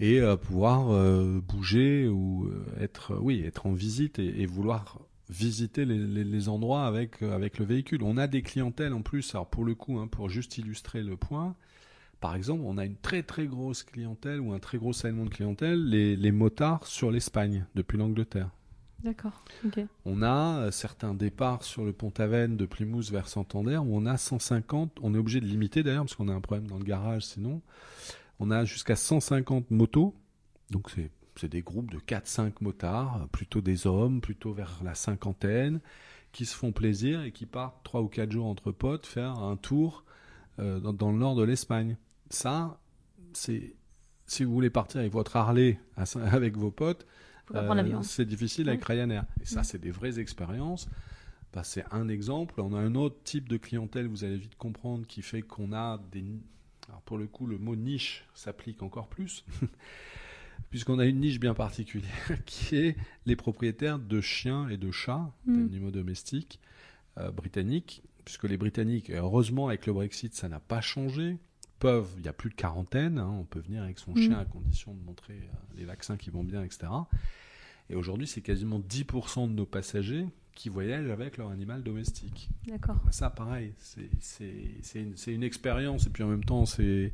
et 0.00 0.20
euh, 0.20 0.36
pouvoir 0.36 0.90
euh, 0.90 1.40
bouger 1.40 2.08
ou 2.08 2.46
euh, 2.46 2.64
être, 2.80 3.16
oui, 3.20 3.42
être 3.44 3.66
en 3.66 3.72
visite 3.72 4.18
et, 4.18 4.40
et 4.42 4.46
vouloir 4.46 4.98
visiter 5.30 5.84
les, 5.84 5.98
les- 5.98 6.24
les 6.24 6.48
endroits 6.48 6.86
avec, 6.86 7.22
euh, 7.22 7.34
avec 7.34 7.58
le 7.58 7.64
véhicule. 7.64 8.02
On 8.02 8.16
a 8.16 8.26
des 8.26 8.42
clientèles 8.42 8.92
en 8.94 9.02
plus, 9.02 9.34
alors 9.34 9.46
pour 9.48 9.64
le 9.64 9.74
coup, 9.74 9.98
hein, 9.98 10.08
pour 10.08 10.28
juste 10.28 10.58
illustrer 10.58 11.02
le 11.02 11.16
point, 11.16 11.54
par 12.22 12.36
exemple, 12.36 12.62
on 12.64 12.78
a 12.78 12.86
une 12.86 12.96
très 12.96 13.22
très 13.22 13.46
grosse 13.46 13.82
clientèle 13.82 14.40
ou 14.40 14.52
un 14.52 14.60
très 14.60 14.78
gros 14.78 14.92
élément 14.92 15.24
de 15.24 15.30
clientèle, 15.30 15.84
les, 15.84 16.16
les 16.16 16.32
motards 16.32 16.86
sur 16.86 17.10
l'Espagne 17.10 17.66
depuis 17.74 17.98
l'Angleterre. 17.98 18.48
D'accord. 19.02 19.44
On 20.04 20.22
a 20.22 20.58
euh, 20.60 20.70
certains 20.70 21.12
départs 21.12 21.64
sur 21.64 21.84
le 21.84 21.92
Pont-Aven 21.92 22.56
de 22.56 22.64
Plymouth 22.64 23.10
vers 23.10 23.26
Santander 23.26 23.78
où 23.78 23.96
on 23.96 24.06
a 24.06 24.16
150, 24.16 24.98
on 25.02 25.14
est 25.14 25.18
obligé 25.18 25.40
de 25.40 25.46
limiter 25.46 25.82
d'ailleurs 25.82 26.04
parce 26.04 26.14
qu'on 26.14 26.28
a 26.28 26.32
un 26.32 26.40
problème 26.40 26.68
dans 26.68 26.78
le 26.78 26.84
garage 26.84 27.24
sinon. 27.24 27.60
On 28.38 28.52
a 28.52 28.64
jusqu'à 28.64 28.94
150 28.94 29.70
motos, 29.72 30.14
donc 30.70 30.90
c'est 30.90 31.10
c'est 31.36 31.48
des 31.48 31.62
groupes 31.62 31.90
de 31.90 31.98
4-5 31.98 32.52
motards, 32.60 33.22
euh, 33.22 33.26
plutôt 33.26 33.60
des 33.60 33.86
hommes, 33.86 34.20
plutôt 34.20 34.52
vers 34.52 34.80
la 34.84 34.94
cinquantaine, 34.94 35.80
qui 36.30 36.44
se 36.46 36.54
font 36.54 36.70
plaisir 36.72 37.22
et 37.22 37.32
qui 37.32 37.46
partent 37.46 37.82
3 37.84 38.02
ou 38.02 38.08
4 38.08 38.30
jours 38.30 38.46
entre 38.46 38.70
potes 38.70 39.06
faire 39.06 39.38
un 39.38 39.56
tour 39.56 40.04
euh, 40.58 40.78
dans, 40.78 40.92
dans 40.92 41.10
le 41.10 41.18
nord 41.18 41.34
de 41.34 41.42
l'Espagne. 41.42 41.96
Ça, 42.32 42.80
c'est 43.32 43.74
si 44.26 44.44
vous 44.44 44.52
voulez 44.52 44.70
partir 44.70 45.00
avec 45.00 45.12
votre 45.12 45.36
Harley 45.36 45.78
avec 46.32 46.56
vos 46.56 46.70
potes, 46.70 47.06
euh. 47.54 48.02
C'est 48.02 48.24
difficile 48.24 48.68
avec 48.68 48.84
Ryanair. 48.84 49.26
Et 49.40 49.44
ça, 49.44 49.62
c'est 49.62 49.78
des 49.78 49.90
vraies 49.90 50.18
expériences. 50.18 50.88
Bah, 51.52 51.64
c'est 51.64 51.84
un 51.90 52.08
exemple. 52.08 52.60
On 52.60 52.72
a 52.74 52.78
un 52.78 52.94
autre 52.94 53.16
type 53.24 53.48
de 53.48 53.58
clientèle, 53.58 54.06
vous 54.06 54.24
allez 54.24 54.38
vite 54.38 54.56
comprendre, 54.56 55.06
qui 55.06 55.22
fait 55.22 55.42
qu'on 55.42 55.72
a 55.72 56.00
des... 56.10 56.24
Alors 56.88 57.02
pour 57.02 57.18
le 57.18 57.26
coup, 57.26 57.46
le 57.46 57.58
mot 57.58 57.76
niche 57.76 58.24
s'applique 58.34 58.82
encore 58.82 59.08
plus, 59.08 59.44
puisqu'on 60.70 60.98
a 60.98 61.04
une 61.04 61.20
niche 61.20 61.38
bien 61.38 61.54
particulière, 61.54 62.10
qui 62.46 62.76
est 62.76 62.96
les 63.26 63.36
propriétaires 63.36 63.98
de 63.98 64.20
chiens 64.20 64.68
et 64.68 64.76
de 64.76 64.90
chats, 64.90 65.30
Mm. 65.46 65.66
d'animaux 65.66 65.90
domestiques 65.90 66.58
euh, 67.18 67.30
britanniques, 67.30 68.02
puisque 68.24 68.44
les 68.44 68.56
Britanniques, 68.56 69.10
heureusement 69.10 69.68
avec 69.68 69.86
le 69.86 69.92
Brexit, 69.92 70.34
ça 70.34 70.48
n'a 70.48 70.60
pas 70.60 70.80
changé, 70.80 71.38
peuvent, 71.82 72.10
il 72.16 72.22
n'y 72.22 72.28
a 72.28 72.32
plus 72.32 72.48
de 72.50 72.54
quarantaine, 72.54 73.18
hein, 73.18 73.28
on 73.40 73.42
peut 73.42 73.58
venir 73.58 73.82
avec 73.82 73.98
son 73.98 74.12
Mm. 74.12 74.18
chien 74.18 74.38
à 74.38 74.44
condition 74.44 74.94
de 74.94 75.04
montrer 75.04 75.34
euh, 75.34 75.76
les 75.76 75.84
vaccins 75.84 76.16
qui 76.16 76.30
vont 76.30 76.44
bien, 76.44 76.62
etc. 76.62 76.86
Et 77.90 77.96
aujourd'hui, 77.96 78.28
c'est 78.28 78.40
quasiment 78.40 78.78
10% 78.78 79.48
de 79.48 79.52
nos 79.52 79.66
passagers 79.66 80.24
qui 80.54 80.68
voyagent 80.68 81.10
avec 81.10 81.38
leur 81.38 81.48
animal 81.50 81.82
domestique. 81.82 82.48
D'accord. 82.68 83.00
Ça, 83.10 83.30
pareil, 83.30 83.72
une, 84.94 85.16
c'est 85.16 85.34
une 85.34 85.42
expérience, 85.42 86.06
et 86.06 86.10
puis 86.10 86.22
en 86.22 86.28
même 86.28 86.44
temps, 86.44 86.66
c'est. 86.66 87.12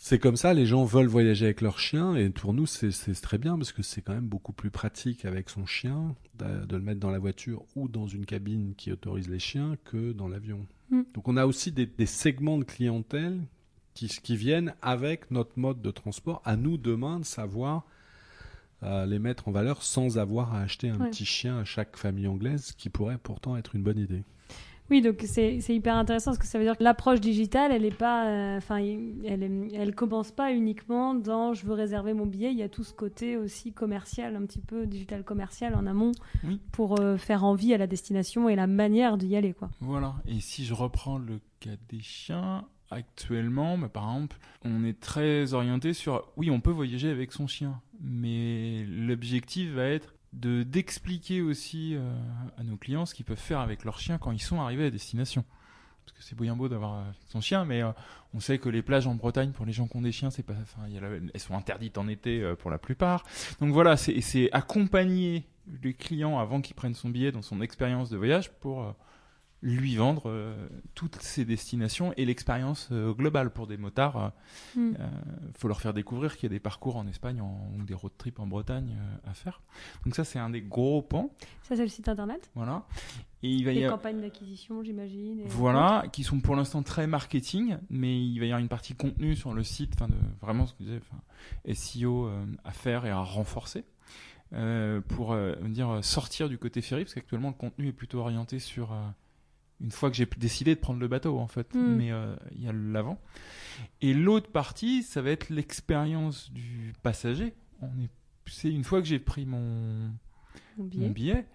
C'est 0.00 0.20
comme 0.20 0.36
ça, 0.36 0.54
les 0.54 0.64
gens 0.64 0.84
veulent 0.84 1.08
voyager 1.08 1.46
avec 1.46 1.60
leur 1.60 1.80
chien, 1.80 2.14
et 2.14 2.30
pour 2.30 2.54
nous, 2.54 2.66
c'est 2.66 2.92
très 3.20 3.36
bien, 3.36 3.56
parce 3.56 3.72
que 3.72 3.82
c'est 3.82 4.00
quand 4.00 4.14
même 4.14 4.28
beaucoup 4.28 4.52
plus 4.52 4.70
pratique 4.70 5.24
avec 5.24 5.50
son 5.50 5.66
chien, 5.66 6.14
de, 6.38 6.64
de 6.66 6.76
le 6.76 6.82
mettre 6.82 7.00
dans 7.00 7.10
la 7.10 7.18
voiture 7.18 7.64
ou 7.74 7.88
dans 7.88 8.06
une 8.06 8.24
cabine 8.24 8.74
qui 8.76 8.92
autorise 8.92 9.28
les 9.28 9.40
chiens, 9.40 9.76
que 9.84 10.12
dans 10.12 10.28
l'avion. 10.28 10.66
Mm. 10.90 11.02
Donc 11.14 11.26
on 11.26 11.36
a 11.36 11.46
aussi 11.46 11.72
des, 11.72 11.86
des 11.86 12.06
segments 12.06 12.58
de 12.58 12.64
clientèle 12.64 13.40
qui, 13.94 14.06
qui 14.06 14.36
viennent 14.36 14.72
avec 14.82 15.32
notre 15.32 15.58
mode 15.58 15.82
de 15.82 15.90
transport. 15.90 16.42
À 16.44 16.56
nous 16.56 16.78
demain 16.78 17.18
de 17.18 17.24
savoir 17.24 17.84
euh, 18.84 19.04
les 19.04 19.18
mettre 19.18 19.48
en 19.48 19.50
valeur 19.50 19.82
sans 19.82 20.16
avoir 20.18 20.54
à 20.54 20.60
acheter 20.60 20.88
un 20.90 21.00
Ouais. 21.00 21.10
petit 21.10 21.24
chien 21.24 21.58
à 21.58 21.64
chaque 21.64 21.96
famille 21.96 22.28
anglaise, 22.28 22.70
qui 22.78 22.88
pourrait 22.88 23.18
pourtant 23.18 23.56
être 23.56 23.74
une 23.74 23.82
bonne 23.82 23.98
idée. 23.98 24.22
Oui, 24.90 25.02
donc 25.02 25.22
c'est 25.26 25.58
hyper 25.68 25.96
intéressant 25.96 26.30
parce 26.30 26.38
que 26.38 26.46
ça 26.46 26.58
veut 26.58 26.64
dire 26.64 26.76
que 26.78 26.82
l'approche 26.82 27.20
digitale, 27.20 27.72
elle 27.72 27.84
est 27.84 27.94
pas, 27.94 28.26
euh, 28.26 28.56
enfin, 28.56 28.76
elle, 28.78 29.42
est- 29.42 29.74
elle 29.74 29.94
commence 29.94 30.30
pas 30.32 30.52
uniquement 30.52 31.14
dans 31.14 31.52
je 31.52 31.66
veux 31.66 31.74
réserver 31.74 32.14
mon 32.14 32.24
billet. 32.26 32.50
Il 32.52 32.58
y 32.58 32.62
a 32.62 32.68
tout 32.70 32.84
ce 32.84 32.94
côté 32.94 33.36
aussi 33.36 33.72
commercial, 33.72 34.34
un 34.36 34.46
petit 34.46 34.60
peu 34.60 34.86
digital 34.86 35.24
commercial 35.24 35.74
en 35.74 35.86
amont 35.86 36.12
Oui. 36.44 36.58
pour 36.72 37.00
euh, 37.00 37.16
faire 37.18 37.44
envie 37.44 37.74
à 37.74 37.78
la 37.78 37.86
destination 37.86 38.48
et 38.48 38.56
la 38.56 38.66
manière 38.66 39.18
d'y 39.18 39.36
aller, 39.36 39.52
quoi. 39.52 39.68
Voilà. 39.80 40.14
Et 40.26 40.40
si 40.40 40.64
je 40.64 40.72
reprends 40.74 41.18
le 41.18 41.40
cas 41.60 41.70
des 41.90 42.00
chiens, 42.00 42.64
actuellement, 42.90 43.76
bah, 43.76 43.88
par 43.88 44.04
exemple, 44.14 44.38
on 44.64 44.84
est 44.84 44.98
très 44.98 45.52
orienté 45.52 45.92
sur 45.92 46.24
oui, 46.38 46.50
on 46.50 46.60
peut 46.60 46.70
voyager 46.70 47.10
avec 47.10 47.32
son 47.32 47.46
chien, 47.46 47.80
mais 48.00 48.84
l'objectif 48.88 49.70
va 49.72 49.84
être 49.84 50.14
de 50.32 50.62
d'expliquer 50.62 51.40
aussi 51.40 51.94
euh, 51.94 52.12
à 52.58 52.62
nos 52.62 52.76
clients 52.76 53.06
ce 53.06 53.14
qu'ils 53.14 53.24
peuvent 53.24 53.36
faire 53.38 53.60
avec 53.60 53.84
leur 53.84 53.98
chien 53.98 54.18
quand 54.18 54.32
ils 54.32 54.42
sont 54.42 54.60
arrivés 54.60 54.86
à 54.86 54.90
destination. 54.90 55.44
Parce 56.04 56.16
que 56.16 56.22
c'est 56.22 56.38
bien 56.38 56.56
beau 56.56 56.68
d'avoir 56.68 56.94
euh, 56.94 57.02
son 57.28 57.40
chien, 57.40 57.64
mais 57.64 57.82
euh, 57.82 57.92
on 58.34 58.40
sait 58.40 58.58
que 58.58 58.68
les 58.68 58.82
plages 58.82 59.06
en 59.06 59.14
Bretagne 59.14 59.52
pour 59.52 59.66
les 59.66 59.72
gens 59.72 59.86
qui 59.86 59.96
ont 59.96 60.02
des 60.02 60.12
chiens, 60.12 60.30
c'est 60.30 60.42
pas, 60.42 60.54
enfin, 60.62 60.82
elles 60.86 61.40
sont 61.40 61.54
interdites 61.54 61.98
en 61.98 62.08
été 62.08 62.54
pour 62.58 62.70
la 62.70 62.78
plupart. 62.78 63.24
Donc 63.60 63.72
voilà, 63.72 63.96
c'est 63.96 64.50
accompagner 64.52 65.46
les 65.82 65.94
clients 65.94 66.38
avant 66.38 66.60
qu'ils 66.60 66.76
prennent 66.76 66.94
son 66.94 67.10
billet 67.10 67.32
dans 67.32 67.42
son 67.42 67.60
expérience 67.60 68.10
de 68.10 68.16
voyage 68.16 68.50
pour 68.52 68.94
lui 69.60 69.96
vendre 69.96 70.28
euh, 70.30 70.68
toutes 70.94 71.16
ces 71.16 71.44
destinations 71.44 72.12
et 72.16 72.24
l'expérience 72.24 72.88
euh, 72.92 73.12
globale 73.12 73.50
pour 73.50 73.66
des 73.66 73.76
motards. 73.76 74.16
euh, 74.16 74.28
Mm. 74.76 74.94
faut 75.56 75.66
leur 75.68 75.80
faire 75.80 75.92
découvrir 75.94 76.36
qu'il 76.36 76.44
y 76.44 76.46
a 76.46 76.54
des 76.54 76.60
parcours 76.60 76.96
en 76.96 77.06
Espagne 77.08 77.40
en- 77.40 77.68
ou 77.76 77.82
des 77.84 77.94
road 77.94 78.12
trips 78.16 78.38
en 78.38 78.46
Bretagne 78.46 78.96
à 79.26 79.34
faire. 79.34 79.60
Donc 80.04 80.14
ça, 80.14 80.24
c'est 80.24 80.38
un 80.38 80.50
des 80.50 80.60
gros 80.62 81.02
pans. 81.02 81.30
Ça, 81.62 81.74
c'est 81.74 81.82
le 81.82 81.88
site 81.88 82.08
internet. 82.08 82.50
Voilà. 82.54 82.84
Et 83.42 83.50
il 83.50 83.64
va 83.64 83.72
y 83.72 83.82
avoir... 83.84 83.98
campagnes 84.00 84.20
d'acquisition, 84.20 84.82
j'imagine. 84.82 85.40
et- 85.40 85.48
Voilà, 85.48 86.04
qui 86.12 86.22
sont 86.22 86.40
pour 86.40 86.54
l'instant 86.54 86.82
très 86.84 87.06
marketing, 87.06 87.78
mais 87.90 88.20
il 88.24 88.38
va 88.38 88.44
y 88.46 88.48
avoir 88.48 88.60
une 88.60 88.68
partie 88.68 88.94
contenu 88.94 89.34
sur 89.34 89.52
le 89.54 89.62
site, 89.64 89.92
enfin 89.94 90.08
vraiment 90.40 90.66
ce 90.66 90.72
que 90.74 90.84
je 90.84 90.84
disais, 90.84 91.00
SEO 91.74 92.30
à 92.64 92.70
faire 92.72 93.06
et 93.06 93.10
à 93.10 93.20
renforcer 93.20 93.84
pour 95.08 95.36
dire 95.64 95.98
sortir 96.02 96.48
du 96.48 96.58
côté 96.58 96.80
ferry, 96.80 97.04
parce 97.04 97.14
qu'actuellement 97.14 97.48
le 97.48 97.54
contenu 97.54 97.88
est 97.88 97.92
plutôt 97.92 98.20
orienté 98.20 98.58
sur 98.58 98.92
une 99.80 99.90
fois 99.92 100.10
que 100.10 100.16
j'ai 100.16 100.26
décidé 100.38 100.74
de 100.74 100.80
prendre 100.80 101.00
le 101.00 101.08
bateau 101.08 101.38
en 101.38 101.46
fait, 101.46 101.74
Mm. 101.74 101.96
mais 101.96 102.10
euh, 102.12 102.34
il 102.52 102.64
y 102.64 102.68
a 102.68 102.72
l'avant. 102.72 103.20
Et 104.00 104.12
l'autre 104.12 104.50
partie, 104.50 105.02
ça 105.02 105.22
va 105.22 105.30
être 105.30 105.50
l'expérience 105.50 106.50
du 106.52 106.92
passager. 107.02 107.54
On 107.80 107.86
est, 108.02 108.10
c'est 108.46 108.70
une 108.70 108.84
fois 108.84 109.00
que 109.00 109.06
j'ai 109.06 109.18
pris 109.20 109.46
mon 109.46 110.10
billet. 110.76 111.46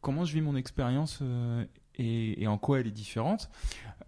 comment 0.00 0.24
je 0.24 0.34
vis 0.34 0.40
mon 0.40 0.54
expérience 0.56 1.18
euh, 1.22 1.64
et, 1.96 2.40
et 2.42 2.46
en 2.46 2.58
quoi 2.58 2.78
elle 2.80 2.86
est 2.86 2.92
différente. 2.92 3.50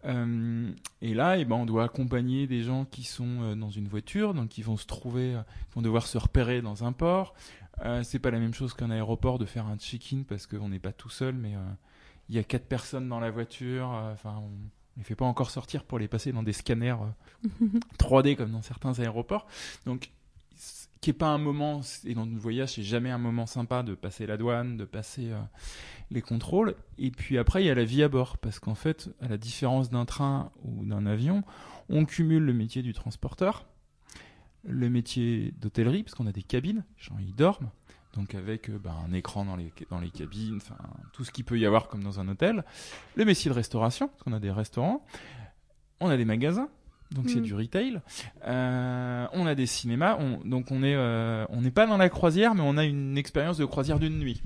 Euh, 0.04 0.70
et 1.02 1.12
là, 1.12 1.36
eh 1.38 1.44
ben, 1.44 1.56
on 1.56 1.66
doit 1.66 1.84
accompagner 1.84 2.46
des 2.46 2.62
gens 2.62 2.84
qui 2.84 3.02
sont 3.02 3.56
dans 3.56 3.70
une 3.70 3.88
voiture, 3.88 4.32
donc 4.32 4.48
qui 4.50 4.62
vont 4.62 4.76
se 4.76 4.86
trouver, 4.86 5.36
qui 5.68 5.74
vont 5.74 5.82
devoir 5.82 6.06
se 6.06 6.16
repérer 6.18 6.62
dans 6.62 6.84
un 6.84 6.92
port. 6.92 7.34
C'est 8.02 8.18
pas 8.20 8.30
la 8.30 8.38
même 8.38 8.54
chose 8.54 8.74
qu'un 8.74 8.90
aéroport 8.90 9.38
de 9.38 9.44
faire 9.46 9.66
un 9.66 9.76
check-in 9.76 10.22
parce 10.28 10.46
qu'on 10.46 10.68
n'est 10.68 10.78
pas 10.78 10.92
tout 10.92 11.08
seul, 11.10 11.34
mais 11.34 11.54
il 12.30 12.36
y 12.36 12.38
a 12.38 12.44
quatre 12.44 12.66
personnes 12.66 13.08
dans 13.08 13.20
la 13.20 13.30
voiture. 13.30 13.92
euh, 13.92 14.12
Enfin, 14.12 14.36
on 14.40 14.50
les 14.96 15.04
fait 15.04 15.16
pas 15.16 15.24
encore 15.24 15.50
sortir 15.50 15.84
pour 15.84 15.98
les 15.98 16.08
passer 16.08 16.30
dans 16.32 16.42
des 16.44 16.52
scanners 16.52 16.94
euh, 17.60 17.66
3D 17.98 18.36
comme 18.36 18.52
dans 18.52 18.62
certains 18.62 18.98
aéroports. 19.00 19.46
Donc, 19.84 20.10
qui 21.00 21.10
est 21.10 21.14
pas 21.14 21.28
un 21.28 21.38
moment, 21.38 21.80
et 22.04 22.14
dans 22.14 22.26
le 22.26 22.36
voyage, 22.36 22.74
c'est 22.74 22.82
jamais 22.82 23.10
un 23.10 23.18
moment 23.18 23.46
sympa 23.46 23.82
de 23.82 23.94
passer 23.94 24.26
la 24.26 24.36
douane, 24.36 24.76
de 24.76 24.84
passer 24.84 25.30
euh, 25.32 25.40
les 26.10 26.20
contrôles. 26.22 26.76
Et 26.98 27.10
puis 27.10 27.36
après, 27.38 27.62
il 27.64 27.66
y 27.66 27.70
a 27.70 27.74
la 27.74 27.84
vie 27.84 28.02
à 28.02 28.08
bord, 28.08 28.36
parce 28.38 28.58
qu'en 28.60 28.74
fait, 28.74 29.08
à 29.20 29.28
la 29.28 29.38
différence 29.38 29.90
d'un 29.90 30.04
train 30.04 30.52
ou 30.62 30.84
d'un 30.84 31.06
avion, 31.06 31.42
on 31.88 32.04
cumule 32.04 32.44
le 32.44 32.52
métier 32.52 32.82
du 32.82 32.92
transporteur, 32.92 33.64
le 34.64 34.90
métier 34.90 35.52
d'hôtellerie, 35.58 36.02
parce 36.02 36.14
qu'on 36.14 36.26
a 36.26 36.32
des 36.32 36.42
cabines, 36.42 36.84
les 36.98 37.02
gens 37.02 37.18
y 37.18 37.32
dorment, 37.32 37.70
donc 38.14 38.34
avec 38.34 38.70
bah, 38.70 38.94
un 39.08 39.12
écran 39.12 39.44
dans 39.44 39.56
les, 39.56 39.72
dans 39.90 40.00
les 40.00 40.10
cabines, 40.10 40.56
enfin 40.56 40.76
tout 41.12 41.24
ce 41.24 41.30
qu'il 41.30 41.44
peut 41.44 41.58
y 41.58 41.66
avoir 41.66 41.88
comme 41.88 42.02
dans 42.02 42.18
un 42.20 42.28
hôtel, 42.28 42.64
le 43.16 43.24
métier 43.24 43.50
de 43.50 43.54
restauration, 43.54 44.08
parce 44.08 44.22
qu'on 44.22 44.32
a 44.32 44.40
des 44.40 44.50
restaurants, 44.50 45.04
on 46.00 46.08
a 46.08 46.16
des 46.16 46.24
magasins, 46.24 46.68
donc 47.12 47.28
c'est 47.28 47.40
Mm. 47.40 47.42
du 47.42 47.54
retail, 47.54 48.00
Euh, 48.46 49.26
on 49.32 49.46
a 49.46 49.54
des 49.54 49.66
cinémas, 49.66 50.16
on- 50.18 50.38
donc 50.44 50.70
on 50.70 50.82
est 50.82 50.94
euh, 50.94 51.44
on 51.50 51.60
n'est 51.60 51.70
pas 51.70 51.86
dans 51.86 51.96
la 51.98 52.08
croisière, 52.08 52.54
mais 52.54 52.62
on 52.64 52.76
a 52.76 52.84
une 52.84 53.16
expérience 53.18 53.58
de 53.58 53.64
croisière 53.64 53.98
d'une 53.98 54.18
nuit. 54.18 54.42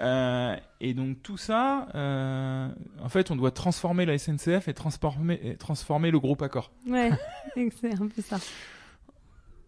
Euh, 0.00 0.56
et 0.80 0.92
donc 0.92 1.22
tout 1.22 1.36
ça, 1.36 1.86
euh, 1.94 2.68
en 3.00 3.08
fait, 3.08 3.30
on 3.30 3.36
doit 3.36 3.52
transformer 3.52 4.04
la 4.06 4.18
SNCF 4.18 4.66
et 4.66 4.74
transformer, 4.74 5.38
et 5.42 5.56
transformer 5.56 6.10
le 6.10 6.18
groupe 6.18 6.42
Accor. 6.42 6.72
Ouais, 6.88 7.12
c'est 7.80 7.94
un 7.94 8.08
peu 8.08 8.20
ça. 8.20 8.38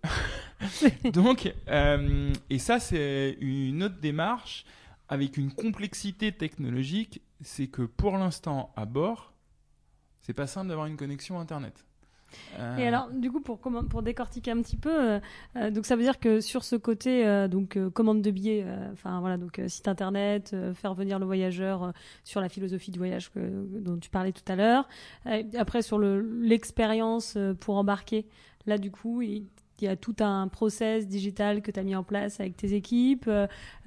Donc, 1.12 1.52
euh, 1.68 2.32
et 2.50 2.58
ça, 2.58 2.78
c'est 2.78 3.36
une 3.40 3.82
autre 3.82 4.00
démarche 4.00 4.64
avec 5.08 5.36
une 5.36 5.52
complexité 5.52 6.32
technologique. 6.32 7.22
C'est 7.40 7.68
que 7.68 7.82
pour 7.82 8.16
l'instant, 8.16 8.72
à 8.76 8.86
bord, 8.86 9.34
c'est 10.22 10.32
pas 10.32 10.46
simple 10.46 10.68
d'avoir 10.68 10.86
une 10.86 10.96
connexion 10.96 11.38
Internet. 11.38 11.84
Euh, 12.58 12.76
Et 12.76 12.86
alors, 12.86 13.08
du 13.10 13.30
coup, 13.30 13.40
pour, 13.40 14.02
décortiquer 14.02 14.50
un 14.50 14.60
petit 14.60 14.76
peu, 14.76 15.20
euh, 15.54 15.70
donc 15.70 15.86
ça 15.86 15.94
veut 15.94 16.02
dire 16.02 16.18
que 16.18 16.40
sur 16.40 16.64
ce 16.64 16.74
côté, 16.74 17.46
donc 17.48 17.78
commande 17.90 18.20
de 18.20 18.30
billets, 18.32 18.66
enfin 18.92 19.20
voilà, 19.20 19.36
donc 19.36 19.60
site 19.68 19.86
internet, 19.86 20.54
faire 20.74 20.94
venir 20.94 21.20
le 21.20 21.24
voyageur 21.24 21.92
sur 22.24 22.40
la 22.40 22.48
philosophie 22.48 22.90
du 22.90 22.98
voyage 22.98 23.30
dont 23.36 23.96
tu 23.98 24.10
parlais 24.10 24.32
tout 24.32 24.42
à 24.48 24.56
l'heure. 24.56 24.88
après, 25.56 25.82
sur 25.82 26.00
l'expérience 26.00 27.38
pour 27.60 27.76
embarquer, 27.76 28.26
là, 28.66 28.76
du 28.76 28.90
coup, 28.90 29.22
il 29.80 29.84
y 29.86 29.88
a 29.88 29.96
tout 29.96 30.16
un 30.20 30.48
process 30.48 31.06
digital 31.06 31.62
que 31.62 31.70
tu 31.70 31.80
as 31.80 31.82
mis 31.82 31.96
en 31.96 32.02
place 32.02 32.40
avec 32.40 32.56
tes 32.56 32.74
équipes, 32.74 33.30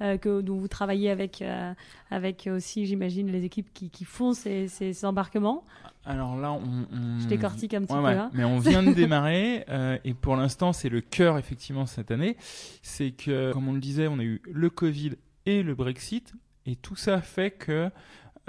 que, 0.00 0.40
dont 0.40 0.56
vous 0.56 0.68
travaillez 0.68 1.10
avec, 1.10 1.44
avec 2.10 2.48
aussi, 2.52 2.86
j'imagine, 2.86 3.30
les 3.30 3.44
équipes 3.44 3.72
qui, 3.72 3.90
qui 3.90 4.04
font 4.04 4.32
ces, 4.32 4.68
ces 4.68 5.04
embarquements. 5.04 5.64
Alors 6.04 6.36
là, 6.36 6.52
on, 6.52 6.86
je 7.20 7.26
décortique 7.26 7.74
un 7.74 7.82
petit 7.82 7.94
peu. 7.94 8.06
Hein. 8.06 8.30
Mais 8.32 8.44
on 8.44 8.58
vient 8.58 8.82
de 8.82 8.92
démarrer 8.92 9.64
euh, 9.68 9.98
et 10.04 10.14
pour 10.14 10.36
l'instant, 10.36 10.72
c'est 10.72 10.88
le 10.88 11.00
cœur 11.00 11.38
effectivement 11.38 11.86
cette 11.86 12.10
année. 12.10 12.36
C'est 12.82 13.10
que, 13.10 13.52
comme 13.52 13.68
on 13.68 13.74
le 13.74 13.80
disait, 13.80 14.08
on 14.08 14.18
a 14.18 14.24
eu 14.24 14.40
le 14.50 14.70
Covid 14.70 15.12
et 15.46 15.62
le 15.62 15.74
Brexit 15.74 16.32
et 16.66 16.76
tout 16.76 16.96
ça 16.96 17.20
fait 17.20 17.50
que 17.50 17.90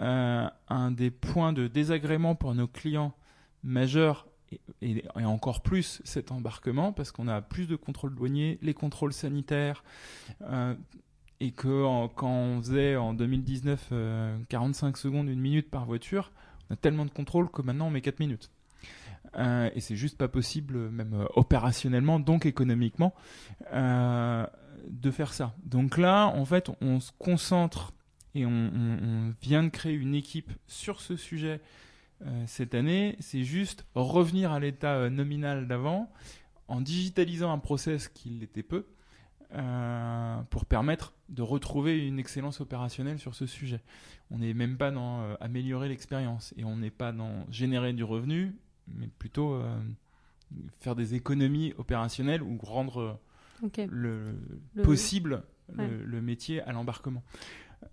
euh, 0.02 0.48
un 0.70 0.92
des 0.92 1.12
points 1.12 1.54
de 1.54 1.68
désagrément 1.68 2.36
pour 2.36 2.56
nos 2.56 2.68
clients 2.68 3.14
majeurs 3.64 4.28
et, 4.82 5.04
encore 5.16 5.62
plus 5.62 6.02
cet 6.04 6.32
embarquement 6.32 6.94
parce 6.94 7.12
qu'on 7.12 7.28
a 7.28 7.42
plus 7.42 7.68
de 7.68 7.76
contrôles 7.76 8.16
douaniers, 8.16 8.60
les 8.62 8.74
contrôles 8.74 9.14
sanitaires. 9.14 9.84
Euh, 10.42 10.76
et 11.40 11.52
que 11.52 12.08
quand 12.16 12.30
on 12.30 12.62
faisait 12.62 12.96
en 12.96 13.16
2019 13.16 13.92
45 14.48 14.96
secondes, 14.96 15.28
une 15.28 15.40
minute 15.40 15.72
par 15.72 15.86
voiture, 15.86 16.32
a 16.70 16.76
tellement 16.76 17.06
de 17.06 17.10
contrôle 17.10 17.50
que 17.50 17.64
maintenant 17.64 17.88
on 17.88 17.90
met 17.90 18.02
4 18.02 18.20
minutes. 18.20 18.52
Euh, 19.38 19.70
et 19.76 19.80
c'est 19.80 19.96
juste 19.96 20.18
pas 20.18 20.28
possible, 20.28 20.90
même 20.90 21.14
euh, 21.14 21.26
opérationnellement, 21.36 22.20
donc 22.20 22.46
économiquement, 22.46 23.14
euh, 23.74 24.46
de 24.90 25.12
faire 25.12 25.34
ça. 25.34 25.54
Donc 25.64 25.98
là, 25.98 26.28
en 26.28 26.46
fait, 26.46 26.70
on 26.82 27.00
se 27.00 27.12
concentre 27.18 27.94
et 28.36 28.46
on, 28.46 29.34
vient 29.42 29.64
de 29.64 29.70
créer 29.70 29.94
une 29.94 30.16
équipe 30.16 30.52
sur 30.68 31.02
ce 31.02 31.16
sujet 31.16 31.62
cette 32.46 32.76
année. 32.76 33.16
C'est 33.20 33.44
juste 33.44 33.86
revenir 33.96 34.52
à 34.52 34.60
l'état 34.60 35.10
nominal 35.10 35.68
d'avant 35.68 36.12
en 36.68 36.82
digitalisant 36.82 37.52
un 37.52 37.60
process 37.60 38.08
qui 38.08 38.30
l'était 38.30 38.64
peu 38.64 38.86
euh, 39.54 40.42
pour 40.50 40.66
permettre 40.66 41.14
de 41.28 41.42
retrouver 41.42 42.08
une 42.08 42.18
excellence 42.20 42.62
opérationnelle 42.62 43.20
sur 43.20 43.36
ce 43.36 43.46
sujet. 43.46 43.82
On 44.30 44.38
n'est 44.38 44.54
même 44.54 44.78
pas 44.78 44.92
dans 44.92 45.24
euh, 45.24 45.36
améliorer 45.42 45.90
l'expérience 45.90 46.54
et 46.56 46.64
on 46.64 46.78
n'est 46.78 46.90
pas 46.90 47.12
dans 47.12 47.46
générer 47.52 47.92
du 47.92 48.06
revenu, 48.06 48.56
mais 48.88 49.08
plutôt 49.08 49.56
euh, 49.56 49.78
faire 50.80 50.96
des 50.96 51.16
économies 51.16 51.74
opérationnelles 51.78 52.42
ou 52.42 52.58
rendre 52.64 53.20
le, 53.90 54.36
possible 54.84 55.44
le, 55.76 56.22
métier 56.22 56.62
à 56.62 56.72
l'embarquement. 56.72 57.24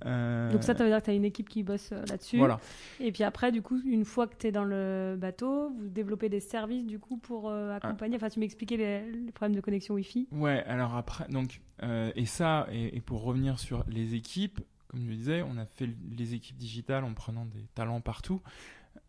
Euh, 0.07 0.53
Donc 0.53 0.63
ça, 0.63 0.75
ça 0.75 0.85
veut 0.85 0.91
dire 0.91 1.01
que 1.01 1.07
tu 1.07 1.11
as 1.11 1.15
une 1.15 1.25
équipe 1.25 1.49
qui 1.49 1.63
bosse 1.63 1.91
euh, 1.93 2.05
là-dessus. 2.07 2.39
Voilà. 2.39 2.61
Et 3.01 3.13
puis 3.13 3.25
après, 3.25 3.53
du 3.53 3.63
coup, 3.63 3.81
une 3.85 4.05
fois 4.05 4.27
que 4.27 4.37
tu 4.37 4.47
es 4.47 4.53
dans 4.53 4.65
le 4.65 5.17
bateau, 5.19 5.71
vous 5.71 5.89
développez 5.89 6.29
des 6.29 6.41
services 6.41 6.87
du 6.87 6.99
coup 6.99 7.17
pour 7.17 7.49
euh, 7.49 7.75
accompagner. 7.75 8.17
Enfin, 8.17 8.29
tu 8.29 8.41
m'expliquais 8.41 8.77
les, 8.77 9.11
les, 9.11 9.33
problèmes 9.33 9.57
de 9.57 9.61
connexion 9.61 9.95
Wi-Fi. 9.95 10.29
Ouais, 10.33 10.63
alors 10.65 10.97
après, 10.97 11.27
donc, 11.29 11.61
et 11.83 12.27
ça, 12.27 12.67
et, 12.73 13.01
pour 13.01 13.23
revenir 13.23 13.59
sur 13.59 13.85
les 13.89 14.15
équipes, 14.15 14.61
comme 14.89 15.01
je 15.03 15.09
le 15.09 15.15
disais, 15.15 15.43
on 15.43 15.57
a 15.59 15.67
fait 15.67 15.89
les 16.17 16.35
équipes 16.35 16.57
digitales 16.57 17.05
en 17.05 17.15
prenant 17.15 17.45
des 17.45 17.67
talents 17.75 18.01
partout. 18.01 18.41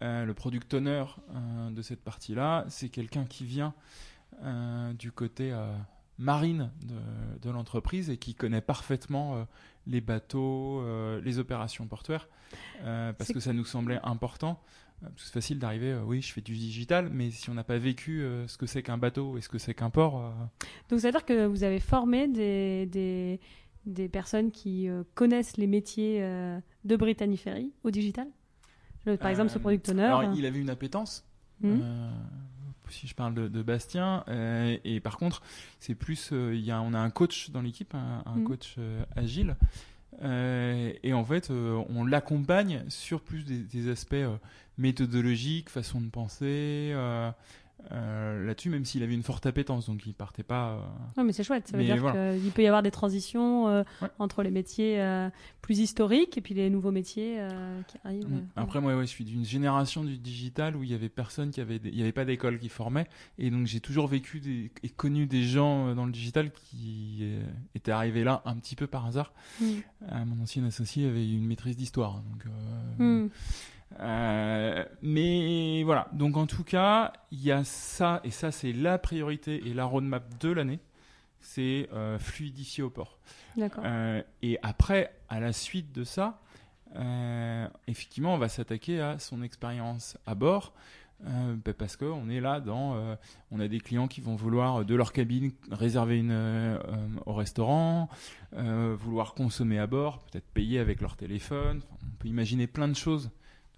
le 0.02 0.32
product 0.34 0.74
owner 0.74 1.06
de 1.72 1.82
cette 1.82 2.04
partie-là, 2.04 2.66
c'est 2.68 2.90
quelqu'un 2.90 3.26
qui 3.26 3.46
vient 3.46 3.74
du 4.94 5.12
côté 5.12 5.52
marine 6.20 6.70
de, 6.84 7.40
de 7.42 7.50
l'entreprise 7.50 8.12
et 8.12 8.18
qui 8.18 8.36
connaît 8.36 8.62
parfaitement 8.62 9.48
les 9.88 10.02
bateaux, 10.02 10.82
euh, 10.82 11.20
les 11.22 11.40
opérations 11.40 11.88
portuaires, 11.88 12.28
euh, 12.84 13.12
parce 13.14 13.32
que 13.32 13.40
ça 13.40 13.54
nous 13.54 13.66
semblait 13.66 14.00
important. 14.04 14.62
Euh, 15.04 15.08
c'est 15.18 15.34
facile 15.34 15.60
d'arriver, 15.60 15.98
oui, 16.06 16.22
je 16.22 16.32
fais 16.32 16.42
du 16.42 16.54
digital, 16.54 17.10
mais 17.12 17.32
si 17.32 17.50
on 17.50 17.54
n'a 17.54 17.64
pas 17.64 17.78
vécu 17.78 18.24
ce 18.48 18.58
que 18.58 18.66
c'est 18.66 18.84
qu'un 18.84 18.98
bateau 18.98 19.38
et 19.38 19.42
ce 19.42 19.50
que 19.50 19.58
c'est 19.58 19.74
qu'un 19.74 19.90
port. 19.90 20.32
Donc, 20.90 21.00
ça 21.00 21.08
veut 21.08 21.12
dire 21.12 21.26
que 21.26 21.46
vous 21.46 21.64
avez 21.64 21.80
formé 21.80 22.28
des, 22.28 22.86
des, 22.86 23.40
des 23.86 24.10
personnes 24.10 24.52
qui 24.52 24.88
connaissent 25.16 25.58
les 25.58 25.68
métiers 25.68 26.22
de 26.84 26.96
Brittany 26.96 27.38
Ferry 27.38 27.72
au 27.84 27.92
digital? 27.92 28.28
Par 29.20 29.30
exemple, 29.30 29.50
ce 29.50 29.58
product 29.58 29.90
owner. 29.90 30.04
Alors, 30.04 30.34
il 30.36 30.46
avait 30.46 30.60
une 30.60 30.70
appétence. 30.70 31.26
Mmh. 31.62 31.80
Si 32.92 33.08
je 33.08 33.16
parle 33.16 33.34
de, 33.34 33.62
Bastien, 33.62 34.24
et 34.84 35.00
par 35.00 35.18
contre, 35.18 35.42
c'est 35.80 35.96
plus, 35.96 36.32
il 36.32 36.62
y 36.62 36.72
a, 36.72 36.82
on 36.82 36.94
a 36.94 37.00
un 37.00 37.10
coach 37.10 37.52
dans 37.52 37.62
l'équipe, 37.62 37.94
un, 37.94 38.36
mmh. 38.36 38.44
coach 38.44 38.76
agile, 39.16 39.56
euh, 40.24 40.94
et 41.04 41.14
en 41.14 41.24
fait, 41.24 41.50
euh, 41.50 41.82
on 41.90 42.06
l'accompagne 42.06 42.84
sur 42.90 43.22
plus 43.22 43.44
des, 43.44 43.90
aspects 43.90 44.14
euh, 44.14 44.36
méthodologiques, 44.78 45.70
façon 45.70 46.02
de 46.02 46.10
penser, 46.10 46.94
euh, 47.92 48.46
là-dessus, 48.46 48.70
même 48.70 48.86
s'il 48.86 49.02
avait 49.04 49.14
une 49.14 49.24
forte 49.24 49.46
appétence, 49.46 49.88
donc 49.88 50.06
il 50.06 50.14
partait 50.14 50.44
pas. 50.44 50.74
Euh, 50.74 50.80
non, 51.18 51.24
mais 51.24 51.34
c'est 51.34 51.44
chouette. 51.44 51.68
Ça 51.68 51.78
veut 51.78 51.84
dire 51.84 51.96
qu'il 51.96 52.52
peut 52.52 52.62
y 52.62 52.68
avoir 52.68 52.84
des 52.84 52.92
transitions 52.92 53.68
euh, 53.68 53.84
entre 54.20 54.44
les 54.44 54.52
métiers 54.52 55.02
plus 55.62 55.80
historiques 55.80 56.38
et 56.38 56.42
puis 56.42 56.54
les 56.54 56.70
nouveaux 56.70 56.92
métiers 56.92 57.40
qui 57.88 57.98
arrivent. 58.04 58.30
Mm. 58.30 58.48
Après, 58.56 58.82
moi, 58.82 58.96
ouais, 58.96 59.06
je 59.06 59.10
suis 59.10 59.26
d'une 59.26 59.46
génération 59.46 60.04
du 60.04 60.18
digital 60.18 60.76
où 60.76 60.84
il 60.84 60.92
y 60.92 60.94
avait 60.94 61.10
personne 61.10 61.52
qui 61.52 61.62
avait, 61.62 61.80
il 61.84 61.98
y 61.98 62.02
avait 62.02 62.12
pas 62.12 62.26
d'école 62.26 62.60
qui 62.60 62.70
formait, 62.70 63.08
et 63.38 63.50
donc 63.50 63.66
j'ai 63.66 63.80
toujours 63.80 64.08
vécu 64.08 64.40
des... 64.40 64.72
et 64.84 64.90
connu 64.90 65.26
des 65.26 65.44
gens 65.44 65.96
dans 65.96 66.06
le 66.06 66.12
digital 66.12 66.52
qui 66.52 67.24
étaient 67.76 67.92
arrivés 67.92 68.24
là 68.24 68.42
un 68.46 68.56
petit 68.56 68.76
peu 68.76 68.88
par 68.88 69.06
hasard. 69.06 69.34
Mm. 69.62 69.66
mon 70.26 70.44
ancien 70.44 70.64
associé 70.66 71.08
avait 71.08 71.28
une 71.28 71.46
maîtrise 71.46 71.78
d'histoire, 71.78 72.22
donc. 72.22 72.46
Mm. 73.00 73.28
Euh, 74.00 74.86
mais 75.02 75.84
voilà, 75.84 76.08
donc 76.14 76.38
en 76.38 76.46
tout 76.46 76.64
cas, 76.64 77.14
il 77.32 77.42
y 77.42 77.52
a 77.52 77.64
ça, 77.64 78.22
et 78.24 78.32
ça 78.32 78.52
c'est 78.52 78.72
la 78.72 78.98
priorité 78.98 79.68
et 79.68 79.74
la 79.74 79.86
roadmap 79.86 80.40
de 80.40 80.50
l'année, 80.50 80.80
c'est 81.42 81.90
euh, 81.94 82.20
fluidifier 82.20 82.84
au 82.84 82.90
port. 82.90 83.20
D'accord. 83.58 83.84
Euh, 83.86 84.22
et 84.42 84.60
après, 84.62 85.16
à 85.28 85.40
la 85.40 85.54
suite 85.54 85.92
de 85.92 86.04
ça, 86.04 86.42
effectivement, 87.88 88.34
on 88.34 88.40
va 88.40 88.50
s'attaquer 88.50 89.00
à 89.00 89.20
son 89.20 89.44
expérience 89.44 90.18
à 90.26 90.36
bord. 90.36 90.74
Bah, 91.22 91.74
parce 91.78 91.98
qu'on 91.98 92.30
est 92.30 92.40
là 92.40 92.62
dans, 92.62 93.18
on 93.52 93.60
a 93.60 93.68
des 93.68 93.80
clients 93.82 94.08
qui 94.08 94.22
vont 94.22 94.36
vouloir 94.38 94.86
de 94.86 94.96
leur 94.96 95.12
cabine 95.12 95.52
réserver 95.70 96.18
une 96.18 96.80
au 97.26 97.34
restaurant, 97.34 98.10
vouloir 98.54 99.36
consommer 99.36 99.78
à 99.78 99.86
bord, 99.86 100.20
peut-être 100.20 100.48
payer 100.48 100.80
avec 100.80 101.02
leur 101.02 101.16
téléphone. 101.18 101.82
on 102.02 102.16
peut 102.18 102.30
imaginer 102.30 102.66
plein 102.66 102.88
de 102.88 102.96
choses 102.96 103.30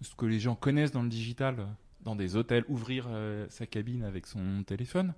ce 0.02 0.16
que 0.16 0.26
les 0.26 0.39
gens 0.39 0.56
connaissent 0.56 0.91
dans 0.91 1.04
le 1.04 1.10
digital, 1.10 1.56
euh, 1.60 1.66
dans 2.04 2.16
des 2.16 2.36
hôtels, 2.36 2.66
ouvrir 2.68 3.06
euh, 3.10 3.45
sa 3.49 3.66
cabine 3.66 4.04
avec 4.04 4.26
son 4.26 4.64
téléphone. 4.66 5.14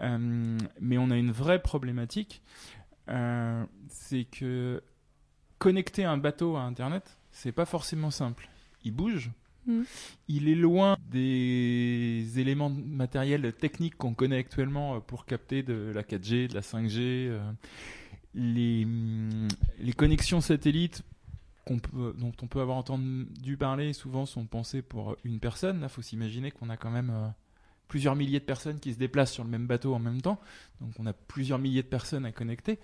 Euh, 0.00 0.58
mais 0.80 0.98
on 0.98 1.10
a 1.10 1.16
une 1.16 1.32
vraie 1.32 1.60
problématique, 1.60 2.42
c'est 3.88 4.24
que 4.24 4.82
connecter 5.58 6.04
un 6.04 6.18
bateau 6.18 6.56
à 6.56 6.62
Internet, 6.62 7.18
c'est 7.30 7.52
pas 7.52 7.64
forcément 7.64 8.10
simple. 8.10 8.48
Il 8.84 8.92
bouge, 8.92 9.30
mm. 9.66 9.82
Il 10.28 10.48
est 10.48 10.54
loin 10.54 10.96
des 11.10 12.26
éléments 12.36 12.70
matériels 12.70 13.52
techniques 13.52 13.96
qu'on 13.96 14.12
connaît 14.12 14.38
actuellement 14.38 15.00
pour 15.00 15.24
capter 15.24 15.62
de 15.62 15.92
la 15.94 16.02
4G, 16.02 16.48
de 16.48 16.54
la 16.54 16.60
5G. 16.60 17.38
les, 18.34 18.86
les 19.78 19.92
connexions 19.92 20.40
satellites 20.40 21.02
dont 21.68 22.32
on 22.42 22.46
peut 22.46 22.60
avoir 22.60 22.76
entendu 22.76 23.56
parler 23.56 23.92
souvent 23.92 24.26
sont 24.26 24.46
pensées 24.46 24.82
pour 24.82 25.16
une 25.24 25.40
personne. 25.40 25.80
Là, 25.80 25.88
faut 25.88 26.02
s'imaginer 26.02 26.50
qu'on 26.50 26.70
a 26.70 26.76
quand 26.76 26.90
même 26.90 27.10
euh, 27.10 27.28
plusieurs 27.88 28.14
milliers 28.14 28.40
de 28.40 28.44
personnes 28.44 28.78
qui 28.78 28.92
se 28.92 28.98
déplacent 28.98 29.32
sur 29.32 29.44
le 29.44 29.50
même 29.50 29.66
bateau 29.66 29.94
en 29.94 29.98
même 29.98 30.22
temps. 30.22 30.40
Donc 30.80 30.92
on 30.98 31.06
a 31.06 31.12
plusieurs 31.12 31.58
milliers 31.58 31.82
de 31.82 31.88
personnes 31.88 32.26
à 32.26 32.32
connecter. 32.32 32.78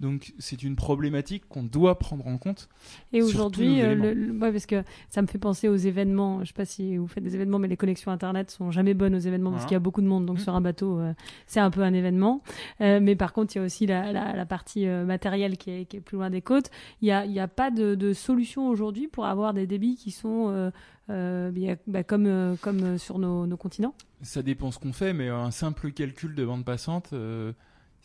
Donc 0.00 0.32
c'est 0.38 0.62
une 0.62 0.76
problématique 0.76 1.44
qu'on 1.48 1.62
doit 1.62 1.98
prendre 1.98 2.26
en 2.26 2.38
compte. 2.38 2.68
Et 3.12 3.22
aujourd'hui, 3.22 3.80
euh, 3.82 4.32
parce 4.38 4.66
que 4.66 4.82
ça 5.10 5.22
me 5.22 5.26
fait 5.26 5.38
penser 5.38 5.68
aux 5.68 5.76
événements. 5.76 6.40
Je 6.40 6.48
sais 6.48 6.54
pas 6.54 6.64
si 6.64 6.96
vous 6.96 7.06
faites 7.06 7.22
des 7.22 7.34
événements, 7.34 7.58
mais 7.58 7.68
les 7.68 7.76
connexions 7.76 8.10
internet 8.10 8.50
sont 8.50 8.70
jamais 8.70 8.94
bonnes 8.94 9.14
aux 9.14 9.20
événements 9.20 9.52
parce 9.52 9.64
qu'il 9.64 9.74
y 9.74 9.76
a 9.76 9.80
beaucoup 9.80 10.02
de 10.02 10.06
monde. 10.06 10.26
Donc 10.26 10.38
mmh. 10.38 10.42
sur 10.42 10.54
un 10.54 10.60
bateau, 10.60 10.98
euh, 10.98 11.12
c'est 11.46 11.60
un 11.60 11.70
peu 11.70 11.82
un 11.82 11.94
événement. 11.94 12.42
Euh, 12.80 12.98
mais 13.00 13.16
par 13.16 13.32
contre, 13.32 13.54
il 13.54 13.58
y 13.58 13.62
a 13.62 13.64
aussi 13.64 13.86
la, 13.86 14.12
la, 14.12 14.46
partie 14.46 14.86
matérielle 14.86 15.56
qui 15.56 15.70
est, 15.70 15.84
qui 15.86 15.98
est, 15.98 16.00
plus 16.00 16.16
loin 16.16 16.30
des 16.30 16.42
côtes. 16.42 16.70
Il 17.00 17.06
n'y 17.06 17.12
a, 17.12 17.24
y 17.24 17.40
a 17.40 17.48
pas 17.48 17.70
de, 17.70 17.94
de 17.94 18.12
solution 18.12 18.68
aujourd'hui 18.68 19.08
pour 19.08 19.26
avoir 19.26 19.54
des 19.54 19.66
débits 19.66 19.96
qui 19.96 20.10
sont 20.10 20.70
bah, 21.08 22.02
comme, 22.06 22.56
comme 22.60 22.98
sur 22.98 23.18
nos, 23.18 23.46
nos 23.46 23.56
continents? 23.56 23.94
Ça 24.22 24.42
dépend 24.42 24.70
ce 24.70 24.78
qu'on 24.78 24.92
fait, 24.92 25.12
mais 25.12 25.28
un 25.28 25.50
simple 25.50 25.92
calcul 25.92 26.34
de 26.34 26.44
bande 26.44 26.64
passante 26.64 27.12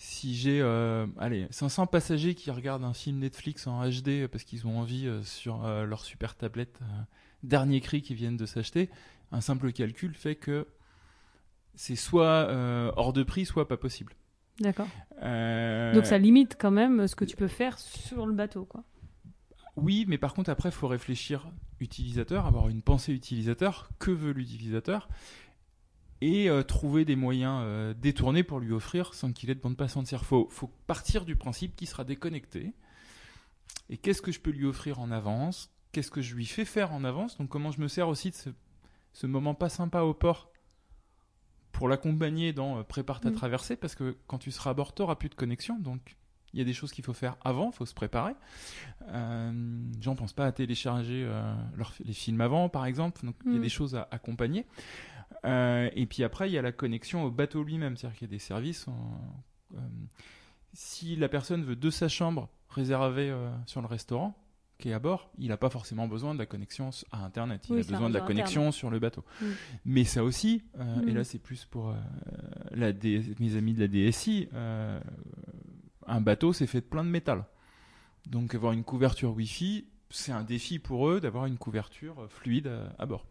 si 0.01 0.33
j'ai 0.33 0.61
euh, 0.61 1.07
allez 1.17 1.45
500 1.51 1.85
passagers 1.87 2.33
qui 2.33 2.51
regardent 2.51 2.85
un 2.85 2.93
film 2.93 3.19
Netflix 3.19 3.67
en 3.67 3.85
HD 3.85 4.27
parce 4.27 4.45
qu'ils 4.45 4.65
ont 4.65 4.79
envie 4.79 5.07
euh, 5.07 5.21
sur 5.23 5.65
euh, 5.65 5.83
leur 5.83 6.05
super 6.05 6.35
tablette 6.35 6.79
dernier 7.43 7.81
cri 7.81 8.01
qu'ils 8.01 8.15
viennent 8.15 8.37
de 8.37 8.45
s'acheter, 8.45 8.89
un 9.33 9.41
simple 9.41 9.73
calcul 9.73 10.15
fait 10.15 10.35
que 10.35 10.67
c'est 11.75 11.97
soit 11.97 12.49
hors 12.95 13.13
de 13.13 13.23
prix, 13.23 13.45
soit 13.45 13.67
pas 13.67 13.77
possible. 13.77 14.13
D'accord. 14.59 14.87
Donc 15.21 16.05
ça 16.05 16.17
limite 16.17 16.57
quand 16.59 16.71
même 16.71 17.07
ce 17.07 17.15
que 17.15 17.23
tu 17.23 17.37
peux 17.37 17.47
faire 17.47 17.77
sur 17.79 18.25
le 18.25 18.33
bateau, 18.33 18.65
quoi. 18.65 18.83
Oui, 19.77 20.03
mais 20.07 20.17
par 20.17 20.33
contre 20.33 20.49
après 20.49 20.69
il 20.69 20.73
faut 20.73 20.89
réfléchir 20.89 21.49
utilisateur, 21.79 22.45
avoir 22.45 22.67
une 22.67 22.81
pensée 22.81 23.13
utilisateur. 23.13 23.89
Que 23.99 24.11
veut 24.11 24.31
l'utilisateur? 24.31 25.07
Et 26.21 26.49
euh, 26.49 26.63
trouver 26.63 27.05
des 27.05 27.15
moyens 27.15 27.61
euh, 27.63 27.93
détournés 27.93 28.43
pour 28.43 28.59
lui 28.59 28.73
offrir 28.73 29.13
sans 29.13 29.31
qu'il 29.31 29.49
ait 29.49 29.55
de 29.55 29.61
bande 29.61 29.77
passante. 29.77 30.11
Il 30.11 30.17
faut, 30.17 30.47
faut 30.49 30.71
partir 30.87 31.25
du 31.25 31.35
principe 31.35 31.75
qu'il 31.75 31.87
sera 31.87 32.03
déconnecté. 32.03 32.73
Et 33.89 33.97
qu'est-ce 33.97 34.21
que 34.21 34.31
je 34.31 34.39
peux 34.39 34.51
lui 34.51 34.65
offrir 34.65 34.99
en 34.99 35.11
avance? 35.11 35.71
Qu'est-ce 35.91 36.11
que 36.11 36.21
je 36.21 36.35
lui 36.35 36.45
fais 36.45 36.65
faire 36.65 36.93
en 36.93 37.03
avance? 37.03 37.37
Donc 37.37 37.49
comment 37.49 37.71
je 37.71 37.81
me 37.81 37.87
sers 37.87 38.07
aussi 38.07 38.31
de 38.31 38.35
ce, 39.13 39.27
moment 39.27 39.55
pas 39.55 39.69
sympa 39.69 40.01
au 40.01 40.13
port 40.13 40.51
pour 41.71 41.87
l'accompagner 41.87 42.53
dans 42.53 42.79
euh, 42.79 42.83
prépare 42.83 43.21
ta 43.21 43.31
mm. 43.31 43.35
traversée? 43.35 43.75
Parce 43.75 43.95
que 43.95 44.17
quand 44.27 44.37
tu 44.37 44.51
seras 44.51 44.71
à 44.71 44.73
bord, 44.73 44.93
tu 44.93 45.01
n'auras 45.01 45.15
plus 45.15 45.29
de 45.29 45.35
connexion. 45.35 45.79
Donc 45.79 46.17
il 46.53 46.59
y 46.59 46.61
a 46.61 46.65
des 46.65 46.73
choses 46.73 46.91
qu'il 46.91 47.03
faut 47.03 47.13
faire 47.13 47.37
avant, 47.43 47.71
il 47.71 47.75
faut 47.75 47.85
se 47.85 47.93
préparer. 47.93 48.33
Euh, 49.07 49.51
gens 50.01 50.15
pensent 50.15 50.33
pas 50.33 50.45
à 50.45 50.51
télécharger 50.51 51.27
les 52.03 52.13
films 52.13 52.41
avant, 52.41 52.69
par 52.69 52.85
exemple. 52.85 53.25
Donc 53.25 53.35
il 53.45 53.53
y 53.53 53.55
a 53.55 53.59
mm. 53.59 53.61
des 53.61 53.69
choses 53.69 53.95
à 53.95 54.07
accompagner. 54.11 54.65
Euh, 55.45 55.89
et 55.93 56.05
puis 56.05 56.23
après, 56.23 56.49
il 56.49 56.53
y 56.53 56.57
a 56.57 56.61
la 56.61 56.71
connexion 56.71 57.23
au 57.23 57.31
bateau 57.31 57.63
lui-même, 57.63 57.97
c'est-à-dire 57.97 58.17
qu'il 58.17 58.27
y 58.27 58.31
a 58.31 58.35
des 58.35 58.39
services. 58.39 58.87
Euh, 59.73 59.77
si 60.73 61.15
la 61.15 61.29
personne 61.29 61.63
veut 61.63 61.75
de 61.75 61.89
sa 61.89 62.07
chambre 62.07 62.49
réservée 62.69 63.29
euh, 63.29 63.49
sur 63.65 63.81
le 63.81 63.87
restaurant, 63.87 64.37
qui 64.77 64.89
est 64.89 64.93
à 64.93 64.99
bord, 64.99 65.29
il 65.37 65.49
n'a 65.49 65.57
pas 65.57 65.69
forcément 65.69 66.07
besoin 66.07 66.33
de 66.33 66.39
la 66.39 66.45
connexion 66.45 66.91
à 67.11 67.25
Internet. 67.25 67.67
Il 67.69 67.79
a 67.79 67.83
besoin 67.83 68.09
de 68.09 68.13
la 68.13 68.21
connexion 68.21 68.71
sur 68.71 68.89
le 68.89 68.99
bateau. 68.99 69.25
Mm. 69.41 69.45
Mais 69.83 70.03
ça 70.05 70.23
aussi, 70.23 70.63
et 71.05 71.11
là 71.11 71.21
mm. 71.21 71.23
c'est 71.25 71.39
plus 71.39 71.65
pour 71.65 71.93
la 72.71 72.93
mes 73.39 73.55
amis 73.57 73.73
de 73.73 73.81
la 73.81 73.87
DSI, 73.89 74.47
un 76.07 76.21
bateau 76.21 76.53
c'est 76.53 76.65
fait 76.65 76.79
de 76.79 76.85
plein 76.85 77.03
de 77.03 77.09
métal. 77.09 77.43
Donc 78.27 78.55
avoir 78.55 78.71
une 78.71 78.85
couverture 78.85 79.35
Wi-Fi, 79.35 79.85
c'est 80.11 80.31
un 80.31 80.43
défi 80.43 80.79
pour 80.79 81.09
eux 81.09 81.19
d'avoir 81.19 81.45
une 81.45 81.57
couverture 81.57 82.27
fluide 82.29 82.71
à 82.97 83.05
bord. 83.05 83.25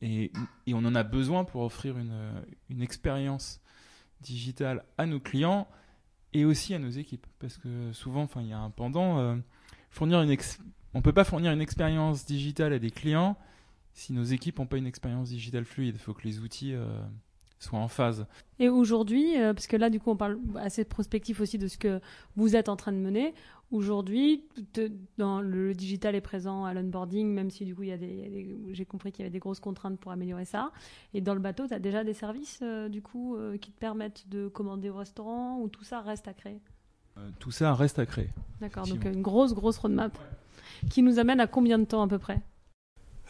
Et, 0.00 0.30
on 0.68 0.84
en 0.84 0.94
a 0.94 1.02
besoin 1.02 1.44
pour 1.44 1.62
offrir 1.62 1.96
une, 1.98 2.82
expérience 2.82 3.60
digitale 4.20 4.84
à 4.96 5.06
nos 5.06 5.20
clients 5.20 5.68
et 6.32 6.44
aussi 6.44 6.74
à 6.74 6.78
nos 6.78 6.90
équipes. 6.90 7.26
Parce 7.38 7.56
que 7.56 7.92
souvent, 7.92 8.28
il 8.36 8.46
y 8.46 8.52
a 8.52 8.58
un 8.58 8.70
pendant. 8.70 9.18
Euh, 9.18 9.36
fournir 9.90 10.20
une 10.20 10.36
on 10.94 10.98
ne 10.98 11.02
peut 11.02 11.12
pas 11.12 11.24
fournir 11.24 11.52
une 11.52 11.60
expérience 11.60 12.24
digitale 12.24 12.72
à 12.72 12.78
des 12.78 12.90
clients 12.90 13.36
si 13.92 14.12
nos 14.12 14.24
équipes 14.24 14.58
n'ont 14.58 14.66
pas 14.66 14.76
une 14.76 14.86
expérience 14.86 15.28
digitale 15.28 15.64
fluide. 15.64 15.96
Il 15.96 16.00
faut 16.00 16.14
que 16.14 16.22
les 16.22 16.38
outils 16.38 16.72
euh, 16.72 16.86
soient 17.58 17.80
en 17.80 17.88
phase. 17.88 18.26
Et 18.58 18.68
aujourd'hui, 18.68 19.36
euh, 19.36 19.52
parce 19.52 19.66
que 19.66 19.76
là, 19.76 19.90
du 19.90 20.00
coup, 20.00 20.10
on 20.10 20.16
parle 20.16 20.38
assez 20.56 20.84
prospectif 20.84 21.40
aussi 21.40 21.58
de 21.58 21.66
ce 21.66 21.78
que 21.78 22.00
vous 22.36 22.56
êtes 22.56 22.68
en 22.68 22.76
train 22.76 22.92
de 22.92 22.98
mener. 22.98 23.34
Aujourd'hui, 23.70 24.44
dans 25.18 25.42
le 25.42 25.74
digital 25.74 26.14
est 26.14 26.22
présent 26.22 26.64
à 26.64 26.72
l'onboarding, 26.72 27.28
même 27.28 27.50
si 27.50 27.66
du 27.66 27.74
coup, 27.74 27.82
il 27.82 27.90
y 27.90 27.92
a 27.92 27.98
des, 27.98 28.56
j'ai 28.72 28.86
compris 28.86 29.12
qu'il 29.12 29.20
y 29.20 29.24
avait 29.24 29.32
des 29.32 29.40
grosses 29.40 29.60
contraintes 29.60 30.00
pour 30.00 30.10
améliorer 30.10 30.46
ça. 30.46 30.72
Et 31.12 31.20
dans 31.20 31.34
le 31.34 31.40
bateau, 31.40 31.66
tu 31.66 31.74
as 31.74 31.78
déjà 31.78 32.02
des 32.02 32.14
services 32.14 32.60
euh, 32.62 32.88
du 32.88 33.02
coup 33.02 33.36
euh, 33.36 33.58
qui 33.58 33.70
te 33.70 33.78
permettent 33.78 34.26
de 34.28 34.48
commander 34.48 34.88
au 34.88 34.96
restaurant 34.96 35.58
ou 35.60 35.68
tout 35.68 35.84
ça 35.84 36.00
reste 36.00 36.28
à 36.28 36.32
créer? 36.32 36.62
Euh, 37.18 37.28
Tout 37.40 37.50
ça 37.50 37.74
reste 37.74 37.98
à 37.98 38.06
créer. 38.06 38.30
D'accord, 38.62 38.86
donc 38.86 39.04
une 39.04 39.20
grosse, 39.20 39.52
grosse 39.52 39.76
roadmap 39.76 40.16
qui 40.88 41.02
nous 41.02 41.18
amène 41.18 41.40
à 41.40 41.46
combien 41.46 41.78
de 41.78 41.84
temps 41.84 42.02
à 42.02 42.08
peu 42.08 42.18
près? 42.18 42.40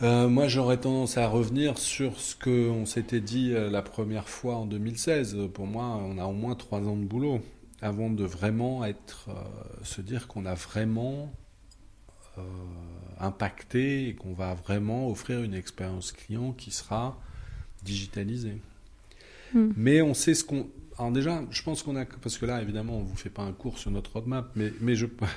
Moi, 0.00 0.46
j'aurais 0.46 0.76
tendance 0.76 1.18
à 1.18 1.26
revenir 1.26 1.76
sur 1.76 2.20
ce 2.20 2.36
qu'on 2.36 2.86
s'était 2.86 3.20
dit 3.20 3.50
la 3.50 3.82
première 3.82 4.28
fois 4.28 4.54
en 4.54 4.64
2016. 4.64 5.48
Pour 5.52 5.66
moi, 5.66 6.00
on 6.00 6.18
a 6.18 6.24
au 6.24 6.32
moins 6.32 6.54
trois 6.54 6.78
ans 6.86 6.96
de 6.96 7.04
boulot 7.04 7.40
avant 7.80 8.10
de 8.10 8.24
vraiment 8.24 8.84
être, 8.84 9.28
euh, 9.28 9.84
se 9.84 10.00
dire 10.00 10.26
qu'on 10.26 10.46
a 10.46 10.54
vraiment 10.54 11.32
euh, 12.38 12.42
impacté 13.20 14.08
et 14.08 14.14
qu'on 14.14 14.32
va 14.32 14.54
vraiment 14.54 15.08
offrir 15.10 15.42
une 15.42 15.54
expérience 15.54 16.12
client 16.12 16.52
qui 16.52 16.70
sera 16.70 17.18
digitalisée. 17.82 18.58
Hmm. 19.54 19.72
Mais 19.76 20.02
on 20.02 20.14
sait 20.14 20.34
ce 20.34 20.44
qu'on. 20.44 20.68
Alors 20.98 21.12
déjà, 21.12 21.42
je 21.50 21.62
pense 21.62 21.82
qu'on 21.82 21.96
a, 21.96 22.04
parce 22.04 22.38
que 22.38 22.46
là, 22.46 22.60
évidemment, 22.60 22.98
on 22.98 23.02
vous 23.02 23.16
fait 23.16 23.30
pas 23.30 23.42
un 23.42 23.52
cours 23.52 23.78
sur 23.78 23.90
notre 23.90 24.12
roadmap, 24.12 24.50
mais, 24.56 24.72
mais 24.80 24.96
je, 24.96 25.06
mais 25.20 25.28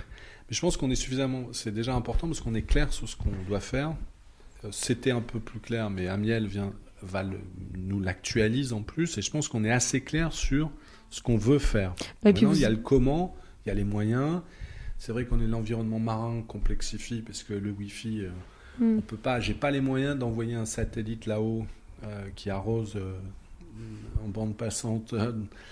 je 0.49 0.59
pense 0.59 0.77
qu'on 0.77 0.89
est 0.91 0.95
suffisamment. 0.95 1.47
C'est 1.53 1.73
déjà 1.73 1.95
important 1.95 2.27
parce 2.27 2.41
qu'on 2.41 2.55
est 2.55 2.63
clair 2.63 2.91
sur 2.93 3.07
ce 3.07 3.15
qu'on 3.15 3.31
doit 3.47 3.59
faire. 3.59 3.95
Euh, 4.65 4.69
c'était 4.71 5.11
un 5.11 5.21
peu 5.21 5.39
plus 5.39 5.59
clair, 5.59 5.89
mais 5.89 6.07
Amiel 6.07 6.47
vient, 6.47 6.73
va 7.01 7.23
nous 7.75 7.99
l'actualise 7.99 8.73
en 8.73 8.81
plus, 8.81 9.17
et 9.17 9.21
je 9.21 9.31
pense 9.31 9.47
qu'on 9.47 9.63
est 9.63 9.71
assez 9.71 10.01
clair 10.01 10.33
sur 10.33 10.71
ce 11.11 11.21
qu'on 11.21 11.37
veut 11.37 11.59
faire. 11.59 11.93
Maintenant, 12.23 12.53
il 12.53 12.59
y 12.59 12.65
a 12.65 12.69
le 12.69 12.77
comment, 12.77 13.35
il 13.63 13.69
y 13.69 13.71
a 13.71 13.75
les 13.75 13.83
moyens. 13.83 14.41
C'est 14.97 15.11
vrai 15.11 15.25
qu'on 15.25 15.41
est 15.41 15.47
l'environnement 15.47 15.99
marin 15.99 16.41
complexifie 16.47 17.21
parce 17.21 17.43
que 17.43 17.53
le 17.53 17.71
Wi-Fi, 17.71 18.21
euh, 18.21 18.29
hmm. 18.79 18.97
on 18.97 19.01
peut 19.01 19.17
pas. 19.17 19.39
J'ai 19.39 19.53
pas 19.53 19.69
les 19.69 19.81
moyens 19.81 20.17
d'envoyer 20.17 20.55
un 20.55 20.65
satellite 20.65 21.25
là-haut 21.25 21.65
euh, 22.03 22.27
qui 22.35 22.49
arrose 22.49 22.95
euh, 22.95 23.13
en 24.23 24.29
bande 24.29 24.55
passante 24.55 25.13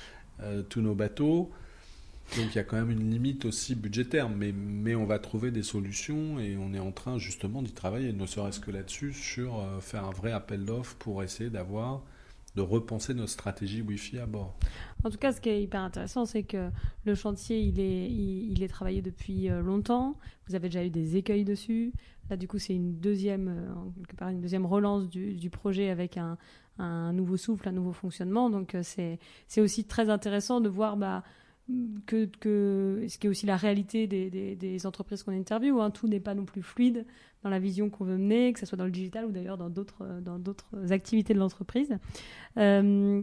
tous 0.70 0.82
nos 0.82 0.96
bateaux. 0.96 1.50
Donc 2.38 2.48
il 2.52 2.56
y 2.56 2.60
a 2.60 2.64
quand 2.64 2.78
même 2.78 2.92
une 2.92 3.10
limite 3.10 3.46
aussi 3.46 3.74
budgétaire, 3.74 4.30
mais, 4.30 4.52
mais 4.52 4.94
on 4.94 5.06
va 5.06 5.20
trouver 5.20 5.52
des 5.52 5.64
solutions 5.64 6.40
et 6.40 6.58
on 6.58 6.74
est 6.74 6.80
en 6.80 6.92
train 6.92 7.18
justement 7.18 7.64
d'y 7.64 7.72
travailler, 7.72 8.14
ne 8.14 8.26
serait-ce 8.28 8.60
que 8.60 8.70
là-dessus, 8.70 9.14
sur 9.14 9.66
faire 9.82 10.06
un 10.06 10.12
vrai 10.12 10.32
appel 10.32 10.64
d'offres 10.64 10.96
pour 11.00 11.24
essayer 11.24 11.50
d'avoir 11.50 12.04
de 12.56 12.62
repenser 12.62 13.14
notre 13.14 13.32
stratégie 13.32 13.82
Wi-Fi 13.82 14.20
à 14.20 14.26
bord. 14.26 14.58
En 15.04 15.10
tout 15.10 15.18
cas, 15.18 15.32
ce 15.32 15.40
qui 15.40 15.50
est 15.50 15.64
hyper 15.64 15.82
intéressant, 15.82 16.26
c'est 16.26 16.44
que 16.44 16.70
le 17.06 17.16
chantier, 17.16 17.62
il 17.62 17.80
est, 17.80 18.10
il, 18.10 18.64
est 18.64 18.68
travaillé 18.68 19.02
depuis 19.02 19.50
euh, 19.50 19.62
longtemps. 19.62 20.16
Vous 20.48 20.56
avez 20.56 20.70
déjà 20.70 20.84
eu 20.84 20.90
des 20.90 21.16
écueils 21.16 21.46
dessus. 21.46 21.94
Là, 22.30 22.38
du 22.38 22.48
coup, 22.48 22.60
c'est 22.60 22.76
une 22.76 23.00
deuxième, 23.00 23.48
euh, 23.48 24.68
relance 24.68 25.10
du, 25.10 25.50
projet 25.50 25.90
avec 25.90 26.18
un, 26.18 26.38
nouveau 27.14 27.38
souffle, 27.38 27.68
un 27.68 27.72
nouveau 27.72 27.94
fonctionnement. 27.94 28.50
Donc, 28.50 28.76
euh, 28.76 28.82
c'est, 28.84 29.20
c'est 29.48 29.62
aussi 29.62 29.86
très 29.86 30.10
intéressant 30.10 30.62
de 30.62 30.70
voir 30.70 30.98
bah, 30.98 31.24
que, 32.06 33.06
ce 33.08 33.18
qui 33.18 33.28
est 33.28 33.30
aussi 33.30 33.46
la 33.46 33.58
réalité 33.58 34.08
des, 34.08 34.30
des, 34.56 34.86
entreprises 34.86 35.24
qu'on 35.24 35.32
interviewe. 35.32 35.80
Hein. 35.82 35.92
Tout 35.92 36.08
n'est 36.08 36.20
pas 36.20 36.34
non 36.34 36.46
plus 36.46 36.64
fluide 36.64 37.06
dans 37.44 37.50
la 37.50 37.60
vision 37.60 37.90
qu'on 37.90 38.06
veut 38.06 38.18
mener, 38.18 38.54
que 38.54 38.60
ce 38.60 38.66
soit 38.66 38.78
dans 38.78 38.86
le 38.86 38.92
digital 38.92 39.26
ou 39.26 39.32
d'ailleurs 39.32 39.58
dans 39.58 39.70
d'autres, 39.70 40.04
activités 40.90 41.34
de 41.34 41.40
l'entreprise. 41.40 41.98
Euh, 42.58 43.22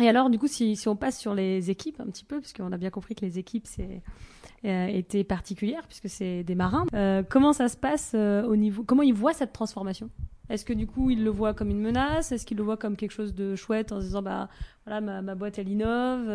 et 0.00 0.08
alors, 0.08 0.30
du 0.30 0.38
coup, 0.38 0.46
si, 0.46 0.76
si, 0.76 0.88
on 0.88 0.96
passe 0.96 1.18
sur 1.18 1.34
les 1.34 1.70
équipes 1.70 2.00
un 2.00 2.06
petit 2.06 2.24
peu, 2.24 2.40
puisqu'on 2.40 2.70
a 2.72 2.76
bien 2.76 2.90
compris 2.90 3.14
que 3.14 3.24
les 3.24 3.38
équipes 3.38 3.66
euh, 4.64 4.86
étaient 4.86 5.24
particulières, 5.24 5.86
puisque 5.88 6.08
c'est 6.08 6.44
des 6.44 6.54
marins, 6.54 6.86
euh, 6.94 7.22
comment 7.28 7.52
ça 7.52 7.68
se 7.68 7.76
passe 7.76 8.14
au 8.14 8.56
niveau. 8.56 8.84
Comment 8.84 9.02
ils 9.02 9.14
voient 9.14 9.32
cette 9.34 9.52
transformation? 9.52 10.10
Est-ce 10.50 10.64
que 10.64 10.72
du 10.72 10.86
coup, 10.86 11.10
ils 11.10 11.22
le 11.22 11.30
voient 11.30 11.54
comme 11.54 11.70
une 11.70 11.80
menace? 11.80 12.32
Est-ce 12.32 12.46
qu'ils 12.46 12.56
le 12.56 12.62
voient 12.62 12.76
comme 12.76 12.96
quelque 12.96 13.12
chose 13.12 13.34
de 13.34 13.54
chouette 13.56 13.92
en 13.92 14.00
se 14.00 14.06
disant, 14.06 14.22
bah 14.22 14.48
voilà, 14.86 15.20
ma, 15.22 15.34
boîte 15.34 15.58
elle 15.58 15.68
innove, 15.68 16.28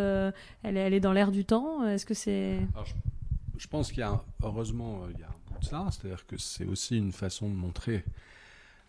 elle, 0.64 0.78
elle, 0.78 0.94
est 0.94 1.00
dans 1.00 1.14
l'air 1.14 1.32
du 1.32 1.46
temps? 1.46 1.86
Est-ce 1.88 2.06
que 2.06 2.14
c'est. 2.14 2.60
Je, 2.86 2.94
je, 3.58 3.68
pense 3.68 3.90
qu'il 3.90 4.00
y 4.00 4.04
a, 4.04 4.24
heureusement, 4.44 5.02
il 5.12 5.20
y 5.20 5.24
a 5.24 5.30
ça. 5.64 5.88
C'est-à-dire 5.92 6.26
que 6.28 6.38
c'est 6.38 6.66
aussi 6.66 6.98
une 6.98 7.12
façon 7.12 7.50
de 7.50 7.56
montrer 7.56 8.04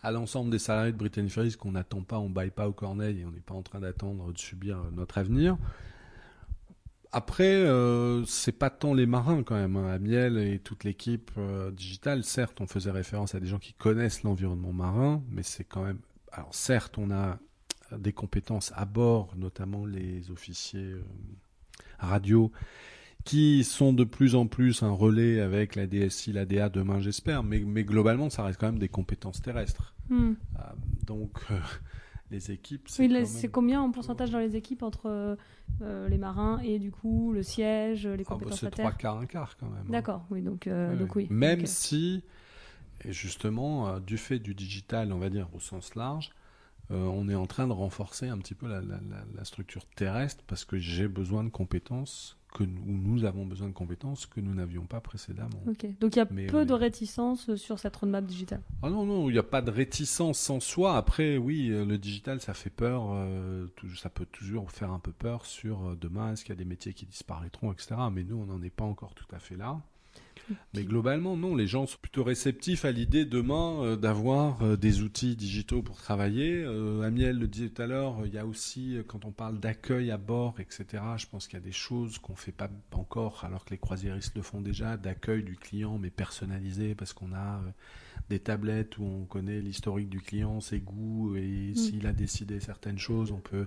à 0.03 0.11
l'ensemble 0.11 0.51
des 0.51 0.59
salariés 0.59 0.93
de 0.93 0.99
Brittany 0.99 1.31
Ferries 1.31 1.57
qu'on 1.59 1.73
n'attend 1.73 2.03
pas, 2.03 2.19
on 2.19 2.29
ne 2.29 2.35
baille 2.35 2.51
pas 2.51 2.69
au 2.69 2.73
corneille 2.73 3.21
et 3.21 3.25
on 3.25 3.31
n'est 3.31 3.41
pas 3.41 3.55
en 3.55 3.63
train 3.63 3.81
d'attendre 3.81 4.33
de 4.33 4.39
subir 4.39 4.79
notre 4.93 5.17
avenir. 5.17 5.57
Après, 7.17 7.45
euh, 7.45 8.25
c'est 8.25 8.51
pas 8.51 8.71
tant 8.71 8.93
les 8.93 9.07
marins 9.07 9.45
quand 9.45 9.55
même. 9.55 9.77
Hein. 9.77 9.87
Amiel 9.87 10.37
et 10.37 10.59
toute 10.59 10.83
l'équipe 10.83 11.31
euh, 11.39 11.71
digitale, 11.71 12.25
certes, 12.25 12.61
on 12.61 12.67
faisait 12.67 12.91
référence 12.91 13.37
à 13.37 13.41
des 13.41 13.47
gens 13.47 13.61
qui 13.61 13.73
connaissent 13.73 14.25
l'environnement 14.25 14.73
marin, 14.73 15.23
mais 15.31 15.45
c'est 15.45 15.63
quand 15.63 15.85
même. 15.85 16.01
Alors, 16.33 16.53
certes, 16.53 16.99
on 16.99 17.13
a 17.13 17.39
des 17.97 18.13
compétences 18.13 18.73
à 18.75 18.85
bord, 18.85 19.33
notamment 19.37 19.87
les 19.87 20.29
officiers 20.33 20.91
euh, 20.91 21.05
radio 22.01 22.51
qui 23.23 23.63
sont 23.63 23.93
de 23.93 24.03
plus 24.03 24.35
en 24.35 24.49
plus 24.49 24.83
un 24.83 24.91
relais 24.91 25.41
avec 25.41 25.77
la 25.77 25.87
DSI, 25.87 26.33
la 26.33 26.45
DA 26.45 26.69
demain 26.69 26.99
j'espère, 26.99 27.45
mais, 27.45 27.61
mais, 27.61 27.85
globalement 27.85 28.29
ça 28.29 28.43
reste 28.43 28.61
quand 28.61 28.67
même 28.67 28.81
des 28.81 28.89
compétences 28.89 29.41
terrestres. 29.41 29.95
Hmm. 30.11 30.33
Euh, 30.59 30.63
donc 31.07 31.39
les 32.31 32.51
équipes... 32.51 32.87
C'est 32.89 33.09
oui, 33.09 33.51
combien 33.51 33.81
en 33.81 33.91
pourcentage 33.91 34.31
dans 34.31 34.39
les 34.39 34.57
équipes 34.57 34.83
entre 34.83 35.37
euh, 35.83 36.09
les 36.09 36.19
marins 36.19 36.61
et 36.61 36.79
du 36.79 36.91
coup 36.91 37.33
le 37.33 37.43
siège, 37.43 38.07
les 38.07 38.13
ah, 38.13 38.17
bah, 38.17 38.25
compétences 38.25 38.61
C'est 38.61 38.71
trois 38.71 38.93
quarts, 38.93 39.19
un 39.19 39.27
quart 39.27 39.57
quand 39.57 39.69
même. 39.69 39.85
Hein. 39.87 39.91
D'accord, 39.93 40.27
oui, 40.31 40.43
donc, 40.43 40.69
donc 40.69 41.17
oui. 41.17 41.27
Même 41.31 41.67
si, 41.67 42.23
et 43.05 43.13
justement, 43.13 43.99
du 44.01 44.19
fait 44.19 44.39
du 44.39 44.55
digital, 44.55 45.13
on 45.13 45.19
va 45.19 45.31
dire 45.31 45.49
au 45.55 45.61
sens 45.61 45.95
large, 45.95 46.31
euh, 46.91 47.05
on 47.07 47.29
est 47.29 47.35
en 47.35 47.47
train 47.47 47.67
de 47.67 47.73
renforcer 47.73 48.29
un 48.29 48.39
petit 48.39 48.55
peu 48.55 48.67
la, 48.69 48.81
la- 48.81 49.01
la- 49.09 49.25
la 49.35 49.45
structure 49.45 49.85
terrestre 49.97 50.43
parce 50.47 50.65
que 50.65 50.79
j'ai 50.79 51.09
besoin 51.09 51.43
de 51.45 51.49
compétences 51.51 52.37
que 52.53 52.63
nous, 52.63 52.83
ou 52.83 52.93
nous 52.99 53.25
avons 53.25 53.45
besoin 53.47 53.67
de 53.69 53.73
compétences 53.73 54.27
que 54.27 54.41
nous 54.41 54.55
n'avions 54.55 54.85
pas 54.87 55.01
précédemment. 55.01 55.61
Ok. 55.67 55.87
Donc 55.99 56.15
il 56.15 56.19
y 56.19 56.23
a 56.23 56.29
Mais 56.31 56.47
peu 56.47 56.63
est- 56.63 56.67
de 56.67 56.73
réticence 56.75 57.55
sur 57.57 57.81
cette 57.81 57.97
roadmap 57.97 58.25
digitale. 58.25 58.61
Ah 58.83 58.91
non, 58.91 59.05
non, 59.05 59.29
il 59.29 59.33
n'y 59.33 59.39
a 59.39 59.43
pas 59.43 59.61
de 59.61 59.73
réticence 59.73 60.49
en 60.51 60.61
soi. 60.61 60.97
Après, 60.97 61.37
oui, 61.37 61.71
euh, 61.71 61.85
le 61.85 61.99
digital, 61.99 62.41
ça 62.41 62.55
fait 62.55 62.71
peur. 62.71 63.09
euh, 63.13 63.67
tout- 63.75 63.93
ça 63.97 64.09
peut 64.09 64.27
toujours 64.27 64.71
faire 64.71 64.93
un 64.93 65.01
peu 65.01 65.11
peur 65.11 65.47
sur 65.47 65.85
euh, 65.89 65.97
demain, 66.01 66.33
est-ce 66.33 66.45
qu'il 66.45 66.53
y 66.55 66.57
a 66.57 66.63
des 66.63 66.65
métiers 66.65 66.95
qui 66.95 67.07
disparaîtront, 67.07 67.73
etc. 67.73 67.97
Mais 68.13 68.23
nous, 68.23 68.37
on 68.37 68.47
n'en 68.47 68.63
est 68.63 68.71
pas 68.71 68.85
encore 68.85 69.15
tout 69.15 69.27
à 69.35 69.41
fait 69.41 69.57
là. 69.57 69.81
Mais 70.75 70.85
globalement, 70.85 71.37
non, 71.37 71.55
les 71.55 71.67
gens 71.67 71.87
sont 71.87 71.99
plutôt 72.01 72.25
réceptifs 72.25 72.85
à 72.85 72.93
l'idée 72.93 73.25
demain 73.25 73.83
euh, 73.83 73.97
d'avoir 73.97 74.63
euh, 74.63 74.77
des 74.77 75.03
outils 75.03 75.37
digitaux 75.37 75.83
pour 75.83 75.97
travailler. 75.97 76.63
Euh, 76.65 77.03
Amiel 77.03 77.39
le 77.39 77.49
disait 77.49 77.71
tout 77.71 77.83
à 77.83 77.87
l'heure, 77.87 78.23
il 78.25 78.35
y 78.35 78.39
a 78.39 78.47
aussi, 78.47 78.99
quand 79.07 79.25
on 79.25 79.33
parle 79.33 79.59
d'accueil 79.59 80.11
à 80.11 80.19
bord, 80.19 80.61
etc., 80.61 81.03
je 81.17 81.27
pense 81.27 81.47
qu'il 81.47 81.59
y 81.59 81.63
a 81.63 81.65
des 81.65 81.73
choses 81.73 82.19
qu'on 82.19 82.37
fait 82.37 82.53
pas 82.53 82.71
encore, 82.93 83.45
alors 83.45 83.65
que 83.65 83.71
les 83.71 83.79
croisiéristes 83.79 84.35
le 84.37 84.43
font 84.43 84.61
déjà, 84.61 84.97
d'accueil 84.97 85.43
du 85.43 85.57
client, 85.57 85.99
mais 85.99 86.11
personnalisé, 86.11 86.95
parce 86.95 87.13
qu'on 87.13 87.33
a 87.33 87.63
des 88.29 88.39
tablettes 88.39 88.99
où 88.99 89.05
on 89.05 89.25
connaît 89.25 89.61
l'historique 89.61 90.09
du 90.09 90.21
client, 90.21 90.61
ses 90.61 90.81
goûts, 90.81 91.37
et 91.37 91.73
s'il 91.75 92.07
a 92.07 92.13
décidé 92.13 92.61
certaines 92.61 92.99
choses, 92.99 93.33
on 93.33 93.41
peut... 93.41 93.67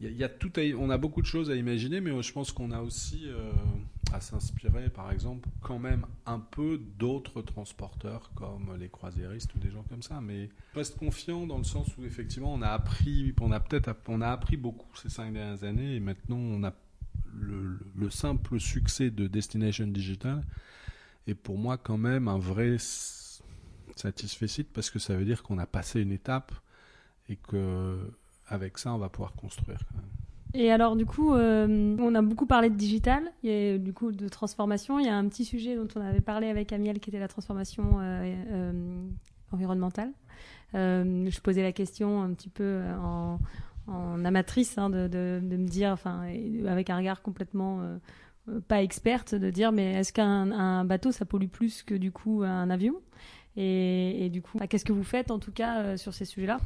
Y 0.00 0.28
tout 0.38 0.52
on 0.78 0.88
a 0.88 0.96
beaucoup 0.98 1.20
de 1.20 1.26
choses 1.26 1.50
à 1.50 1.56
imaginer, 1.56 2.00
mais 2.00 2.22
je 2.22 2.32
pense 2.32 2.52
qu'on 2.52 2.70
a 2.70 2.80
aussi 2.80 3.24
euh, 3.26 3.52
à 4.12 4.20
s'inspirer, 4.20 4.88
par 4.88 5.12
exemple, 5.12 5.46
quand 5.60 5.78
même 5.78 6.06
un 6.24 6.38
peu 6.40 6.80
d'autres 6.98 7.42
transporteurs 7.42 8.30
comme 8.34 8.74
les 8.78 8.88
croisiéristes 8.88 9.54
ou 9.54 9.58
des 9.58 9.70
gens 9.70 9.84
comme 9.90 10.02
ça. 10.02 10.22
Mais 10.22 10.48
je 10.72 10.78
reste 10.78 10.96
confiant 10.96 11.46
dans 11.46 11.58
le 11.58 11.64
sens 11.64 11.86
où 11.98 12.04
effectivement 12.04 12.54
on 12.54 12.62
a 12.62 12.68
appris, 12.68 13.34
on 13.42 13.52
a 13.52 13.60
peut-être, 13.60 13.94
on 14.08 14.22
a 14.22 14.28
appris 14.28 14.56
beaucoup 14.56 14.88
ces 14.96 15.10
cinq 15.10 15.34
dernières 15.34 15.64
années 15.64 15.96
et 15.96 16.00
maintenant 16.00 16.38
on 16.38 16.64
a 16.64 16.72
le, 17.34 17.78
le 17.94 18.10
simple 18.10 18.58
succès 18.58 19.10
de 19.10 19.26
Destination 19.26 19.86
Digital 19.86 20.42
est 21.26 21.34
pour 21.34 21.58
moi 21.58 21.76
quand 21.76 21.98
même 21.98 22.26
un 22.26 22.38
vrai 22.38 22.74
s- 22.76 23.42
satisfait 23.96 24.64
parce 24.72 24.88
que 24.90 24.98
ça 24.98 25.14
veut 25.14 25.24
dire 25.26 25.42
qu'on 25.42 25.58
a 25.58 25.66
passé 25.66 26.00
une 26.00 26.10
étape 26.12 26.52
et 27.28 27.36
que 27.36 27.98
avec 28.50 28.76
ça 28.76 28.92
on 28.92 28.98
va 28.98 29.08
pouvoir 29.08 29.32
construire. 29.34 29.80
Et 30.52 30.72
alors, 30.72 30.96
du 30.96 31.06
coup, 31.06 31.32
euh, 31.32 31.96
on 32.00 32.14
a 32.14 32.22
beaucoup 32.22 32.46
parlé 32.46 32.70
de 32.70 32.74
digital, 32.74 33.22
il 33.42 33.50
y 33.50 33.74
a, 33.74 33.78
du 33.78 33.92
coup 33.92 34.10
de 34.10 34.28
transformation. 34.28 34.98
Il 34.98 35.06
y 35.06 35.08
a 35.08 35.16
un 35.16 35.28
petit 35.28 35.44
sujet 35.44 35.76
dont 35.76 35.86
on 35.94 36.00
avait 36.00 36.20
parlé 36.20 36.48
avec 36.48 36.72
Amiel 36.72 36.98
qui 36.98 37.10
était 37.10 37.20
la 37.20 37.28
transformation 37.28 37.98
euh, 38.00 38.34
euh, 38.50 39.08
environnementale. 39.52 40.10
Je 40.74 41.40
posais 41.40 41.62
la 41.62 41.72
question 41.72 42.22
un 42.22 42.32
petit 42.32 42.48
peu 42.48 42.82
en, 43.00 43.38
amatrice 44.24 44.76
hein, 44.78 44.90
de, 44.90 45.40
me 45.42 45.66
dire, 45.66 45.90
enfin, 45.90 46.22
avec 46.66 46.90
un 46.90 46.96
regard 46.96 47.22
complètement 47.22 47.80
pas 48.68 48.82
experte, 48.82 49.34
de 49.34 49.50
dire 49.50 49.72
mais 49.72 49.94
est-ce 49.94 50.12
qu'un 50.12 50.52
un 50.52 50.84
bateau 50.84 51.12
ça 51.12 51.24
pollue 51.24 51.48
plus 51.48 51.82
que 51.82 51.94
du 51.94 52.12
coup 52.12 52.42
un 52.42 52.70
avion? 52.70 52.94
Et, 53.56 54.30
du 54.32 54.42
coup, 54.42 54.58
bah, 54.58 54.68
qu'est-ce 54.68 54.84
que 54.84 54.92
vous 54.92 55.04
faites 55.04 55.32
en 55.32 55.40
tout 55.40 55.52
cas 55.52 55.96
sur 55.96 56.14
ces 56.14 56.24
sujets-là? 56.24 56.58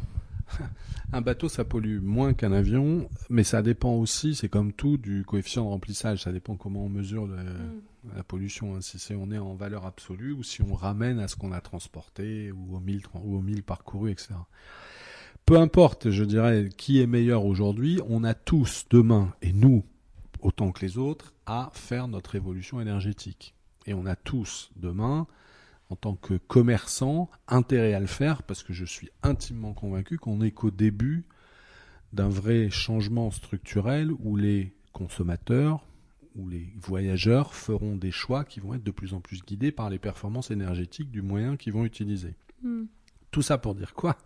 Un 1.12 1.20
bateau, 1.20 1.48
ça 1.48 1.64
pollue 1.64 2.00
moins 2.00 2.34
qu'un 2.34 2.52
avion, 2.52 3.08
mais 3.30 3.44
ça 3.44 3.62
dépend 3.62 3.94
aussi, 3.94 4.34
c'est 4.34 4.48
comme 4.48 4.72
tout, 4.72 4.96
du 4.96 5.24
coefficient 5.24 5.64
de 5.64 5.68
remplissage. 5.68 6.22
Ça 6.22 6.32
dépend 6.32 6.56
comment 6.56 6.84
on 6.84 6.88
mesure 6.88 7.26
le- 7.26 7.36
la 8.14 8.22
pollution, 8.22 8.74
hein. 8.76 8.80
si 8.80 8.98
c'est 8.98 9.14
on 9.14 9.30
est 9.30 9.38
en 9.38 9.54
valeur 9.54 9.86
absolue 9.86 10.32
ou 10.32 10.42
si 10.42 10.62
on 10.62 10.74
ramène 10.74 11.18
à 11.18 11.28
ce 11.28 11.36
qu'on 11.36 11.52
a 11.52 11.60
transporté 11.60 12.52
ou 12.52 12.76
aux 12.76 12.80
mille, 12.80 13.02
ou 13.14 13.36
aux 13.38 13.62
parcourus, 13.62 14.12
etc. 14.12 14.34
Peu 15.46 15.58
importe, 15.58 16.10
je 16.10 16.24
dirais, 16.24 16.68
qui 16.76 17.00
est 17.00 17.06
meilleur 17.06 17.44
aujourd'hui, 17.44 18.00
on 18.08 18.24
a 18.24 18.34
tous 18.34 18.86
demain, 18.90 19.34
et 19.42 19.52
nous, 19.52 19.84
autant 20.40 20.72
que 20.72 20.84
les 20.84 20.98
autres, 20.98 21.34
à 21.46 21.70
faire 21.74 22.08
notre 22.08 22.34
évolution 22.34 22.80
énergétique. 22.80 23.54
Et 23.86 23.92
on 23.94 24.06
a 24.06 24.16
tous 24.16 24.70
demain, 24.76 25.26
en 25.90 25.96
tant 25.96 26.14
que 26.14 26.34
commerçant, 26.34 27.30
intérêt 27.48 27.94
à 27.94 28.00
le 28.00 28.06
faire 28.06 28.42
parce 28.42 28.62
que 28.62 28.72
je 28.72 28.84
suis 28.84 29.10
intimement 29.22 29.74
convaincu 29.74 30.18
qu'on 30.18 30.38
n'est 30.38 30.50
qu'au 30.50 30.70
début 30.70 31.24
d'un 32.12 32.28
vrai 32.28 32.70
changement 32.70 33.30
structurel 33.30 34.10
où 34.20 34.36
les 34.36 34.72
consommateurs 34.92 35.84
ou 36.36 36.48
les 36.48 36.72
voyageurs 36.80 37.54
feront 37.54 37.96
des 37.96 38.10
choix 38.10 38.44
qui 38.44 38.60
vont 38.60 38.74
être 38.74 38.84
de 38.84 38.90
plus 38.90 39.14
en 39.14 39.20
plus 39.20 39.42
guidés 39.42 39.72
par 39.72 39.90
les 39.90 39.98
performances 39.98 40.50
énergétiques 40.50 41.10
du 41.10 41.22
moyen 41.22 41.56
qu'ils 41.56 41.72
vont 41.72 41.84
utiliser. 41.84 42.34
Hmm. 42.62 42.84
Tout 43.30 43.42
ça 43.42 43.58
pour 43.58 43.74
dire 43.74 43.94
quoi? 43.94 44.16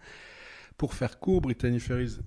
Pour 0.76 0.94
faire 0.94 1.18
court, 1.18 1.40
Brittany 1.40 1.80
Ferries 1.80 2.18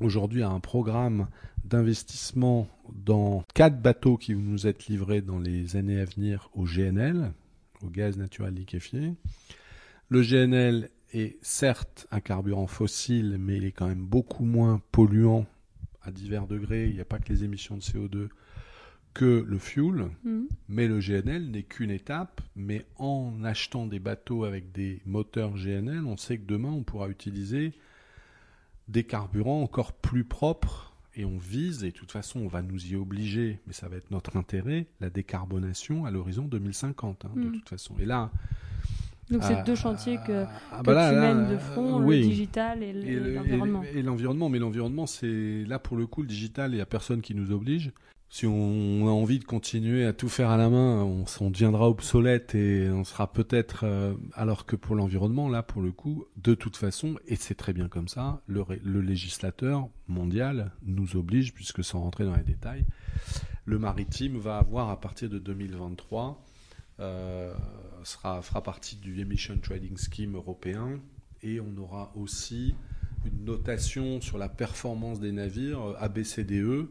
aujourd'hui 0.00 0.42
a 0.42 0.48
un 0.48 0.60
programme 0.60 1.28
d'investissement 1.64 2.68
dans 2.92 3.44
quatre 3.54 3.80
bateaux 3.80 4.16
qui 4.16 4.34
vont 4.34 4.42
nous 4.42 4.66
être 4.66 4.86
livrés 4.86 5.22
dans 5.22 5.38
les 5.38 5.76
années 5.76 6.00
à 6.00 6.04
venir 6.04 6.50
au 6.54 6.64
GNL, 6.64 7.32
au 7.84 7.90
gaz 7.90 8.16
naturel 8.16 8.54
liquéfié. 8.54 9.14
Le 10.08 10.22
GNL 10.22 10.90
est 11.12 11.38
certes 11.42 12.06
un 12.10 12.20
carburant 12.20 12.66
fossile, 12.66 13.36
mais 13.38 13.56
il 13.56 13.64
est 13.64 13.72
quand 13.72 13.88
même 13.88 14.04
beaucoup 14.04 14.44
moins 14.44 14.82
polluant 14.92 15.46
à 16.02 16.10
divers 16.10 16.46
degrés. 16.46 16.88
Il 16.88 16.94
n'y 16.94 17.00
a 17.00 17.04
pas 17.04 17.18
que 17.18 17.32
les 17.32 17.44
émissions 17.44 17.76
de 17.76 17.82
CO2 17.82 18.28
que 19.14 19.44
le 19.46 19.58
fuel. 19.58 20.10
Hmm. 20.24 20.44
Mais 20.68 20.88
le 20.88 20.98
GNL 20.98 21.50
n'est 21.50 21.62
qu'une 21.62 21.90
étape, 21.90 22.40
mais 22.56 22.84
en 22.96 23.44
achetant 23.44 23.86
des 23.86 24.00
bateaux 24.00 24.44
avec 24.44 24.72
des 24.72 25.00
moteurs 25.06 25.54
GNL, 25.54 26.04
on 26.04 26.16
sait 26.16 26.38
que 26.38 26.46
demain 26.46 26.70
on 26.70 26.82
pourra 26.82 27.08
utiliser 27.08 27.72
des 28.88 29.04
carburants 29.04 29.62
encore 29.62 29.92
plus 29.92 30.24
propres 30.24 30.93
et 31.16 31.24
on 31.24 31.38
vise, 31.38 31.84
et 31.84 31.90
de 31.90 31.96
toute 31.96 32.12
façon 32.12 32.40
on 32.40 32.48
va 32.48 32.62
nous 32.62 32.86
y 32.86 32.96
obliger, 32.96 33.60
mais 33.66 33.72
ça 33.72 33.88
va 33.88 33.96
être 33.96 34.10
notre 34.10 34.36
intérêt, 34.36 34.86
la 35.00 35.10
décarbonation 35.10 36.04
à 36.06 36.10
l'horizon 36.10 36.44
2050, 36.44 37.24
hein, 37.24 37.30
de 37.36 37.40
Mm. 37.48 37.52
toute 37.52 37.68
façon. 37.68 37.94
Et 37.98 38.04
là, 38.04 38.30
Donc 39.30 39.42
c'est 39.42 39.54
ah, 39.54 39.62
deux 39.62 39.74
chantiers 39.74 40.18
que, 40.26 40.44
ah, 40.72 40.78
que 40.80 40.84
bah 40.84 40.92
là, 40.94 41.08
tu 41.10 41.14
là, 41.16 41.34
mènes 41.34 41.50
de 41.50 41.56
front, 41.58 42.02
oui. 42.02 42.20
le 42.22 42.28
digital 42.28 42.82
et 42.82 42.92
le- 42.92 43.04
Et 43.04 43.14
le- 43.14 43.34
l'environnement. 43.34 43.82
Et, 43.94 44.02
l'environnement, 44.02 44.48
mais 44.50 44.58
l'environnement, 44.58 45.06
c'est 45.06 45.64
là 45.66 45.78
pour 45.78 45.96
le 45.96 46.06
coup, 46.06 46.22
le 46.22 46.28
digital, 46.28 46.72
il 46.72 46.76
n'y 46.76 46.80
a 46.82 46.86
personne 46.86 47.20
qui 47.22 47.34
nous 47.34 47.50
oblige. 47.50 47.92
Si 48.30 48.46
on 48.46 49.06
a 49.06 49.10
envie 49.10 49.38
de 49.38 49.44
continuer 49.44 50.04
à 50.04 50.12
tout 50.12 50.28
faire 50.28 50.50
à 50.50 50.56
la 50.56 50.68
main, 50.68 51.02
on, 51.04 51.24
on 51.40 51.50
deviendra 51.50 51.88
obsolète 51.88 52.54
et 52.56 52.90
on 52.90 53.04
sera 53.04 53.32
peut-être. 53.32 53.84
euh, 53.84 54.12
alors 54.34 54.66
que 54.66 54.74
pour 54.76 54.96
l'environnement, 54.96 55.48
là, 55.48 55.62
pour 55.62 55.80
le 55.82 55.92
coup, 55.92 56.24
de 56.36 56.54
toute 56.54 56.76
façon, 56.76 57.14
et 57.28 57.36
c'est 57.36 57.54
très 57.54 57.72
bien 57.72 57.86
comme 57.88 58.08
ça, 58.08 58.40
le 58.48 59.00
législateur 59.00 59.88
mondial 60.08 60.72
nous 60.84 61.16
oblige, 61.16 61.54
puisque 61.54 61.84
sans 61.84 62.00
rentrer 62.00 62.24
dans 62.24 62.34
les 62.34 62.42
détails, 62.42 62.84
le 63.66 63.78
maritime 63.78 64.36
va 64.36 64.58
avoir 64.58 64.90
à 64.90 65.00
partir 65.00 65.30
de 65.30 65.38
2023 65.38 66.44
euh, 67.00 67.54
sera, 68.04 68.42
fera 68.42 68.62
partie 68.62 68.96
du 68.96 69.20
Emission 69.20 69.58
Trading 69.58 69.96
Scheme 69.96 70.34
européen 70.34 71.00
et 71.42 71.60
on 71.60 71.76
aura 71.76 72.12
aussi 72.16 72.74
une 73.24 73.44
notation 73.44 74.20
sur 74.20 74.38
la 74.38 74.48
performance 74.48 75.20
des 75.20 75.32
navires 75.32 75.80
euh, 75.82 75.96
ABCDE 75.98 76.88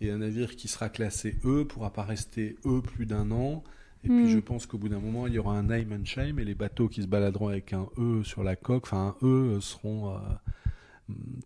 et 0.00 0.10
un 0.10 0.18
navire 0.18 0.56
qui 0.56 0.68
sera 0.68 0.88
classé 0.88 1.38
E 1.44 1.64
pourra 1.64 1.92
pas 1.92 2.02
rester 2.04 2.56
E 2.64 2.80
plus 2.80 3.06
d'un 3.06 3.30
an 3.30 3.62
et 4.04 4.08
Hmm. 4.08 4.22
puis 4.22 4.30
je 4.30 4.38
pense 4.38 4.66
qu'au 4.66 4.78
bout 4.78 4.88
d'un 4.88 5.00
moment 5.00 5.26
il 5.26 5.32
y 5.34 5.38
aura 5.38 5.56
un 5.58 5.64
name 5.64 5.92
and 5.92 6.04
shame 6.04 6.38
et 6.38 6.44
les 6.44 6.54
bateaux 6.54 6.88
qui 6.88 7.02
se 7.02 7.06
baladeront 7.08 7.48
avec 7.48 7.72
un 7.72 7.88
E 7.98 8.22
sur 8.22 8.44
la 8.44 8.54
coque, 8.54 8.84
enfin 8.84 9.16
un 9.20 9.26
E 9.26 9.58
seront 9.60 10.14
euh, 10.14 10.18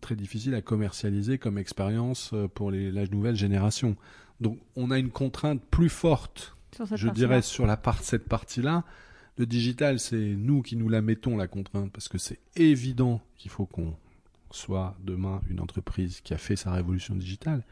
très 0.01 0.15
difficiles 0.15 0.53
à 0.55 0.61
commercialiser 0.61 1.37
comme 1.37 1.57
expérience 1.57 2.31
euh, 2.33 2.47
pour 2.47 2.71
les, 2.71 2.91
la 2.91 3.05
nouvelle 3.07 3.35
génération. 3.35 3.95
Donc 4.41 4.59
on 4.75 4.91
a 4.91 4.99
une 4.99 5.09
contrainte 5.11 5.61
plus 5.71 5.89
forte 5.89 6.55
Sur 6.75 6.87
cette 6.87 6.97
je 6.97 7.09
dirais 7.09 7.41
sur 7.41 7.65
la 7.65 7.77
part, 7.77 8.01
cette 8.03 8.27
partie-là, 8.27 8.83
le 9.37 9.45
digital, 9.45 9.99
c'est 9.99 10.17
nous 10.17 10.61
qui 10.61 10.75
nous 10.75 10.89
la 10.89 11.01
mettons, 11.01 11.37
la 11.37 11.47
contrainte, 11.47 11.91
parce 11.91 12.07
que 12.07 12.17
c'est 12.17 12.39
évident 12.55 13.21
qu'il 13.37 13.51
faut 13.51 13.65
qu'on 13.65 13.95
soit 14.51 14.95
demain 15.03 15.41
une 15.49 15.59
entreprise 15.61 16.19
qui 16.21 16.33
a 16.33 16.37
fait 16.37 16.55
sa 16.55 16.71
révolution 16.73 17.15
digitale. 17.15 17.63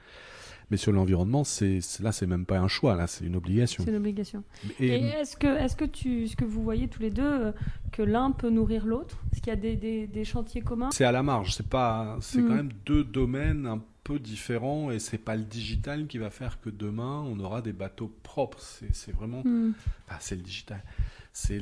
Mais 0.72 0.78
sur 0.78 0.92
l'environnement, 0.92 1.44
c'est 1.44 1.80
là, 2.00 2.12
c'est 2.12 2.28
même 2.28 2.46
pas 2.46 2.60
un 2.60 2.68
choix, 2.68 2.96
là, 2.96 3.08
c'est 3.08 3.26
une 3.26 3.36
obligation. 3.36 3.84
C'est 3.84 3.90
une 3.90 3.98
obligation. 3.98 4.44
Et, 4.80 4.88
Et 4.88 5.04
est-ce 5.08 5.36
que, 5.36 5.48
est-ce 5.48 5.76
que 5.76 5.84
tu, 5.86 6.28
ce 6.28 6.36
que 6.36 6.46
vous 6.46 6.62
voyez 6.62 6.88
tous 6.88 7.02
les 7.02 7.10
deux, 7.10 7.24
euh, 7.24 7.52
que 7.92 8.04
l'un 8.04 8.32
peut 8.32 8.52
nourrir 8.52 8.86
l'autre? 8.86 9.18
Est-ce 9.34 9.42
qu'il 9.42 9.50
y 9.50 9.56
a 9.56 9.60
des, 9.60 9.76
des, 9.76 10.06
des 10.06 10.24
chantiers 10.26 10.62
communs? 10.62 10.92
C'est 10.92 11.06
à 11.06 11.12
la 11.12 11.24
marge, 11.24 11.56
c'est 11.56 11.68
pas, 11.68 12.18
c'est 12.22 12.40
Mm. 12.42 12.48
quand 12.48 12.56
même 12.56 12.72
deux 12.86 13.04
domaines 13.04 13.66
un 13.66 13.82
peu 14.10 14.20
différents, 14.20 14.90
et 14.90 14.98
c'est 14.98 15.20
pas 15.20 15.36
le 15.36 15.44
digital 15.44 16.08
qui 16.08 16.18
va 16.18 16.32
faire 16.32 16.60
que 16.60 16.72
demain 16.72 17.22
on 17.28 17.40
aura 17.40 17.62
des 17.62 17.74
bateaux 17.74 18.12
propres. 18.24 18.60
C'est 18.60 19.12
vraiment 19.12 19.44
Hmm. 19.46 19.74
C'est 20.20 20.36
le 20.36 20.42
digital. 20.42 20.84
C'est 21.32 21.60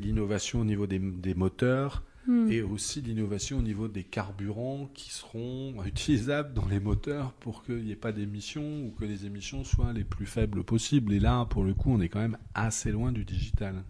l'innovation 0.00 0.60
au 0.60 0.64
niveau 0.64 0.86
des, 0.86 0.98
des 0.98 1.34
moteurs 1.34 2.02
Hmm. 2.24 2.48
et 2.52 2.62
aussi 2.62 3.00
l'innovation 3.00 3.58
au 3.58 3.62
niveau 3.62 3.88
des 3.88 4.04
carburants 4.04 4.88
qui 4.94 5.10
seront 5.10 5.74
utilisables 5.84 6.54
dans 6.54 6.66
les 6.66 6.78
moteurs 6.78 7.32
pour 7.32 7.64
qu'il 7.64 7.82
n'y 7.82 7.90
ait 7.90 7.96
pas 7.96 8.12
d'émissions 8.12 8.86
ou 8.86 8.92
que 8.92 9.04
les 9.04 9.26
émissions 9.26 9.64
soient 9.64 9.92
les 9.92 10.04
plus 10.04 10.26
faibles 10.26 10.62
possibles. 10.62 11.12
Et 11.14 11.18
là, 11.18 11.44
pour 11.46 11.64
le 11.64 11.74
coup, 11.74 11.90
on 11.92 12.00
est 12.00 12.08
quand 12.08 12.20
même 12.20 12.38
assez 12.54 12.92
loin 12.92 13.10
du 13.10 13.24
digital. 13.24 13.82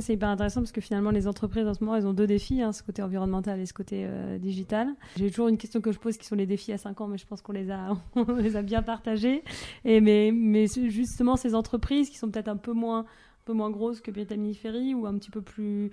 C'est 0.00 0.12
hyper 0.12 0.28
intéressant 0.28 0.60
parce 0.60 0.72
que 0.72 0.80
finalement, 0.80 1.10
les 1.10 1.26
entreprises 1.26 1.66
en 1.66 1.74
ce 1.74 1.82
moment, 1.82 1.96
elles 1.96 2.06
ont 2.06 2.12
deux 2.12 2.26
défis, 2.26 2.60
hein, 2.60 2.72
ce 2.72 2.82
côté 2.82 3.02
environnemental 3.02 3.58
et 3.58 3.66
ce 3.66 3.72
côté 3.72 4.04
euh, 4.06 4.38
digital. 4.38 4.88
J'ai 5.16 5.30
toujours 5.30 5.48
une 5.48 5.56
question 5.56 5.80
que 5.80 5.92
je 5.92 5.98
pose 5.98 6.18
qui 6.18 6.26
sont 6.26 6.36
les 6.36 6.46
défis 6.46 6.72
à 6.72 6.78
5 6.78 7.00
ans, 7.00 7.08
mais 7.08 7.18
je 7.18 7.26
pense 7.26 7.40
qu'on 7.40 7.52
les 7.52 7.70
a, 7.70 7.96
bien 8.62 8.82
partagés. 8.82 9.42
Et 9.84 10.00
mais 10.00 10.66
justement, 10.88 11.36
ces 11.36 11.54
entreprises 11.54 12.10
qui 12.10 12.18
sont 12.18 12.30
peut-être 12.30 12.48
un 12.48 12.56
peu 12.56 12.72
moins 12.72 13.06
peu 13.48 13.54
moins 13.54 13.70
grosses 13.70 14.02
que 14.02 14.10
Brittany 14.10 14.52
Ferry 14.52 14.92
ou 14.92 15.06
un 15.06 15.16
petit 15.16 15.30
peu 15.30 15.40
plus 15.40 15.90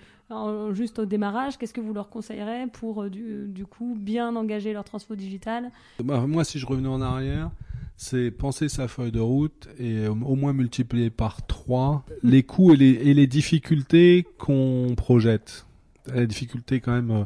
juste 0.73 0.99
au 0.99 1.05
démarrage, 1.05 1.57
qu'est-ce 1.57 1.73
que 1.73 1.79
vous 1.79 1.93
leur 1.93 2.09
conseillerez 2.09 2.67
pour 2.67 3.03
euh, 3.03 3.09
du, 3.09 3.47
du, 3.47 3.65
coup 3.65 3.95
bien 3.97 4.35
engager 4.35 4.73
leur 4.73 4.83
transfo 4.83 5.15
digital? 5.15 5.71
Bah, 6.03 6.25
Moi, 6.27 6.43
si 6.43 6.59
je 6.59 6.65
revenais 6.65 6.89
en 6.89 7.01
arrière, 7.01 7.51
c'est 7.95 8.29
penser 8.29 8.67
sa 8.67 8.89
feuille 8.89 9.13
de 9.13 9.21
route 9.21 9.69
et 9.79 10.05
au 10.09 10.35
moins 10.35 10.51
multiplier 10.51 11.09
par 11.09 11.47
trois 11.47 12.05
les 12.23 12.43
coûts 12.43 12.73
et 12.73 12.75
les, 12.75 12.89
et 12.89 13.13
les 13.13 13.25
difficultés 13.25 14.27
qu'on 14.37 14.93
projette. 14.97 15.65
Les 16.13 16.27
difficultés 16.27 16.81
quand 16.81 16.91
même 16.91 17.11
euh, 17.11 17.23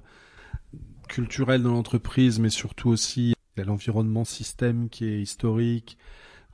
culturelles 1.07 1.63
dans 1.63 1.73
l'entreprise, 1.73 2.38
mais 2.38 2.51
surtout 2.51 2.89
aussi 2.89 3.34
l'environnement 3.57 4.25
système 4.25 4.89
qui 4.89 5.05
est 5.05 5.21
historique. 5.21 5.97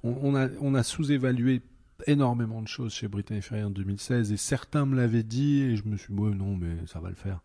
On, 0.01 0.15
on 0.21 0.33
a, 0.33 0.47
on 0.61 0.75
a 0.75 0.83
sous-évalué 0.83 1.61
énormément 2.07 2.61
de 2.61 2.67
choses 2.67 2.93
chez 2.93 3.07
Britannique 3.07 3.43
Ferry 3.43 3.63
en 3.63 3.69
2016 3.69 4.31
et 4.31 4.37
certains 4.37 4.85
me 4.85 4.95
l'avaient 4.95 5.23
dit 5.23 5.61
et 5.61 5.75
je 5.75 5.87
me 5.87 5.97
suis 5.97 6.13
dit 6.13 6.19
ouais, 6.19 6.35
non 6.35 6.55
mais 6.55 6.85
ça 6.87 6.99
va 6.99 7.09
le 7.09 7.15
faire. 7.15 7.39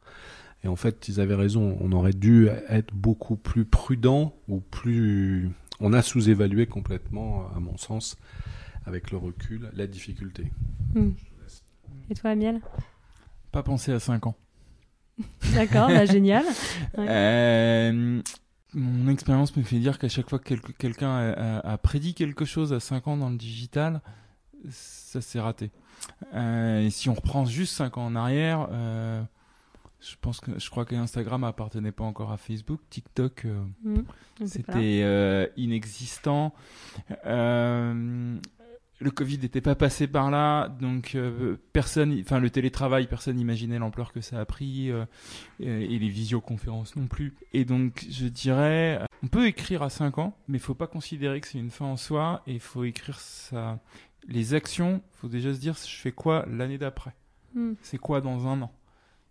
Et 0.65 0.69
en 0.69 0.77
fait 0.77 1.09
ils 1.09 1.21
avaient 1.21 1.35
raison, 1.35 1.77
on 1.81 1.93
aurait 1.93 2.13
dû 2.13 2.49
être 2.69 2.93
beaucoup 2.95 3.37
plus 3.37 3.65
prudent 3.65 4.35
ou 4.49 4.61
plus 4.61 5.51
on 5.81 5.93
a 5.93 6.03
sous-évalué 6.03 6.67
complètement, 6.67 7.49
à 7.57 7.61
mon 7.61 7.77
sens, 7.77 8.17
avec 8.85 9.11
le 9.11 9.17
recul, 9.17 9.71
la 9.75 9.87
difficulté. 9.87 10.51
Hmm. 10.95 11.11
Et 12.11 12.15
toi, 12.15 12.31
Amiel? 12.31 12.61
Pas 13.51 13.63
penser 13.63 13.93
à 13.93 14.01
5 14.01 14.27
ans. 14.27 14.37
D'accord, 15.55 15.89
bah, 15.89 16.05
génial. 16.05 16.45
Euh, 16.99 18.21
mon 18.75 19.11
expérience 19.11 19.57
me 19.57 19.63
fait 19.63 19.79
dire 19.79 19.99
qu'à 19.99 20.09
chaque 20.09 20.29
fois 20.29 20.39
que 20.39 20.55
quelqu'un 20.55 21.33
a, 21.65 21.79
prédit 21.79 22.15
quelque 22.15 22.45
chose 22.45 22.73
à 22.73 22.81
5 22.81 23.09
ans 23.09 23.17
dans 23.17 23.31
le 23.31 23.37
digital, 23.37 24.01
ça 24.69 25.21
s'est 25.21 25.41
raté. 25.41 25.71
Euh, 26.35 26.81
et 26.81 26.91
si 26.91 27.09
on 27.09 27.15
reprend 27.15 27.45
juste 27.45 27.75
5 27.75 27.99
ans 27.99 28.07
en 28.07 28.17
arrière, 28.17 28.69
euh, 28.71 29.23
je 30.01 30.15
pense 30.21 30.41
que 30.41 30.59
je 30.59 30.71
crois 30.71 30.85
que 30.85 30.95
Instagram 30.95 31.45
appartenait 31.45 31.93
pas 31.93 32.05
encore 32.05 32.33
à 32.33 32.37
Facebook, 32.37 32.81
TikTok 32.89 33.45
euh, 33.45 33.63
mm, 33.83 34.47
c'était 34.47 35.53
inexistant. 35.57 36.55
Le 39.03 39.11
Covid 39.11 39.39
n'était 39.39 39.63
pas 39.63 39.75
passé 39.75 40.07
par 40.07 40.31
là, 40.31 40.69
donc 40.69 41.17
personne, 41.73 42.15
enfin 42.21 42.39
le 42.39 42.51
télétravail, 42.51 43.07
personne 43.07 43.37
n'imaginait 43.37 43.79
l'ampleur 43.79 44.13
que 44.13 44.21
ça 44.21 44.39
a 44.39 44.45
pris 44.45 44.91
et 45.59 45.99
les 45.99 46.09
visioconférences 46.11 46.97
non 46.97 47.07
plus. 47.07 47.35
Et 47.55 47.65
donc 47.65 48.07
je 48.11 48.27
dirais, 48.27 49.01
on 49.23 49.29
peut 49.29 49.47
écrire 49.47 49.83
à 49.83 49.89
5 49.89 50.19
ans, 50.19 50.37
mais 50.49 50.59
il 50.59 50.61
faut 50.61 50.75
pas 50.75 50.87
considérer 50.87 51.41
que 51.41 51.47
c'est 51.47 51.59
une 51.59 51.71
fin 51.71 51.87
en 51.87 51.97
soi 51.97 52.43
et 52.47 52.53
il 52.53 52.61
faut 52.61 52.85
écrire 52.85 53.21
ça. 53.21 53.79
Les 54.29 54.55
actions, 54.55 55.03
faut 55.13 55.29
déjà 55.29 55.55
se 55.55 55.59
dire, 55.59 55.75
je 55.75 55.97
fais 55.97 56.13
quoi 56.13 56.45
l'année 56.49 56.79
d'après 56.79 57.15
mm. 57.55 57.75
C'est 57.83 57.99
quoi 57.99 58.21
dans 58.21 58.47
un 58.47 58.63
an 58.63 58.73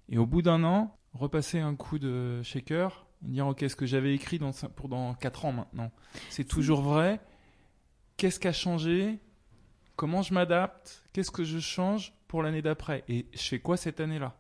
et 0.09 0.17
au 0.17 0.25
bout 0.25 0.41
d'un 0.41 0.63
an, 0.63 0.97
repasser 1.13 1.59
un 1.59 1.75
coup 1.75 1.99
de 1.99 2.41
shaker, 2.41 3.05
dire 3.21 3.47
ok, 3.47 3.63
ce 3.67 3.75
que 3.75 3.85
j'avais 3.85 4.13
écrit 4.13 4.39
dans, 4.39 4.51
pour 4.75 4.89
dans 4.89 5.13
4 5.13 5.45
ans 5.45 5.51
maintenant, 5.51 5.91
c'est 6.29 6.47
toujours 6.47 6.81
vrai. 6.81 7.19
Qu'est-ce 8.17 8.39
qui 8.39 8.47
a 8.47 8.53
changé 8.53 9.19
Comment 9.95 10.21
je 10.21 10.33
m'adapte 10.33 11.03
Qu'est-ce 11.13 11.31
que 11.31 11.43
je 11.43 11.59
change 11.59 12.13
pour 12.27 12.41
l'année 12.41 12.61
d'après 12.61 13.03
Et 13.07 13.27
je 13.33 13.41
fais 13.41 13.59
quoi 13.59 13.77
cette 13.77 13.99
année-là 13.99 14.35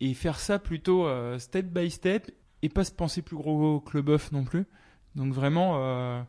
Et 0.00 0.14
faire 0.14 0.40
ça 0.40 0.58
plutôt 0.58 1.06
euh, 1.06 1.38
step 1.38 1.66
by 1.66 1.90
step 1.90 2.30
et 2.62 2.68
pas 2.68 2.84
se 2.84 2.92
penser 2.92 3.20
plus 3.20 3.36
gros 3.36 3.80
que 3.80 3.96
le 3.96 4.02
bœuf 4.02 4.32
non 4.32 4.44
plus. 4.44 4.64
Donc 5.14 5.32
vraiment, 5.32 5.74
euh, 5.78 6.22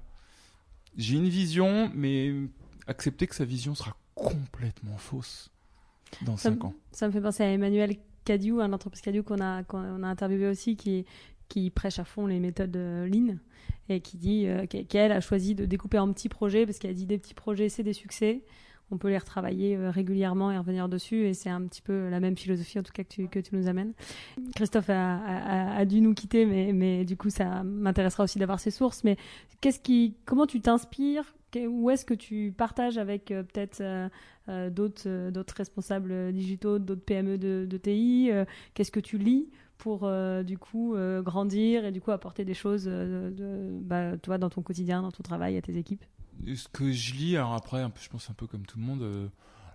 j'ai 0.98 1.16
une 1.16 1.30
vision, 1.30 1.90
mais 1.96 2.34
accepter 2.88 3.28
que 3.28 3.36
sa 3.36 3.46
vision 3.46 3.76
sera 3.76 3.96
complètement 4.16 4.98
fausse 4.98 5.52
dans 6.22 6.38
5 6.38 6.66
ans. 6.66 6.74
Ça 6.92 7.08
me 7.08 7.12
fait 7.12 7.22
penser 7.22 7.44
à 7.44 7.52
Emmanuel 7.52 7.98
Cadieu, 8.24 8.62
un 8.62 8.74
entreprise 8.74 9.02
Cadieu 9.02 9.24
qu'on 9.24 9.42
a, 9.42 9.62
a 9.62 10.08
interviewé 10.08 10.48
aussi, 10.48 10.76
qui, 10.76 11.06
qui 11.48 11.70
prêche 11.70 12.00
à 12.00 12.06
fond 12.06 12.28
les 12.28 12.40
méthodes 12.40 12.76
euh, 12.76 13.08
Lean 13.08 13.38
et 13.90 14.02
qui 14.02 14.18
dit 14.18 14.48
euh, 14.48 14.66
qu'elle 14.66 15.12
a 15.12 15.22
choisi 15.22 15.54
de 15.56 15.66
découper 15.66 16.00
en 16.00 16.12
petits 16.12 16.30
projets 16.30 16.66
parce 16.66 16.80
qu'elle 16.80 16.92
a 16.92 16.96
dit 16.96 17.06
des 17.06 17.18
petits 17.18 17.34
projets, 17.34 17.70
c'est 17.70 17.84
des 17.84 17.94
succès. 17.94 18.42
On 18.92 18.98
peut 18.98 19.10
les 19.10 19.18
retravailler 19.18 19.76
euh, 19.76 19.90
régulièrement 19.90 20.52
et 20.52 20.58
revenir 20.58 20.90
dessus 20.90 21.26
et 21.26 21.34
c'est 21.34 21.50
un 21.50 21.62
petit 21.64 21.82
peu 21.82 22.10
la 22.10 22.20
même 22.20 22.38
philosophie 22.38 22.80
en 22.80 22.84
tout 22.84 22.94
cas 22.94 23.04
que 23.04 23.10
tu, 23.10 23.28
que 23.28 23.40
tu 23.40 23.56
nous 23.56 23.68
amènes. 23.68 23.94
Christophe 24.56 24.90
a, 24.90 25.76
a, 25.76 25.86
dû 25.86 26.02
nous 26.02 26.14
quitter 26.14 26.46
mais, 26.46 26.72
mais 26.74 27.06
du 27.06 27.18
coup 27.18 27.30
ça 27.30 27.64
m'intéressera 27.64 28.24
aussi 28.24 28.40
d'avoir 28.40 28.60
ses 28.60 28.72
sources. 28.72 29.04
Mais 29.04 29.18
qu'est-ce 29.62 29.80
qui, 29.80 30.16
comment 30.26 30.46
tu 30.46 30.62
t'inspires 30.62 31.35
où 31.68 31.90
est-ce 31.90 32.06
que 32.06 32.14
tu 32.14 32.54
partages 32.56 32.98
avec 32.98 33.32
euh, 33.32 33.44
peut-être 33.44 33.82
euh, 33.82 34.10
euh, 34.50 34.70
d'autres 34.70 35.30
d'autres 35.32 35.56
responsables 35.56 36.34
digitaux, 36.34 36.80
d'autres 36.80 37.04
PME 37.04 37.38
de, 37.38 37.78
TI 37.78 38.32
Qu'est-ce 38.74 38.92
que 38.92 39.00
tu 39.00 39.18
lis 39.18 39.50
pour 39.78 40.10
du 40.44 40.58
coup 40.58 40.96
grandir 41.22 41.86
et 41.86 41.92
du 41.92 42.00
coup 42.02 42.12
apporter 42.12 42.46
des 42.46 42.54
choses 42.54 42.90
bah, 43.82 44.18
toi 44.18 44.38
dans 44.38 44.50
ton 44.50 44.62
quotidien, 44.62 45.02
dans 45.02 45.12
ton 45.12 45.24
travail, 45.24 45.58
à 45.58 45.62
tes 45.62 45.78
équipes? 45.78 46.04
Ce 46.54 46.68
que 46.68 46.92
je 46.92 47.14
lis, 47.14 47.38
alors 47.38 47.54
après, 47.54 47.86
je 48.02 48.10
pense 48.10 48.30
un 48.30 48.34
peu 48.34 48.48
comme 48.48 48.66
tout 48.66 48.80
le 48.80 48.86
monde 48.86 49.32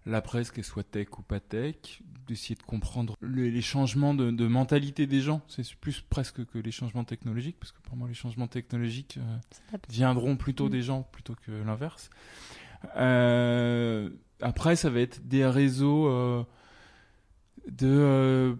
la 0.06 0.22
presse, 0.22 0.50
qu'elle 0.50 0.64
soit 0.64 0.84
tech 0.84 1.08
ou 1.18 1.22
pas 1.22 1.40
tech, 1.40 2.02
d'essayer 2.30 2.54
de 2.54 2.62
comprendre 2.62 3.16
les 3.22 3.60
changements 3.60 4.14
de, 4.14 4.46
mentalité 4.46 5.06
des 5.06 5.20
gens. 5.20 5.42
C'est 5.48 5.74
plus 5.74 6.00
presque 6.00 6.44
que 6.46 6.58
les 6.58 6.70
changements 6.70 7.04
technologiques, 7.04 7.56
parce 7.58 7.72
que 7.72 7.80
pour 7.82 7.96
moi, 7.96 8.08
les 8.08 8.14
changements 8.14 8.46
technologiques 8.46 9.18
euh, 9.18 9.76
viendront 9.88 10.36
plutôt 10.36 10.66
mm. 10.66 10.70
des 10.70 10.82
gens 10.82 11.02
plutôt 11.02 11.34
que 11.34 11.50
l'inverse. 11.50 12.10
Euh, 12.96 14.10
après, 14.40 14.76
ça 14.76 14.90
va 14.90 15.00
être 15.00 15.26
des 15.26 15.44
réseaux 15.44 16.08
euh, 16.08 16.44
de 17.68 18.56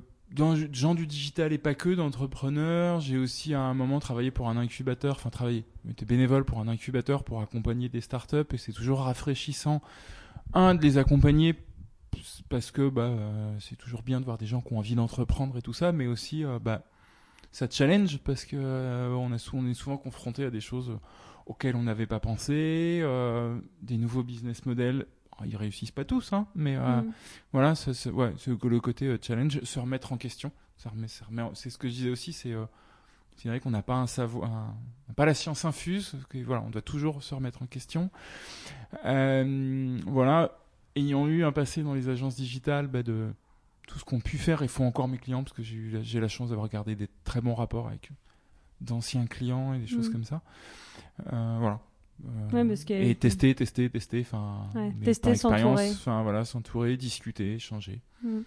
gens 0.73 0.95
du 0.95 1.07
digital 1.07 1.53
et 1.53 1.59
pas 1.59 1.75
que, 1.75 1.95
d'entrepreneurs. 1.95 3.01
J'ai 3.01 3.18
aussi 3.18 3.55
à 3.55 3.61
un 3.61 3.75
moment 3.75 4.01
travaillé 4.01 4.31
pour 4.31 4.49
un 4.49 4.57
incubateur, 4.57 5.16
enfin 5.16 5.31
travaillé, 5.31 5.64
été 5.89 6.05
bénévole 6.05 6.45
pour 6.45 6.59
un 6.61 6.68
incubateur 6.68 7.25
pour 7.25 7.41
accompagner 7.41 7.89
des 7.89 8.01
startups 8.01 8.53
et 8.53 8.57
c'est 8.59 8.73
toujours 8.73 9.01
rafraîchissant 9.01 9.81
un, 10.55 10.75
de 10.75 10.83
les 10.83 10.99
accompagner 10.99 11.55
parce 12.51 12.73
que 12.73 12.89
bah, 12.91 13.03
euh, 13.03 13.57
c'est 13.61 13.77
toujours 13.77 14.03
bien 14.03 14.21
de 14.21 14.27
voir 14.27 14.37
des 14.37 14.45
gens 14.45 14.61
qui 14.61 14.75
ont 14.75 14.79
envie 14.79 14.97
d'entreprendre 14.97 15.57
et 15.57 15.63
tout 15.63 15.73
ça, 15.73 15.93
mais 15.93 16.07
aussi 16.07 16.45
euh, 16.45 16.59
bah, 16.59 16.83
ça 17.53 17.67
challenge 17.71 18.19
parce 18.19 18.45
que 18.45 18.57
euh, 18.57 19.15
on, 19.15 19.33
est 19.33 19.75
souvent 19.75 19.97
confronté 19.97 20.45
à 20.45 20.51
des 20.51 20.61
choses 20.61 20.99
auxquelles 21.47 21.77
on 21.77 21.85
n'avait 21.85 22.07
pas 22.07 22.21
pensé, 22.21 23.03
des 23.83 23.97
nouveaux 23.97 24.23
business 24.23 24.67
models. 24.67 25.07
ils 25.47 25.57
réussissent 25.57 25.91
pas 25.91 26.05
tous, 26.05 26.33
hein, 26.33 26.47
mais 26.55 26.77
mm. 26.77 27.13
voilà, 27.53 27.75
c'est 27.75 28.11
ouais, 28.11 28.35
le 28.47 28.81
côté 28.81 29.17
challenge, 29.23 29.61
se 29.63 29.81
remettre 29.81 30.13
en 30.13 30.17
question. 30.17 30.53
C'est 30.77 31.71
ce 31.71 31.79
que 31.79 31.89
je 31.89 31.95
disais 31.95 32.11
aussi, 32.11 32.33
c'est 32.33 32.55
c'est 33.37 33.49
vrai 33.49 33.59
qu'on 33.59 33.71
n'a 33.71 33.83
pas 33.83 33.95
un 33.95 34.07
savoir, 34.07 34.75
pas 35.17 35.25
la 35.25 35.35
science 35.35 35.65
infuse. 35.65 36.15
Que, 36.29 36.39
voilà, 36.45 36.63
on 36.63 36.71
doit 36.71 36.83
toujours 36.83 37.23
se 37.23 37.35
remettre 37.35 37.63
en 37.63 37.67
question. 37.67 38.11
Voilà, 39.03 40.60
ayant 40.97 41.26
eu 41.26 41.45
un 41.45 41.53
passé 41.53 41.82
dans 41.82 41.95
les 41.95 42.09
agences 42.09 42.36
digitales, 42.36 42.86
bah, 42.86 43.03
de 43.03 43.28
tout 43.86 43.99
ce 43.99 44.05
qu'ont 44.05 44.20
pu 44.20 44.38
faire 44.38 44.62
et 44.62 44.68
font 44.68 44.86
encore 44.86 45.09
mes 45.09 45.18
clients, 45.18 45.43
parce 45.43 45.55
que 45.55 45.62
j'ai 45.62 46.20
la 46.20 46.28
chance 46.28 46.51
d'avoir 46.51 46.68
gardé 46.68 46.95
des 46.95 47.09
très 47.24 47.41
bons 47.41 47.55
rapports 47.55 47.88
avec 47.88 48.11
d'anciens 48.80 49.26
clients 49.26 49.74
et 49.74 49.78
des 49.78 49.86
choses 49.86 50.09
mmh. 50.09 50.12
comme 50.12 50.24
ça. 50.24 50.43
Euh, 51.32 51.57
voilà. 51.59 51.80
Euh, 52.53 52.76
et 52.88 53.14
tester, 53.14 53.55
tester, 53.55 53.88
tester, 53.88 54.20
enfin, 54.20 54.68
tester, 55.03 55.34
s'entourer, 55.34 55.91
enfin 55.91 56.22
voilà, 56.22 56.45
s'entourer, 56.45 56.97
discuter, 56.97 57.55
échanger. 57.55 58.03
Mmh. 58.22 58.41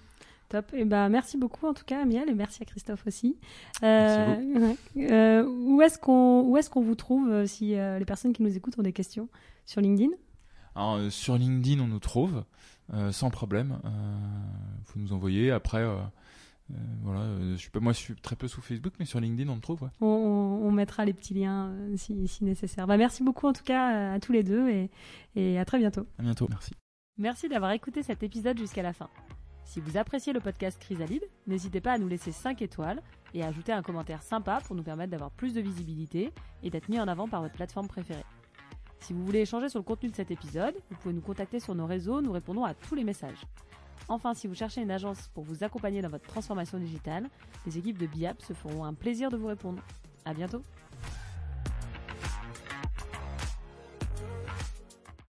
Top. 0.49 0.71
Et 0.73 0.85
bah, 0.85 1.09
merci 1.09 1.37
beaucoup 1.37 1.65
en 1.65 1.73
tout 1.73 1.85
cas, 1.85 2.01
Amiel, 2.01 2.29
et 2.29 2.35
merci 2.35 2.61
à 2.61 2.65
Christophe 2.65 3.07
aussi. 3.07 3.37
Euh, 3.81 4.75
euh, 4.97 5.43
où 5.43 5.81
est-ce 5.81 5.97
qu'on 5.97 6.55
est-ce 6.55 6.69
qu'on 6.69 6.81
vous 6.81 6.95
trouve 6.95 7.29
euh, 7.29 7.45
si 7.47 7.69
les 7.69 8.05
personnes 8.05 8.33
qui 8.33 8.43
nous 8.43 8.55
écoutent 8.55 8.77
ont 8.77 8.83
des 8.83 8.93
questions 8.93 9.27
sur 9.65 9.81
LinkedIn? 9.81 10.11
Alors, 10.75 11.11
Sur 11.11 11.37
LinkedIn, 11.37 11.81
on 11.81 11.87
nous 11.87 11.99
trouve 11.99 12.43
sans 13.11 13.29
problème. 13.29 13.79
faut 14.83 14.99
nous 14.99 15.13
envoyer. 15.13 15.51
Après, 15.51 15.85
voilà, 17.01 17.25
je 17.51 17.55
suis 17.55 17.69
pas, 17.69 17.79
moi, 17.79 17.93
je 17.93 17.97
suis 17.97 18.15
très 18.15 18.35
peu 18.35 18.47
sous 18.47 18.61
Facebook, 18.61 18.93
mais 18.99 19.05
sur 19.05 19.19
LinkedIn, 19.19 19.49
on 19.51 19.55
me 19.55 19.61
trouve. 19.61 19.89
On, 20.01 20.71
mettra 20.71 21.05
les 21.05 21.13
petits 21.13 21.35
liens 21.35 21.71
si, 21.95 22.27
si, 22.27 22.43
nécessaire. 22.43 22.87
Bah, 22.87 22.97
merci 22.97 23.23
beaucoup 23.23 23.47
en 23.47 23.53
tout 23.53 23.63
cas 23.63 24.13
à 24.13 24.19
tous 24.19 24.31
les 24.31 24.43
deux 24.43 24.69
et, 24.69 24.89
et 25.35 25.59
à 25.59 25.65
très 25.65 25.77
bientôt. 25.77 26.07
À 26.17 26.23
bientôt. 26.23 26.47
Merci. 26.49 26.71
Merci 27.17 27.47
d'avoir 27.47 27.71
écouté 27.71 28.01
cet 28.01 28.23
épisode 28.23 28.57
jusqu'à 28.57 28.81
la 28.81 28.91
fin. 28.91 29.07
Si 29.65 29.79
vous 29.79 29.97
appréciez 29.97 30.33
le 30.33 30.39
podcast 30.39 30.79
Chrysalide, 30.79 31.23
n'hésitez 31.47 31.79
pas 31.79 31.93
à 31.93 31.97
nous 31.97 32.07
laisser 32.07 32.31
5 32.31 32.61
étoiles 32.61 33.01
et 33.33 33.43
à 33.43 33.47
ajouter 33.47 33.71
un 33.71 33.81
commentaire 33.81 34.23
sympa 34.23 34.61
pour 34.65 34.75
nous 34.75 34.83
permettre 34.83 35.11
d'avoir 35.11 35.31
plus 35.31 35.53
de 35.53 35.61
visibilité 35.61 36.31
et 36.63 36.69
d'être 36.69 36.89
mis 36.89 36.99
en 36.99 37.07
avant 37.07 37.27
par 37.27 37.41
votre 37.41 37.53
plateforme 37.53 37.87
préférée. 37.87 38.25
Si 39.03 39.11
vous 39.11 39.25
voulez 39.25 39.41
échanger 39.41 39.67
sur 39.67 39.79
le 39.79 39.83
contenu 39.83 40.09
de 40.09 40.15
cet 40.15 40.31
épisode, 40.31 40.75
vous 40.89 40.95
pouvez 40.95 41.13
nous 41.13 41.19
contacter 41.19 41.59
sur 41.59 41.75
nos 41.75 41.85
réseaux, 41.85 42.21
nous 42.21 42.31
répondons 42.31 42.63
à 42.63 42.73
tous 42.73 42.95
les 42.95 43.03
messages. 43.03 43.45
Enfin, 44.07 44.33
si 44.33 44.47
vous 44.47 44.55
cherchez 44.55 44.81
une 44.81 44.91
agence 44.91 45.29
pour 45.33 45.43
vous 45.43 45.65
accompagner 45.65 46.01
dans 46.01 46.07
votre 46.07 46.25
transformation 46.25 46.77
digitale, 46.77 47.29
les 47.65 47.77
équipes 47.77 47.97
de 47.97 48.07
BIAP 48.07 48.41
se 48.41 48.53
feront 48.53 48.85
un 48.85 48.93
plaisir 48.93 49.29
de 49.29 49.35
vous 49.35 49.47
répondre. 49.47 49.83
À 50.23 50.33
bientôt! 50.33 50.63